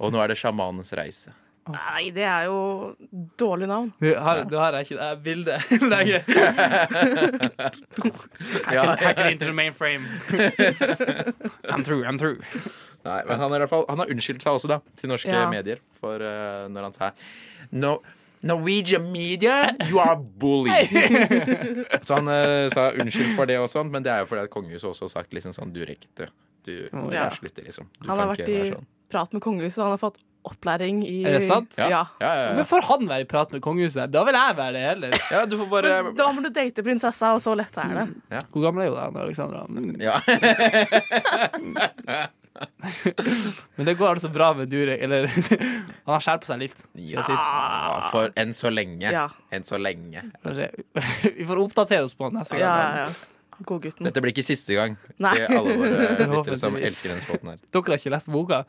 Og 0.00 0.14
nå 0.14 0.22
er 0.22 0.32
det 0.32 0.40
Sjamanens 0.40 0.94
reise. 0.96 1.34
Nei, 1.68 2.08
det 2.10 2.24
er 2.24 2.46
jo 2.48 2.96
dårlig 3.38 3.66
navn. 3.68 3.90
Du 4.00 4.08
har, 4.16 4.40
du 4.48 4.56
har 4.58 4.72
ikke 4.80 4.96
det 4.96 5.10
bildet. 5.22 5.60
lenger. 5.92 6.24
Hacker 9.00 9.28
into 9.30 9.44
the 9.44 9.52
mainframe. 9.52 10.06
I'm 11.70 11.84
through, 11.84 12.04
I'm 12.06 12.18
through. 12.18 12.38
Nei, 13.04 13.22
men 13.28 13.38
han, 13.40 13.52
er 13.56 13.62
i 13.64 13.66
fall, 13.70 13.84
han 13.88 13.98
har 14.02 14.10
unnskyldt 14.12 14.42
seg 14.44 14.52
også, 14.58 14.68
da, 14.72 14.78
til 15.00 15.08
norske 15.12 15.32
Ja. 15.32 15.46
medier. 15.52 15.78
For 16.00 16.16
uh, 16.20 16.66
når 16.72 16.82
han 16.88 16.92
sa 16.96 17.10
no, 17.72 17.98
Norwegian 18.42 19.06
media, 19.12 19.70
you 19.88 19.98
are 20.00 20.16
bullies. 20.16 20.90
så 22.02 22.14
han 22.18 22.28
uh, 22.28 22.68
sa 22.72 22.90
unnskyld 22.96 23.34
for 23.36 23.44
det 23.48 23.58
og 23.60 23.68
sånt, 23.72 23.92
men 23.92 24.02
det 24.04 24.12
er 24.12 24.18
jo 24.24 24.28
fordi 24.32 24.42
at 24.48 24.52
kongehuset 24.52 24.88
også 24.92 25.04
har 25.08 25.12
sagt 25.18 25.32
liksom 25.36 25.52
sånn 25.56 25.72
Du 25.76 25.80
rekker 25.84 26.08
du, 26.18 26.26
du 26.64 26.74
må 26.96 27.12
Ja. 27.12 27.28
slutter, 27.32 27.62
liksom. 27.64 27.86
Du 28.00 28.08
Han 28.08 28.18
har 28.20 28.26
vært 28.34 28.40
ikke 28.44 28.52
i 28.52 28.60
være 28.64 28.72
sånn. 28.74 28.86
prat 29.12 29.32
med 29.36 29.42
kongehuset, 29.44 29.82
han 29.84 29.92
har 29.96 30.00
fått 30.02 30.18
opplæring 30.48 31.02
i 31.04 31.18
Er 31.28 31.32
det 31.36 31.42
sant? 31.46 31.74
Ja. 31.76 31.88
Ja, 31.90 32.02
ja, 32.22 32.30
ja. 32.46 32.52
Men 32.56 32.64
får 32.68 32.82
han 32.88 33.08
være 33.10 33.22
i 33.26 33.28
prat 33.28 33.52
med 33.52 33.60
kongehuset? 33.64 34.08
Da 34.12 34.22
vil 34.24 34.34
jeg 34.38 34.56
være 34.56 34.72
det 34.76 34.82
heller. 34.86 35.10
ja, 35.34 35.40
du 35.46 35.56
får 35.60 35.68
bare 35.72 35.90
Men 36.08 36.14
da 36.18 36.26
må 36.32 36.40
du 36.44 36.48
date 36.54 36.82
prinsessa, 36.86 37.26
og 37.36 37.40
så 37.44 37.54
lett 37.58 37.76
er 37.82 37.88
det. 37.98 38.06
Hvor 38.52 38.62
gammel 38.68 38.80
er 38.86 38.90
jo 38.90 38.96
da, 38.96 39.04
Alexandra? 39.26 39.60
Mm. 39.68 39.94
ja. 40.00 40.16
Men 43.76 43.86
det 43.86 43.94
går 43.96 44.08
altså 44.16 44.28
bra 44.32 44.50
med 44.56 44.68
Durek. 44.72 45.00
Eller 45.04 45.26
han 46.06 46.14
har 46.14 46.20
skjerpet 46.24 46.48
seg 46.50 46.58
litt. 46.64 46.78
ja, 46.98 47.22
for 48.12 48.32
enn 48.40 48.52
så 48.56 48.68
lenge. 48.72 49.08
Ja. 49.14 49.26
Enn 49.54 49.64
så 49.68 49.76
lenge. 49.80 50.20
Vi 51.38 51.44
får 51.48 51.58
oppdatere 51.62 52.04
oss 52.08 52.16
på 52.18 52.24
han 52.28 52.34
neste 52.40 52.58
Ja, 52.60 52.72
gang. 52.74 52.96
ja, 52.96 53.02
ja. 53.08 53.12
Godgutten. 53.60 54.06
Dette 54.08 54.22
blir 54.24 54.32
ikke 54.32 54.40
siste 54.46 54.72
gang 54.72 54.94
Nei. 55.20 55.34
til 55.36 55.52
alle 55.58 55.74
våre 55.76 56.26
lyttere 56.32 56.56
som 56.56 56.78
elsker 56.80 57.10
denne 57.12 57.20
spoten 57.26 57.50
her. 57.52 57.58
Dere 57.68 57.92
har 57.92 57.98
ikke 58.00 58.12
lest 58.14 58.30
boka? 58.32 58.62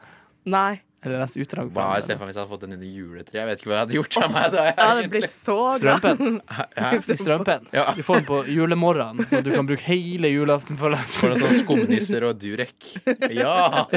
Nei. 0.50 0.82
Eller 1.02 1.18
lest 1.18 1.34
utdrag 1.42 1.72
fra 1.74 1.86
jeg 1.98 2.04
ser 2.06 2.18
for 2.20 2.28
meg 2.28 2.30
hvis 2.30 2.36
jeg 2.38 2.44
hadde 2.44 2.52
fått 2.52 2.62
den 2.62 2.74
inn 2.76 2.82
i 2.86 2.92
juletreet. 2.94 3.38
Jeg 3.40 3.48
vet 3.50 3.62
ikke 3.64 3.70
hva 3.72 3.74
jeg 3.74 3.82
hadde 3.88 3.96
gjort 3.96 4.18
av 4.22 4.34
meg 4.36 4.52
da. 4.54 4.66
Jeg, 4.68 4.76
Jeg 4.78 4.90
hadde 4.92 5.08
blitt 5.16 5.34
så. 5.34 5.56
Strømpen. 5.80 6.36
Hæ? 6.46 6.66
I 7.16 7.18
strømpen. 7.18 7.64
Ja. 7.74 7.86
Du 7.98 8.02
får 8.06 8.20
den 8.20 8.28
på 8.28 8.42
julemorgenen, 8.54 9.26
så 9.32 9.42
du 9.42 9.50
kan 9.50 9.70
bruke 9.72 9.88
hele 9.88 10.30
julaften 10.30 10.78
for 10.78 10.92
å 10.92 10.94
lese. 10.94 11.16
For 11.24 11.34
en 11.34 11.42
sånn 11.42 11.58
skumnisser 11.64 12.28
og 12.30 12.38
durek. 12.42 12.78
Ja! 13.42 13.88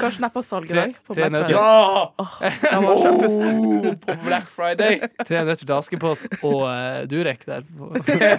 Kanskje 0.00 0.18
den 0.18 0.26
er 0.28 0.32
på 0.32 0.42
salg 0.44 0.70
i 0.70 0.76
dag. 0.76 0.94
Tre 1.08 1.28
nøtter. 1.32 1.52
Ja! 1.52 2.12
Oh. 2.18 2.36
Oh, 2.76 3.96
på 4.02 4.16
Black 4.24 4.48
Friday! 4.52 5.00
Tre 5.22 5.42
nøtter 5.44 5.64
til 5.64 5.74
Askepott 5.76 6.24
og 6.40 6.62
uh, 6.64 7.02
Durek 7.10 7.46
der 7.48 7.66
på, 7.66 7.90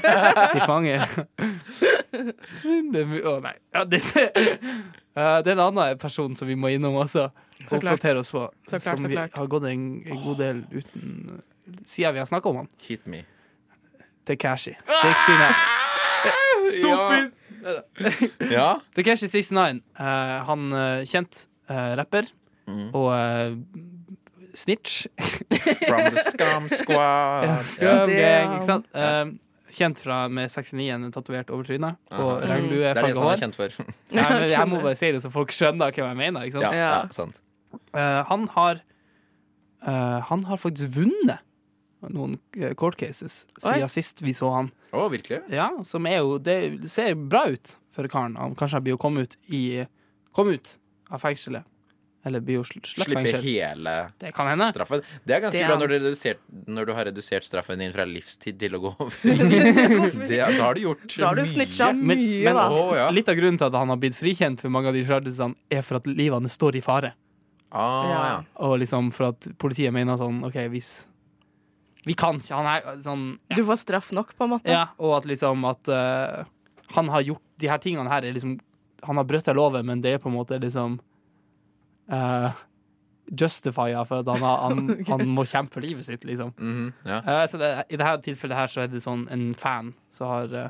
i 0.57 0.63
fanget. 0.65 1.05
Å 2.13 3.35
nei. 3.43 3.55
Ja, 3.75 3.85
det, 3.85 4.01
uh, 4.07 5.37
det 5.43 5.53
er 5.53 5.55
en 5.55 5.65
annen 5.69 6.01
person 6.01 6.37
som 6.39 6.49
vi 6.49 6.57
må 6.59 6.73
innom 6.75 6.97
også. 7.03 7.29
Så 7.63 7.79
klart. 7.81 7.97
Oppdatere 7.97 8.21
oss 8.23 8.33
på. 8.33 8.45
Så 8.69 8.77
klart, 8.77 8.89
som 8.93 9.05
så 9.05 9.13
vi 9.13 9.17
har 9.21 9.51
gått 9.53 9.69
en, 9.69 9.87
en 10.05 10.23
god 10.25 10.43
del 10.43 10.65
uten 10.71 11.41
Siden 11.83 12.13
vi 12.15 12.19
har 12.21 12.29
snakka 12.29 12.47
om 12.49 12.61
han. 12.61 12.69
Hit 12.79 13.03
me. 13.11 13.25
Tekashi. 14.27 14.77
69. 14.87 15.86
Stopp 16.75 18.51
Ja. 18.51 18.67
Tekashi 18.95 19.27
69. 19.27 19.81
Uh, 19.99 20.05
han 20.47 20.67
uh, 20.73 21.01
kjent 21.07 21.45
uh, 21.69 21.95
rapper 21.99 22.29
Mm. 22.67 22.89
og 22.99 23.05
uh, 23.15 23.53
snitch. 24.59 25.05
From 25.87 26.01
the 26.11 26.23
scum 26.25 26.65
squad. 26.67 27.63
Scum 27.71 28.09
Ja. 28.11 28.41
gang, 28.43 28.55
ikke 28.57 28.65
sant? 28.67 28.89
Uh, 28.91 29.37
Kjent 29.77 29.99
fra 29.99 30.17
med 30.31 30.49
69 30.51 31.11
tatovert 31.13 31.49
over 31.53 31.63
trynet 31.67 31.95
og 32.15 32.41
Aha. 32.43 32.55
Det 32.67 32.77
er 32.87 32.93
det 33.03 33.15
som 33.15 33.27
han 33.27 33.33
er 33.35 33.41
kjent 33.43 33.55
for. 33.55 33.73
Nei, 34.15 34.23
men 34.31 34.49
jeg 34.51 34.67
må 34.71 34.79
bare 34.83 34.95
si 34.99 35.09
det 35.15 35.19
så 35.23 35.31
folk 35.31 35.51
skjønner 35.55 35.91
hva 35.95 36.07
jeg 36.11 36.17
mener. 36.19 36.47
Ikke 36.47 36.59
sant? 36.59 36.75
Ja, 36.75 36.91
ja, 36.91 37.01
sant. 37.15 37.41
Uh, 37.95 38.23
han 38.29 38.47
har 38.55 38.79
uh, 39.87 40.19
Han 40.31 40.43
har 40.47 40.57
faktisk 40.63 40.95
vunnet 40.95 41.43
noen 42.07 42.35
eh, 42.55 42.73
court 42.77 42.95
cases 42.99 43.45
siden 43.57 43.81
Oi. 43.83 43.89
sist 43.89 44.19
vi 44.21 44.31
så 44.37 44.51
han. 44.53 44.67
Å, 44.93 45.07
virkelig? 45.11 45.41
Ja, 45.51 45.69
som 45.83 46.05
er 46.07 46.19
jo 46.21 46.37
Det 46.39 46.89
ser 46.89 47.13
bra 47.15 47.45
ut 47.51 47.75
for 47.91 48.07
karen. 48.07 48.35
Han 48.39 48.55
kanskje 48.55 48.81
blir 48.83 48.95
å 48.95 49.01
komme 49.01 49.25
ut 49.27 49.35
i 49.49 49.85
Komme 50.33 50.53
ut 50.59 50.77
av 51.09 51.19
fengselet. 51.23 51.63
Eller 52.27 52.41
blir 52.43 52.57
jo 52.59 52.63
sl- 52.67 52.83
slippe 52.83 53.39
hele 53.41 54.11
Det 54.19 54.33
kan 54.35 54.47
hende. 54.51 54.67
straffen. 54.73 55.01
Det 55.25 55.35
er 55.37 55.39
ganske 55.41 55.53
Det 55.53 55.61
er- 55.63 55.67
bra 55.69 55.77
når 55.79 55.87
du, 55.87 55.95
redusert, 55.99 56.37
når 56.67 56.85
du 56.85 56.93
har 56.93 57.05
redusert 57.05 57.43
straffen 57.47 57.79
din 57.79 57.93
fra 57.93 58.03
livstid 58.05 58.59
til 58.59 58.75
å 58.75 58.81
gå 58.83 58.91
fri. 59.19 59.37
Det, 59.37 60.37
da 60.37 60.49
har 60.63 60.73
du 60.75 60.81
gjort 60.81 61.15
Da 61.17 61.27
har 61.29 61.35
du 61.35 61.41
mye. 61.43 61.53
snitcha 61.53 61.93
Men, 61.95 62.17
mye, 62.17 62.43
men 62.43 62.53
da. 62.55 62.65
Å, 62.69 62.95
ja. 62.97 63.09
litt 63.15 63.29
av 63.29 63.35
grunnen 63.39 63.57
til 63.57 63.67
at 63.67 63.73
han 63.79 63.87
har 63.89 63.97
blitt 63.97 64.15
frikjent 64.19 64.59
for 64.59 64.69
mange 64.69 64.87
av 64.91 64.93
de 64.93 65.03
chargesene, 65.07 65.55
er 65.71 65.81
for 65.81 65.95
at 66.01 66.03
livene 66.05 66.49
står 66.51 66.75
i 66.75 66.81
fare. 66.81 67.13
Ah, 67.71 68.03
ja. 68.11 68.19
Ja. 68.27 68.43
Og 68.67 68.79
liksom 68.79 69.09
for 69.11 69.29
at 69.33 69.47
politiet 69.57 69.91
mener 69.95 70.17
sånn 70.19 70.43
OK, 70.47 70.55
hvis 70.71 71.07
Vi 72.07 72.15
kan 72.17 72.39
ikke. 72.39 72.55
Han 72.55 72.69
er 72.71 73.01
sånn 73.03 73.25
Du 73.51 73.63
får 73.67 73.81
straff 73.83 74.13
nok, 74.15 74.31
på 74.37 74.47
en 74.47 74.53
måte. 74.55 74.71
Ja, 74.71 74.87
og 75.01 75.19
at 75.19 75.27
liksom 75.29 75.65
at 75.67 75.91
uh, 75.91 76.47
han 76.95 77.11
har 77.11 77.25
gjort 77.27 77.43
de 77.59 77.69
her 77.71 77.81
tingene 77.83 78.11
her 78.11 78.23
er 78.23 78.35
liksom 78.35 78.57
Han 79.05 79.19
har 79.19 79.27
brutt 79.29 79.47
loven, 79.53 79.85
men 79.85 80.01
det 80.01 80.15
er 80.15 80.21
på 80.23 80.31
en 80.31 80.37
måte 80.37 80.57
liksom 80.61 80.97
uh, 82.11 82.49
Justifia 83.27 84.05
for 84.07 84.23
at 84.23 84.29
han, 84.31 84.41
har, 84.41 84.57
han, 84.63 84.91
han 85.11 85.29
må 85.35 85.43
kjempe 85.45 85.77
for 85.77 85.83
livet 85.83 86.07
sitt, 86.07 86.23
liksom. 86.25 86.53
Mhm, 86.57 86.93
ja. 87.05 87.19
uh, 87.27 87.43
så 87.49 87.59
det, 87.59 87.71
I 87.91 87.99
dette 87.99 88.23
tilfellet 88.29 88.57
her 88.57 88.71
så 88.71 88.85
er 88.85 88.91
det 88.91 89.03
sånn 89.03 89.25
en 89.33 89.49
fan 89.57 89.91
som 90.13 90.31
har 90.31 90.55
eh, 90.55 90.69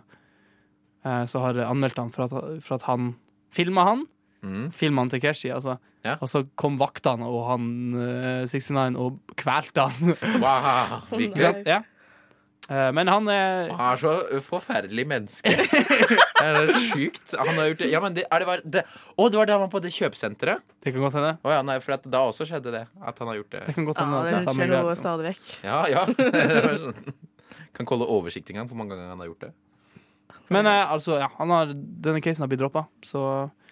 eh, 1.06 1.24
Så 1.30 1.42
har 1.44 1.60
anmeldt 1.68 2.02
han 2.02 2.12
for 2.12 2.26
at, 2.26 2.64
for 2.66 2.80
at 2.80 2.88
han 2.90 3.14
filma 3.54 3.86
han. 3.88 4.06
Mm. 4.44 4.72
Filma 4.76 5.06
han 5.06 5.14
til 5.14 5.22
Keshi, 5.24 5.52
altså. 5.54 5.78
Ja. 6.08 6.16
Og 6.24 6.32
så 6.32 6.42
kom 6.60 6.80
vaktene 6.80 7.28
og 7.28 7.44
han 7.52 7.68
eh, 8.00 8.48
69 8.50 8.98
og 9.04 9.36
kvelte 9.40 9.88
han. 9.90 10.16
Wow, 10.42 10.98
virkelig. 11.12 11.64
ja. 11.68 11.84
Eh, 12.68 12.90
men 12.92 13.08
han 13.08 13.30
er 13.32 13.70
Han 13.72 13.94
er 13.94 14.00
så 14.02 14.42
forferdelig 14.44 15.06
menneske. 15.08 15.48
Det 15.48 16.44
er 16.44 16.72
sjukt. 16.90 17.32
Han 17.40 17.54
har 17.56 17.70
gjort 17.72 17.80
det. 17.84 17.88
Ja, 17.94 18.02
men 18.04 18.16
det, 18.18 18.26
er 18.28 18.44
det, 18.44 18.48
bare, 18.50 18.64
det, 18.68 18.82
å, 19.16 19.28
det 19.32 19.40
var 19.40 19.48
da 19.48 19.56
han 19.56 19.64
var 19.64 19.72
på 19.72 19.80
det 19.86 19.94
kjøpesenteret? 19.96 20.66
Det 20.84 20.92
kan 20.92 21.06
godt 21.06 21.16
hende. 21.16 21.32
Å 21.48 21.54
ja, 21.56 21.62
nei, 21.66 21.78
for 21.84 21.96
at 21.96 22.10
da 22.12 22.26
også 22.28 22.48
skjedde 22.50 22.74
det. 22.76 22.84
At 23.00 23.22
han 23.24 23.32
har 23.32 23.40
gjort 23.40 23.54
det. 23.56 23.62
Det 23.70 23.78
kan 23.78 23.88
godt 23.88 24.02
Ja, 24.02 24.04
hende. 24.04 24.20
at 24.20 24.28
det 24.28 24.34
det 24.36 24.42
er 24.42 24.48
samme 24.50 24.66
skjer 24.66 24.74
greie, 24.74 24.84
noe 24.84 24.92
liksom. 24.92 25.06
stadig 25.08 25.32
vekk. 25.32 25.48
Ja, 25.64 25.80
ja. 25.96 26.04
Kan 27.78 27.86
ikke 27.86 27.94
holde 27.96 28.10
oversikt 28.18 28.52
engang 28.52 28.68
hvor 28.70 28.80
mange 28.80 28.96
ganger 28.96 29.14
han 29.16 29.22
har 29.24 29.30
gjort 29.32 29.48
det. 29.48 29.54
Men 30.52 30.68
eh, 30.68 30.92
altså, 30.92 31.18
ja, 31.22 31.28
han 31.40 31.52
har, 31.56 31.72
denne 32.08 32.22
casen 32.24 32.44
har 32.44 32.52
blitt 32.52 32.62
droppa, 32.64 32.84
så 33.06 33.22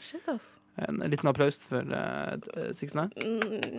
Shit, 0.05 0.23
ass. 0.31 0.53
En 0.77 0.99
liten 1.07 1.29
applaus 1.31 1.61
for 1.69 1.87
uh, 1.87 2.35
69. 2.73 3.07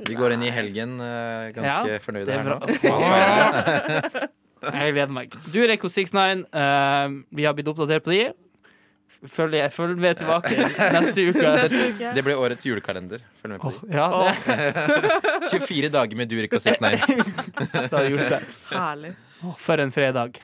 Vi 0.09 0.17
går 0.17 0.37
inn 0.37 0.47
i 0.47 0.53
helgen 0.55 0.97
uh, 1.01 1.53
ganske 1.53 1.93
Ja, 1.93 2.01
fornøyde 2.01 2.31
det 2.31 2.39
er 2.39 2.43
her 2.43 2.49
nå. 2.57 4.31
Jeg 4.67 4.95
gleder 4.97 5.13
meg. 5.13 5.35
Du, 5.53 5.61
Reko 5.69 5.91
69, 5.93 6.47
uh, 6.57 7.21
vi 7.37 7.45
har 7.45 7.55
blitt 7.57 7.69
oppdatert 7.71 8.07
på 8.07 8.15
de. 8.15 8.25
Følg, 9.27 9.57
følg 9.73 10.01
med 10.01 10.19
tilbake 10.21 10.57
neste 10.97 11.29
uke. 11.29 11.53
Uke. 11.73 12.11
Det 12.17 12.25
blir 12.25 12.41
årets 12.41 12.67
julekalender. 12.67 13.23
Følg 13.41 13.57
med 13.57 13.63
på 13.63 13.71
oh, 13.71 13.79
ja, 13.93 14.09
det, 14.25 15.13
de. 15.53 15.61
24 15.61 15.93
dager 15.95 16.21
med 16.21 16.33
Durek 16.33 16.59
og 16.59 16.65
69. 16.65 17.07
det 17.77 17.93
har 17.93 18.11
gjort 18.13 18.29
seg. 18.33 18.51
Herlig. 18.73 19.15
Oh, 19.45 19.57
for 19.61 19.85
en 19.85 19.93
fredag. 19.95 20.41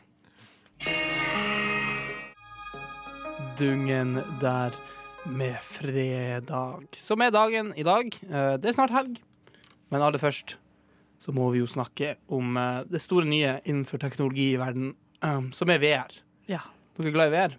Dungen 3.59 4.17
der 4.41 4.77
med 5.27 5.57
fredag. 5.63 6.87
Som 6.99 7.23
er 7.23 7.31
dagen 7.35 7.73
i 7.79 7.85
dag. 7.87 8.11
Eh, 8.29 8.57
Det 8.59 8.69
er 8.71 8.77
snart 8.77 8.91
helg, 8.95 9.19
men 9.91 10.03
aller 10.03 10.19
først 10.19 10.57
så 11.23 11.31
må 11.33 11.51
vi 11.53 11.61
jo 11.63 11.67
snakke 11.71 12.17
om 12.29 12.57
eh, 12.59 12.83
det 12.91 13.01
store 13.03 13.25
nye 13.29 13.61
innenfor 13.65 14.01
teknologi 14.03 14.53
i 14.55 14.59
verden, 14.61 14.95
eh, 15.23 15.41
som 15.55 15.71
er 15.71 15.79
VR. 15.79 16.17
Ja. 16.51 16.61
Dere 16.97 17.09
er 17.13 17.13
glad 17.15 17.29
i 17.33 17.37
VR? 17.37 17.55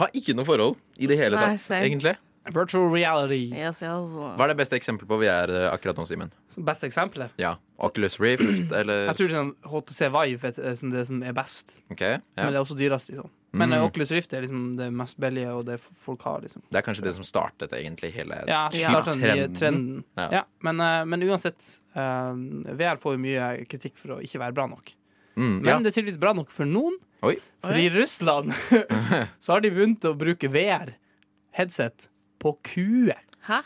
Har 0.00 0.08
ikke 0.16 0.34
noe 0.34 0.44
forhold 0.48 0.78
i 0.98 1.06
det 1.06 1.18
hele 1.20 1.36
tatt, 1.38 1.60
egentlig. 1.76 2.16
Virtual 2.46 2.88
reality. 2.92 3.50
Yes, 3.50 3.80
yes. 3.82 4.10
Hva 4.14 4.44
er 4.46 4.52
det 4.52 4.56
beste 4.60 4.76
eksempelet 4.78 5.08
på 5.10 5.16
VR 5.18 5.50
akkurat 5.72 5.98
nå, 5.98 6.04
Simen? 6.06 6.30
Beste 6.62 6.86
eksempelet. 6.86 7.32
Ja. 7.42 7.56
Oculus 7.82 8.20
Rift, 8.22 8.70
eller 8.80 9.08
Jeg 9.10 9.16
tror 9.18 9.32
sånn 9.34 9.50
HTC 9.66 10.08
Vive 10.14 10.52
er 10.54 10.76
sånn 10.78 10.92
det 10.94 11.06
som 11.10 11.22
er 11.26 11.34
best, 11.36 11.80
Okay, 11.92 12.20
Ja. 12.38 12.44
men 12.46 12.52
det 12.54 12.60
er 12.60 12.64
også 12.64 12.78
dyrest. 12.78 13.10
liksom. 13.10 13.30
Men 13.58 13.72
eh, 13.72 13.78
Mm. 13.80 13.86
Oculus 13.88 14.10
Rift 14.12 14.32
er 14.36 14.42
liksom 14.44 14.76
det 14.76 14.90
mest 14.92 15.16
billige, 15.18 15.48
og 15.54 15.64
det 15.66 15.78
folk 15.80 16.22
har. 16.22 16.40
liksom. 16.42 16.62
Det 16.70 16.78
er 16.78 16.82
kanskje 16.86 17.02
det 17.06 17.14
som 17.14 17.24
startet 17.24 17.72
egentlig 17.72 18.12
hele 18.14 18.42
Ja, 18.46 18.68
Ja. 18.72 18.88
startet 18.90 19.20
Trenden. 19.20 19.54
trenden. 19.56 20.04
Ja. 20.16 20.28
Ja, 20.32 20.42
men, 20.62 20.80
eh, 20.80 21.04
men 21.04 21.20
uansett, 21.22 21.80
eh, 21.94 22.32
VR 22.76 22.96
får 23.00 23.16
jo 23.16 23.18
mye 23.18 23.66
kritikk 23.68 23.96
for 23.96 24.16
å 24.16 24.20
ikke 24.22 24.38
være 24.40 24.54
bra 24.54 24.66
nok. 24.66 24.92
Mm, 25.36 25.60
Men 25.62 25.64
ja. 25.66 25.78
det 25.78 25.90
er 25.96 26.00
tydeligvis 26.02 26.18
bra 26.20 26.32
nok 26.32 26.48
for 26.50 26.64
noen. 26.64 26.94
Oi. 27.22 27.36
For 27.62 27.72
i 27.74 27.88
Russland 27.90 28.50
så 29.40 29.52
har 29.52 29.60
de 29.60 29.70
begynt 29.70 30.00
å 30.04 30.16
bruke 30.16 30.48
VR-headset 30.48 32.08
på 32.40 32.56
kue. 32.62 33.14
Hæ? 33.48 33.62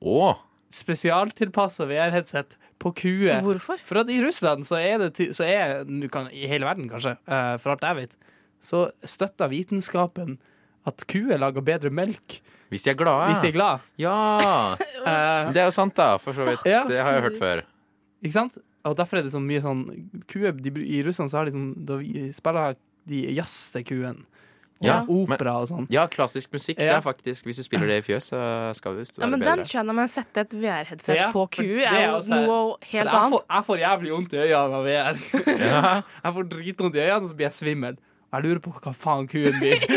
Oh. 0.00 0.36
Spesialtilpassa 0.70 1.86
VR-headset 1.88 2.56
på 2.78 2.92
kue. 2.94 3.32
Hvorfor? 3.42 3.80
For 3.84 3.98
at 4.02 4.08
i 4.12 4.20
Russland 4.22 4.64
så 4.68 4.76
er 4.80 4.98
det 5.02 5.14
ty- 5.18 5.30
så 5.34 5.44
er, 5.46 5.84
nu 5.88 6.08
kan, 6.08 6.28
I 6.30 6.46
hele 6.46 6.64
verden, 6.68 6.88
kanskje, 6.90 7.16
for 7.60 7.70
alt 7.74 7.80
jeg 7.82 7.96
vet, 8.02 8.16
så 8.60 8.90
støtter 9.04 9.48
vitenskapen 9.52 10.38
at 10.86 11.04
kuer 11.10 11.38
lager 11.38 11.60
bedre 11.62 11.90
melk 11.90 12.40
Hvis 12.70 12.84
de 12.84 12.90
er 12.90 12.94
glade. 13.00 13.28
hvis 13.30 13.40
de 13.40 13.48
er 13.48 13.52
glade. 13.56 13.80
Ja! 13.98 14.14
Eh, 15.08 15.52
Det 15.54 15.60
er 15.62 15.68
jo 15.68 15.72
sant, 15.72 15.94
da, 15.96 16.16
for 16.20 16.32
så 16.36 16.44
vidt. 16.44 16.64
Ja. 16.66 16.82
Det 16.84 16.98
har 17.00 17.12
jeg 17.14 17.22
hørt 17.22 17.36
før. 17.38 17.60
Ikke 18.22 18.32
sant? 18.34 18.58
Og 18.84 18.96
derfor 18.98 19.18
er 19.18 19.22
det 19.22 19.32
så 19.32 19.40
mye 19.40 19.60
sånn 19.62 19.84
kuer, 20.28 20.52
de, 20.52 20.72
I 20.84 21.02
Russland 21.06 21.30
så 21.30 21.38
har 21.38 21.46
de 21.48 21.52
sånn 21.54 21.70
Da 21.86 21.96
spiller 22.34 22.74
de 23.08 23.22
jazz 23.32 23.70
til 23.72 23.84
kuen. 23.88 24.18
Og 24.82 24.86
Ja, 24.86 24.98
opera 25.08 25.54
og 25.62 25.68
sånn. 25.70 25.86
Ja, 25.90 26.04
klassisk 26.10 26.52
musikk. 26.54 26.76
Det 26.78 26.90
er 26.92 27.00
faktisk 27.02 27.46
Hvis 27.48 27.56
du 27.58 27.64
spiller 27.64 27.88
det 27.90 27.96
i 28.02 28.04
fjøs, 28.10 28.28
så 28.34 28.42
skal 28.76 28.94
du 28.94 29.00
være 29.00 29.22
Ja, 29.22 29.26
men 29.30 29.40
den 29.40 29.48
bedre. 29.62 29.64
skjønner 29.70 29.94
man. 29.96 30.08
sette 30.12 30.44
et 30.44 30.52
VR-headset 30.54 31.16
Ja, 31.16 31.30
på 31.32 31.46
ku 31.50 31.62
er 31.64 31.86
er 31.88 32.04
jo 32.10 32.18
også 32.18 32.34
noe 32.36 32.76
helt 32.82 33.08
jeg, 33.08 33.14
annet. 33.14 33.32
får, 33.32 33.42
jeg 33.56 33.64
får 33.70 33.78
jævlig 33.86 34.12
vondt 34.12 34.32
i 34.36 34.42
øynene 34.44 34.76
av 34.82 34.84
VR. 34.84 35.24
Ja. 35.56 36.02
Jeg 36.24 36.34
får 36.36 36.48
dritvondt 36.52 36.94
i 36.94 37.00
øynene, 37.06 37.22
og 37.24 37.28
så 37.32 37.34
blir 37.38 37.48
jeg 37.48 37.56
svimmel. 37.62 37.98
Jeg 38.28 38.44
lurer 38.44 38.58
på 38.60 38.72
hva 38.76 38.92
faen 38.92 39.28
kuen 39.30 39.54
blir. 39.56 39.78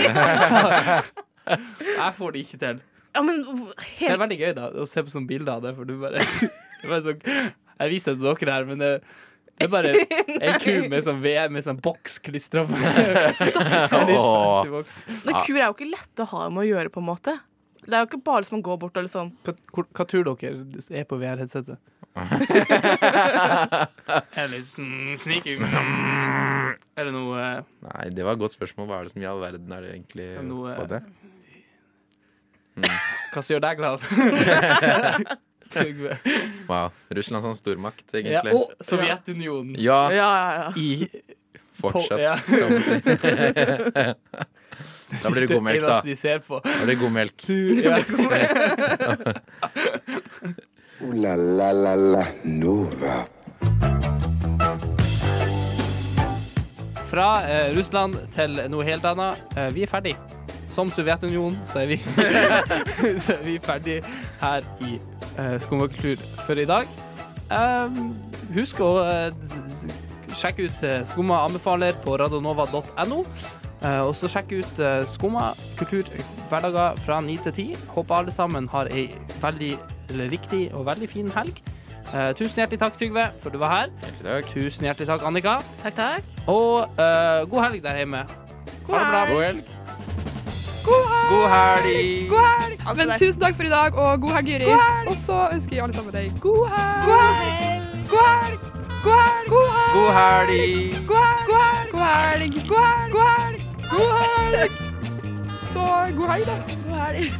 jeg 1.51 2.13
får 2.17 2.31
det 2.35 2.43
ikke 2.45 2.59
til. 2.61 2.77
Ja, 3.11 3.23
men 3.27 3.41
Det 3.43 4.07
er 4.07 4.19
veldig 4.21 4.37
gøy 4.39 4.53
da 4.55 4.69
å 4.71 4.85
se 4.87 5.03
på 5.03 5.11
sånne 5.11 5.27
bilder 5.27 5.57
av 5.57 5.65
det, 5.65 5.73
for 5.75 5.83
du 5.89 5.97
bare, 5.99 6.21
det 6.21 6.85
er 6.85 6.93
bare 6.93 7.01
så, 7.03 7.15
Jeg 7.81 7.91
viste 7.91 8.13
det 8.15 8.21
til 8.21 8.47
dere 8.47 8.55
her, 8.55 8.67
men 8.69 8.79
det, 8.79 8.91
det 9.59 9.67
er 9.67 9.71
bare 9.73 9.91
en 10.47 10.59
ku 10.63 10.71
med 10.93 11.03
sånn, 11.03 11.19
VM 11.25 11.51
med 11.57 11.65
sånn 11.67 11.81
boks 11.83 12.19
klistra 12.23 12.63
på. 12.69 12.79
Åh. 14.15 14.63
Men 15.25 15.41
kuer 15.43 15.59
er 15.59 15.65
jo 15.67 15.75
ikke 15.75 15.89
lette 15.91 16.23
å 16.25 16.29
ha 16.37 16.47
med 16.53 16.63
å 16.63 16.67
gjøre, 16.69 16.93
på 16.93 17.03
en 17.03 17.09
måte. 17.11 17.35
Det 17.81 17.95
er 17.97 18.03
jo 18.05 18.11
ikke 18.13 18.23
bare 18.29 18.45
som 18.47 18.59
å 18.59 18.63
gå 18.63 18.75
bort 18.77 18.97
og 18.99 19.07
liksom 19.07 19.31
Hva, 19.43 19.55
hvor- 19.73 19.87
hva 19.97 20.05
tror 20.05 20.27
dere 20.29 20.53
er 21.01 21.05
på 21.09 21.17
VR-headsetet? 21.17 21.79
Eller 24.35 24.59
sånn 24.67 25.17
sniking 25.23 25.61
det 25.61 27.11
noe 27.15 27.37
eh, 27.39 27.61
Nei, 27.87 28.05
det 28.13 28.25
var 28.27 28.35
et 28.35 28.41
godt 28.43 28.53
spørsmål. 28.57 28.85
Hva 28.89 28.97
er 28.99 29.03
det 29.07 29.13
som 29.13 29.23
i 29.23 29.27
all 29.29 29.39
verden 29.41 29.71
er 29.73 29.79
det 29.85 29.91
egentlig 29.95 30.27
Noe- 30.47 30.75
på 30.75 30.85
det? 30.91 31.01
Hva 33.31 33.39
som 33.41 33.51
gjør 33.55 33.63
deg 33.67 33.75
glad? 33.81 33.97
Wow. 36.67 36.91
Russland 37.15 37.45
som 37.45 37.53
stormakt, 37.55 38.03
ja, 38.27 38.41
og 38.51 38.73
Sovjetunionen. 38.83 39.77
Ja, 39.79 40.01
Ja, 40.11 40.27
ja, 40.35 40.49
ja. 40.57 40.69
I 40.75 41.07
fortsatt, 41.79 42.43
skal 42.43 42.67
man 42.67 42.81
si. 42.83 42.99
Da 45.21 45.27
blir 45.31 45.43
det 45.43 45.49
god 45.51 45.63
melk, 45.63 45.81
da. 45.83 45.99
Da 45.99 46.03
blir 46.03 46.87
det 46.87 46.99
god 46.99 47.11
melk. 47.15 47.39
Ooh 51.03 51.13
la 51.13 51.35
la 51.35 51.71
la 51.71 51.95
la 51.95 52.25
Nova. 52.43 53.25
Fra 57.09 57.29
eh, 57.49 57.75
Russland 57.75 58.15
til 58.31 58.59
noe 58.69 58.85
helt 58.85 59.05
annet. 59.09 59.41
Eh, 59.57 59.71
vi 59.73 59.81
er 59.81 59.89
ferdig. 59.89 60.13
Som 60.69 60.91
Sovjetunionen 60.93 61.57
så 61.65 61.81
er 61.81 61.89
vi, 61.89 61.97
så 63.23 63.33
er 63.33 63.41
vi 63.43 63.57
ferdig 63.63 63.97
her 64.43 64.67
i 64.85 64.99
eh, 65.41 65.57
Skummakultur 65.59 66.21
for 66.45 66.61
i 66.61 66.67
dag. 66.69 66.85
Eh, 67.49 67.97
husk 68.53 68.79
å 68.85 68.91
eh, 69.01 69.33
sjekke 70.37 70.69
ut 70.69 70.85
eh, 70.85 71.01
Skumma 71.09 71.41
anbefaler 71.47 71.97
på 72.05 72.13
radionova.no. 72.21 73.25
Eh, 73.81 74.01
og 74.05 74.13
så 74.15 74.29
sjekk 74.29 74.51
ut 74.59 74.79
eh, 74.79 75.01
Skumma 75.09 75.51
kultur 75.79 76.05
hverdager 76.51 76.99
fra 77.01 77.21
9 77.25 77.37
til 77.47 77.53
10. 77.53 77.77
Håper 77.95 78.15
alle 78.15 78.33
sammen 78.35 78.67
har 78.69 78.91
ei 78.93 79.07
veldig 79.41 79.71
eller 80.11 80.29
riktig 80.29 80.67
og 80.73 80.85
veldig 80.85 81.09
fin 81.09 81.31
helg. 81.31 81.61
Uh, 82.11 82.33
tusen 82.35 82.59
hjertelig 82.59 82.79
takk, 82.81 82.97
Trygve, 82.99 83.29
for 83.39 83.53
du 83.53 83.57
var 83.61 83.69
her. 83.71 83.91
Hjertelig 84.01 84.25
takk. 84.27 84.49
Tusen 84.51 84.87
hjertelig 84.89 85.07
takk, 85.07 85.21
Annika. 85.23 85.53
Takk, 85.79 85.95
takk. 85.95 86.41
Og 86.51 86.81
uh, 86.99 87.47
god 87.47 87.61
helg 87.63 87.83
der 87.85 88.01
hjemme. 88.01 88.25
Ha 88.89 88.97
det 88.99 89.05
bra. 89.13 89.21
God 89.31 89.45
helg. 89.45 89.63
God 90.81 91.07
helg! 91.07 91.29
God 91.31 91.47
helg! 91.53 92.29
God 92.29 92.45
helg! 92.49 92.97
Men 92.97 93.15
tusen 93.19 93.41
takk 93.41 93.55
for 93.55 93.69
i 93.69 93.71
dag, 93.71 93.95
og 93.95 94.21
god 94.21 94.35
helg, 94.39 94.49
Juri. 94.49 94.75
Og 95.07 95.17
så 95.17 95.47
ønsker 95.53 95.77
jeg 95.77 95.83
alle 95.85 95.95
sammen 95.95 96.13
deg 96.17 96.41
god 96.41 96.63
helg. 96.73 97.07
God 97.07 97.25
helg! 97.39 98.05
God 98.11 98.29
helg! 98.43 98.59
God 99.05 99.19
helg! 99.23 99.49
God 99.53 100.11
helg! 100.17 100.69
God 101.07 101.21
helg! 101.21 101.47
God 101.47 101.61
helg! 101.61 101.91
God 101.93 102.07
helg! 102.09 102.63
God 102.67 102.87
helg! 102.87 103.13
God 103.13 103.27
helg! 103.29 103.70
Så 103.91 105.83
god 106.17 106.27
helg, 106.29 106.45
da. 106.45 106.53
God 106.87 106.99
helg. 106.99 107.33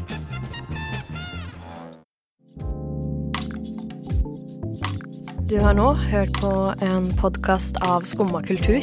Du 5.50 5.60
har 5.60 5.74
nå 5.74 5.94
hørt 5.94 6.34
på 6.42 6.74
en 6.82 7.08
podkast 7.22 7.80
av 7.88 8.02
Skumma 8.02 8.44
kultur. 8.44 8.82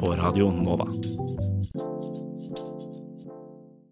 På 0.00 0.14
Radio 0.18 0.50
Nova. 0.50 0.88